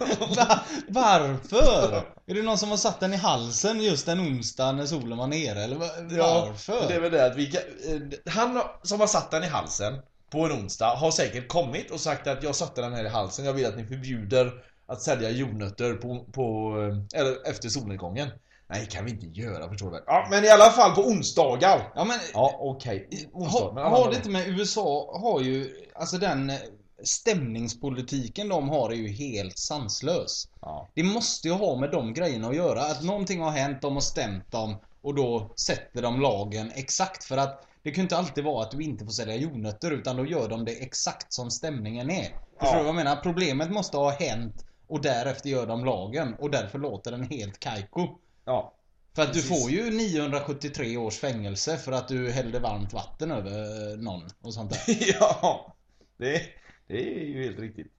Va? 0.36 0.60
Varför? 0.88 1.94
Är 2.26 2.34
det 2.34 2.42
någon 2.42 2.58
som 2.58 2.70
har 2.70 2.76
satt 2.76 3.00
den 3.00 3.14
i 3.14 3.16
halsen 3.16 3.80
just 3.80 4.08
en 4.08 4.20
onsdag 4.20 4.72
när 4.72 4.86
solen 4.86 5.18
var 5.18 5.26
nere 5.26 5.62
eller 5.64 5.76
va- 5.76 5.86
varför? 6.08 6.72
Ja, 6.72 6.88
det 6.88 6.94
är 6.94 7.00
väl 7.00 7.12
det 7.12 7.26
att 7.26 7.36
vi 7.36 7.46
kan, 7.46 7.60
eh, 7.88 8.32
Han 8.32 8.60
som 8.82 9.00
har 9.00 9.06
satt 9.06 9.30
den 9.30 9.44
i 9.44 9.46
halsen 9.46 9.94
på 10.30 10.44
en 10.46 10.52
onsdag 10.52 10.94
har 10.94 11.10
säkert 11.10 11.48
kommit 11.48 11.90
och 11.90 12.00
sagt 12.00 12.26
att 12.26 12.42
jag 12.42 12.54
satte 12.54 12.80
den 12.80 12.92
här 12.92 13.04
i 13.04 13.08
halsen, 13.08 13.44
jag 13.44 13.52
vill 13.52 13.66
att 13.66 13.76
ni 13.76 13.84
förbjuder 13.86 14.52
att 14.86 15.02
sälja 15.02 15.30
jordnötter 15.30 15.94
på, 15.94 16.24
på 16.32 16.74
eh, 17.12 17.20
eller 17.20 17.48
efter 17.50 17.68
solnedgången. 17.68 18.28
Nej, 18.68 18.86
kan 18.90 19.04
vi 19.04 19.10
inte 19.10 19.26
göra 19.40 19.68
förstår 19.68 19.86
du 19.86 19.92
väl? 19.92 20.02
Ja, 20.06 20.26
men 20.30 20.44
i 20.44 20.48
alla 20.48 20.70
fall 20.70 20.94
på 20.94 21.00
onsdagar. 21.02 21.92
Ja 21.94 22.04
men 22.04 22.18
Ja, 22.34 22.56
okej. 22.60 23.08
Onsdag, 23.32 23.58
har, 23.58 23.90
har 23.90 24.10
det 24.10 24.16
inte 24.16 24.30
med 24.30 24.48
USA 24.48 25.20
har 25.22 25.40
ju, 25.40 25.74
alltså 25.94 26.18
den 26.18 26.50
eh, 26.50 26.56
stämningspolitiken 27.04 28.48
de 28.48 28.68
har 28.68 28.90
är 28.90 28.94
ju 28.94 29.08
helt 29.08 29.58
sanslös. 29.58 30.48
Ja. 30.60 30.88
Det 30.94 31.02
måste 31.02 31.48
ju 31.48 31.54
ha 31.54 31.76
med 31.76 31.90
de 31.90 32.14
grejerna 32.14 32.48
att 32.48 32.56
göra. 32.56 32.80
Att 32.80 33.02
någonting 33.02 33.40
har 33.40 33.50
hänt, 33.50 33.82
de 33.82 33.94
har 33.94 34.00
stämt 34.00 34.52
dem 34.52 34.76
och 35.02 35.14
då 35.14 35.52
sätter 35.56 36.02
de 36.02 36.20
lagen 36.20 36.72
exakt 36.74 37.24
för 37.24 37.36
att 37.36 37.66
det 37.82 37.90
kan 37.90 37.96
ju 37.96 38.02
inte 38.02 38.16
alltid 38.16 38.44
vara 38.44 38.62
att 38.62 38.70
du 38.70 38.82
inte 38.82 39.04
får 39.04 39.12
sälja 39.12 39.36
jordnötter 39.36 39.90
utan 39.90 40.16
då 40.16 40.26
gör 40.26 40.48
de 40.48 40.64
det 40.64 40.72
exakt 40.72 41.32
som 41.32 41.50
stämningen 41.50 42.10
är. 42.10 42.28
Förstår 42.60 42.76
du 42.76 42.78
vad 42.78 42.88
jag 42.88 42.94
menar? 42.94 43.16
Problemet 43.16 43.70
måste 43.70 43.96
ha 43.96 44.10
hänt 44.10 44.66
och 44.86 45.02
därefter 45.02 45.50
gör 45.50 45.66
de 45.66 45.84
lagen 45.84 46.34
och 46.34 46.50
därför 46.50 46.78
låter 46.78 47.10
den 47.10 47.22
helt 47.22 47.60
kajko. 47.60 48.08
Ja. 48.44 48.74
För 49.14 49.22
att 49.22 49.32
du 49.32 49.40
Precis. 49.40 49.62
får 49.62 49.70
ju 49.70 49.90
973 49.90 50.96
års 50.96 51.18
fängelse 51.18 51.76
för 51.76 51.92
att 51.92 52.08
du 52.08 52.30
hällde 52.30 52.58
varmt 52.58 52.92
vatten 52.92 53.30
över 53.30 53.96
någon 53.96 54.22
och 54.42 54.54
sånt 54.54 54.70
där. 54.70 54.80
ja, 55.20 55.74
det, 56.16 56.42
det 56.90 57.20
är 57.20 57.24
ju 57.24 57.44
helt 57.44 57.58
riktigt. 57.58 57.92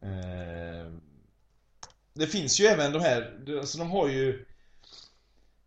Eh, 0.00 0.92
det 2.14 2.26
finns 2.26 2.60
ju 2.60 2.64
även 2.64 2.92
de 2.92 2.98
här, 2.98 3.44
alltså 3.60 3.78
de 3.78 3.90
har 3.90 4.08
ju 4.08 4.46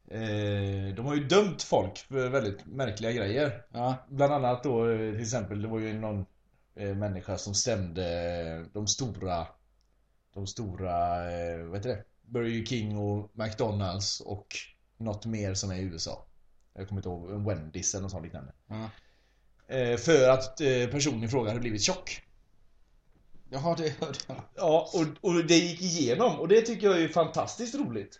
eh, 0.08 0.96
De 0.96 1.06
har 1.06 1.16
ju 1.16 1.24
dömt 1.24 1.64
folk 1.64 1.98
för 1.98 2.30
väldigt 2.30 2.66
märkliga 2.66 3.12
grejer. 3.12 3.66
Ja. 3.72 3.96
Bland 4.10 4.34
annat 4.34 4.64
då 4.64 4.90
eh, 4.90 5.12
till 5.12 5.22
exempel, 5.22 5.62
det 5.62 5.68
var 5.68 5.80
ju 5.80 5.94
någon 5.94 6.26
eh, 6.76 6.96
människa 6.96 7.38
som 7.38 7.54
stämde 7.54 8.66
de 8.74 8.88
stora 8.88 9.48
De 10.34 10.48
stora, 10.48 11.32
eh, 11.32 11.66
vad 11.66 11.78
heter 11.78 11.90
det? 11.90 12.04
Burger 12.22 12.66
King 12.66 12.98
och 12.98 13.32
McDonalds 13.34 14.20
och 14.20 14.48
något 14.98 15.26
mer 15.26 15.54
som 15.54 15.72
är 15.72 15.76
i 15.76 15.82
USA. 15.82 16.26
Jag 16.74 16.88
kommer 16.88 17.00
inte 17.00 17.10
ihåg, 17.10 17.32
en 17.32 17.44
Wendys 17.44 17.94
eller 17.94 18.02
något 18.02 18.12
sånt 18.12 18.24
liknande. 18.24 18.54
Ja. 18.68 18.90
Eh, 19.68 19.98
För 19.98 20.30
att 20.30 20.62
eh, 20.62 20.88
personen 20.92 21.24
i 21.24 21.28
fråga 21.28 21.50
hade 21.50 21.60
blivit 21.60 21.82
tjock. 21.82 22.22
Jaha, 23.50 23.76
det 23.78 23.90
hörde 24.00 24.20
jag. 24.28 24.38
Ja, 24.56 24.90
och, 24.94 25.30
och 25.30 25.46
det 25.46 25.58
gick 25.58 25.82
igenom 25.82 26.40
och 26.40 26.48
det 26.48 26.62
tycker 26.62 26.88
jag 26.88 27.02
är 27.02 27.08
fantastiskt 27.08 27.76
roligt. 27.76 28.20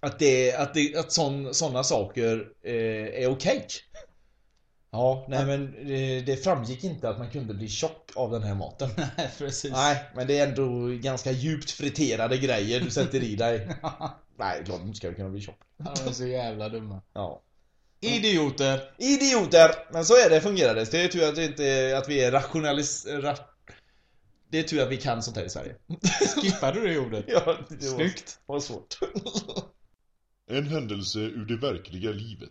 Att 0.00 0.18
det, 0.18 0.54
att 0.54 0.74
det, 0.74 0.96
att 0.96 1.12
sån, 1.12 1.54
såna 1.54 1.84
saker 1.84 2.52
eh, 2.62 3.22
är 3.24 3.26
okej. 3.30 3.66
Ja, 4.90 5.26
nej 5.28 5.46
men 5.46 5.74
eh, 5.76 6.24
det 6.24 6.44
framgick 6.44 6.84
inte 6.84 7.08
att 7.08 7.18
man 7.18 7.30
kunde 7.30 7.54
bli 7.54 7.68
tjock 7.68 8.10
av 8.16 8.30
den 8.30 8.42
här 8.42 8.54
maten. 8.54 8.90
Nej, 8.96 9.30
precis. 9.38 9.72
Nej, 9.72 10.04
men 10.14 10.26
det 10.26 10.38
är 10.38 10.48
ändå 10.48 10.86
ganska 11.02 11.30
djupt 11.30 11.70
friterade 11.70 12.38
grejer 12.38 12.80
du 12.80 12.90
sätter 12.90 13.22
i 13.22 13.36
dig. 13.36 13.68
Nej, 14.36 14.62
klart 14.64 14.80
du 14.84 14.94
ska 14.94 15.14
kunna 15.14 15.28
bli 15.28 15.40
tjock. 15.40 15.58
Ja, 15.76 15.94
de 15.96 16.08
är 16.08 16.12
så 16.12 16.26
jävla 16.26 16.68
dumma. 16.68 17.02
Ja. 17.12 17.42
Idioter! 18.00 18.94
Idioter! 18.98 19.74
Men 19.92 20.04
så 20.04 20.14
är 20.14 20.30
det, 20.30 20.40
fungerar 20.40 20.74
det. 20.74 20.90
Det 20.90 21.04
är 21.04 21.08
tur 21.08 21.28
att, 21.28 21.36
det 21.36 21.44
inte, 21.44 21.98
att 21.98 22.08
vi 22.08 22.20
är 22.20 22.30
rationalis... 22.32 23.06
Ra... 23.06 23.36
Det 24.50 24.58
är 24.58 24.62
tur 24.62 24.82
att 24.82 24.88
vi 24.88 24.96
kan 24.96 25.22
sånt 25.22 25.36
här 25.36 25.44
i 25.44 25.50
Sverige. 25.50 25.76
Skippade 26.36 26.80
du 26.80 26.88
det 26.88 26.98
ordet? 26.98 27.24
Ja, 27.28 27.58
det 27.68 27.88
var, 27.88 27.94
Snyggt. 27.96 28.38
var 28.46 28.60
svårt. 28.60 28.98
En 30.50 30.66
händelse 30.66 31.18
ur 31.18 31.44
det 31.44 31.56
verkliga 31.56 32.10
livet. 32.10 32.50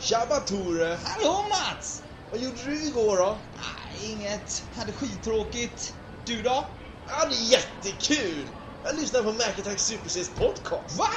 Tjabba 0.00 0.40
Tore! 0.40 0.98
Hallå 1.04 1.44
Mats! 1.48 2.02
Vad 2.30 2.40
gjorde 2.40 2.64
du 2.64 2.86
igår 2.86 3.16
då? 3.16 3.38
Nej, 3.54 4.12
inget. 4.12 4.64
Hade 4.74 4.92
skittråkigt. 4.92 5.94
Du 6.26 6.42
då? 6.42 6.68
Ja, 7.08 7.28
det 7.28 7.34
är 7.34 7.50
jättekul! 7.50 8.48
Jag 8.82 8.96
lyssnar 8.96 9.22
på 9.22 9.32
Mac 9.32 9.44
Attack 9.58 9.78
Super 9.80 10.08
Cs 10.08 10.34
podcast. 10.34 10.98
Va? 10.98 11.08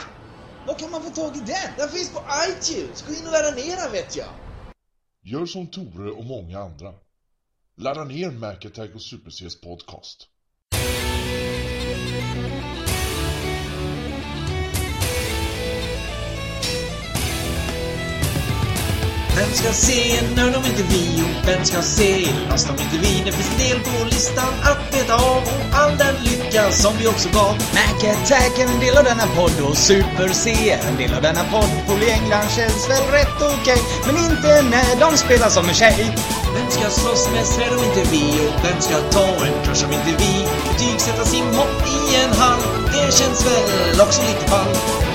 Var 0.68 0.74
kan 0.74 0.92
man 0.92 1.02
få 1.02 1.10
tag 1.10 1.36
i 1.36 1.40
den? 1.40 1.72
Den 1.78 1.90
finns 1.90 2.10
på 2.10 2.20
iTunes. 2.50 3.06
Gå 3.08 3.14
in 3.14 3.28
och 3.28 3.32
ladda 3.32 3.52
ner 3.52 3.76
den 3.76 3.92
vet 3.92 4.16
jag. 4.16 4.30
Gör 5.22 5.46
som 5.46 5.68
Tore 5.68 6.12
och 6.12 6.26
många 6.26 6.60
andra. 6.60 6.94
Ladda 7.78 8.04
ner 8.04 8.32
Mac 8.32 8.54
Attack 8.54 8.96
och 8.96 9.02
Super 9.02 9.32
Cs 9.32 9.62
podcast. 9.62 10.28
Vem 19.36 19.52
ska 19.52 19.74
se 19.74 20.22
nörd 20.36 20.56
om 20.56 20.66
inte 20.66 20.84
vi? 20.84 21.24
Och 21.24 21.48
vem 21.48 21.66
ska 21.66 21.82
se 21.82 22.26
Lost 22.50 22.70
om 22.70 22.76
inte 22.76 22.98
vi? 22.98 23.24
Det 23.26 23.32
finns 23.32 23.52
en 23.52 23.70
del 23.70 23.80
på 23.80 24.06
listan 24.06 24.54
att 24.64 24.92
beta 24.92 25.16
av 25.16 25.38
och 25.38 25.76
all 25.80 25.98
den 25.98 26.16
lycka 26.54 26.72
som 26.72 26.98
vi 26.98 27.08
också 27.08 27.30
gav. 27.30 27.56
Mac 27.74 28.10
Attack 28.12 28.60
är 28.60 28.66
en 28.74 28.80
del 28.80 28.98
av 28.98 29.04
denna 29.04 29.28
podd 29.36 29.70
och 29.70 29.78
Super 29.78 30.30
C 30.34 30.70
är 30.70 30.88
en 30.88 30.98
del 30.98 31.14
av 31.14 31.22
denna 31.22 31.44
podd. 31.44 31.70
Paul 31.88 32.04
i 32.04 32.10
England 32.12 32.48
känns 32.50 32.90
väl 32.90 33.04
rätt 33.12 33.42
okej, 33.42 33.82
men 34.06 34.18
inte 34.18 34.62
när 34.62 35.00
de 35.00 35.18
spelar 35.18 35.50
som 35.50 35.70
en 35.70 35.74
tjej. 35.74 36.16
Vem 36.56 36.70
ska 36.70 36.90
slåss 36.90 37.30
med 37.32 37.46
svärd 37.46 37.74
om 37.78 37.84
inte 37.84 38.12
vi? 38.12 38.24
Och 38.48 38.66
vem 38.66 38.82
ska 38.82 38.96
ta 39.12 39.46
en 39.46 39.66
kurs 39.66 39.84
om 39.84 39.92
inte 39.92 40.24
vi? 40.24 40.46
Betygsätta 40.70 41.26
simhopp 41.26 41.78
i 41.88 42.16
en 42.16 42.34
hall, 42.40 42.64
det 42.94 43.14
känns 43.14 43.46
väl 43.46 44.02
också 44.02 44.22
lite 44.22 44.48
fall. 44.50 45.13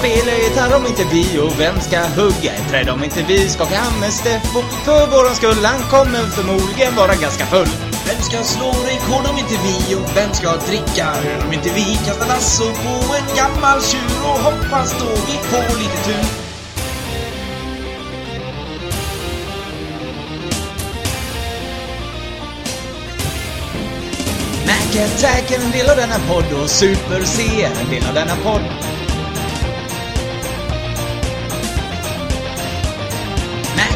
Spelar 0.00 0.16
spela 0.16 0.36
gitarr 0.38 0.76
om 0.76 0.86
inte 0.86 1.04
vi? 1.12 1.38
Och 1.38 1.60
vem 1.60 1.80
ska 1.80 2.00
hugga 2.00 2.52
ett 2.52 2.68
träd 2.70 2.88
om 2.88 3.04
inte 3.04 3.22
vi? 3.22 3.48
Skaka 3.48 3.76
hand 3.76 4.00
med 4.00 4.12
Steffo 4.12 4.62
för 4.84 5.06
våran 5.06 5.34
skull. 5.34 5.64
Han 5.64 5.82
kommer 5.90 6.22
förmodligen 6.22 6.94
vara 6.96 7.14
ganska 7.14 7.46
full. 7.46 7.68
Vem 8.06 8.22
ska 8.22 8.42
slå 8.42 8.66
rekord 8.66 9.26
om 9.30 9.38
inte 9.38 9.54
vi? 9.64 9.94
Och 9.94 10.16
vem 10.16 10.34
ska 10.34 10.56
dricka 10.56 11.06
öl 11.06 11.46
om 11.46 11.52
inte 11.52 11.70
vi? 11.74 11.98
Kasta 12.06 12.26
lasso 12.26 12.64
på 12.64 13.14
en 13.18 13.36
gammal 13.36 13.82
tjur 13.82 14.20
och 14.24 14.40
hoppas 14.40 14.98
då 14.98 15.08
vi 15.26 15.36
får 15.50 15.78
lite 15.78 16.04
tur. 16.04 16.24
Mac 24.66 25.04
Attack 25.04 25.50
är 25.50 25.64
en 25.64 25.70
del 25.70 25.90
av 25.90 25.96
denna 25.96 26.18
podd 26.28 26.62
och 26.62 26.70
Super 26.70 27.24
C 27.24 27.42
är 27.62 27.80
en 27.80 27.90
del 27.90 28.08
av 28.08 28.14
denna 28.14 28.36
podd. 28.36 28.89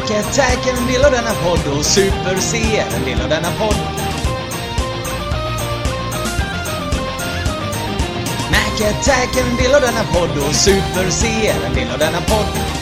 Mac 0.05 0.11
Attack 0.11 0.67
är 0.67 0.77
en 0.77 0.87
del 0.87 1.05
av 1.05 1.11
denna 1.11 1.33
podd 1.33 1.77
och 1.77 1.85
Super 1.85 2.37
C 2.39 2.57
är 2.77 2.95
en 2.95 3.05
del 3.05 3.21
av 3.21 3.29
denna 3.29 3.51
podd. 3.51 3.75
Mac 8.51 8.87
Attack 8.89 9.37
är 9.37 9.49
en 9.49 9.55
del 9.55 9.75
av 9.75 9.81
denna 9.81 10.03
podd 10.03 10.47
och 10.47 10.55
Super 10.55 11.09
C 11.09 11.47
är 11.47 11.65
en 11.65 11.73
del 11.73 11.91
av 11.91 11.99
denna 11.99 12.21
podd. 12.21 12.74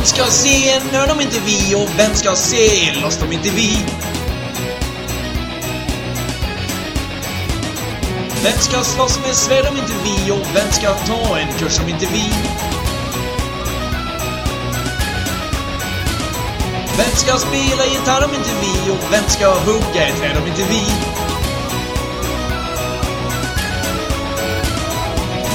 Vem 0.00 0.06
ska 0.06 0.24
se 0.24 0.70
en 0.70 0.86
nörd 0.92 1.10
om 1.10 1.20
inte 1.20 1.40
vi? 1.46 1.74
Och 1.74 1.88
vem 1.98 2.14
ska 2.14 2.36
se 2.36 2.92
Lost 3.02 3.22
om 3.22 3.32
inte 3.32 3.50
vi? 3.50 3.78
Vem 8.42 8.58
ska 8.58 8.84
slåss 8.84 9.20
med 9.26 9.34
svärd 9.34 9.66
om 9.70 9.76
inte 9.76 9.92
vi? 10.04 10.30
Och 10.30 10.46
vem 10.54 10.72
ska 10.72 10.94
ta 10.94 11.38
en 11.38 11.52
kurs 11.58 11.80
om 11.80 11.88
inte 11.88 12.06
vi? 12.06 12.32
Vem 16.96 17.14
ska 17.14 17.36
spela 17.36 17.86
gitarr 17.86 18.24
om 18.24 18.34
inte 18.34 18.50
vi? 18.60 18.90
Och 18.90 19.12
vem 19.12 19.24
ska 19.28 19.54
hugga 19.54 20.08
ett 20.08 20.18
träd 20.18 20.36
om 20.42 20.46
inte 20.46 20.62
vi? 20.62 20.82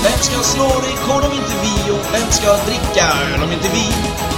Vem 0.03 0.19
ska 0.19 0.43
slå 0.43 0.65
rekord 0.65 1.23
om 1.23 1.31
inte 1.31 1.53
vi? 1.63 1.91
Och 1.91 2.13
vem 2.13 2.31
ska 2.31 2.57
dricka 2.65 3.05
öl 3.33 3.43
om 3.43 3.51
inte 3.51 3.69
vi? 3.73 4.34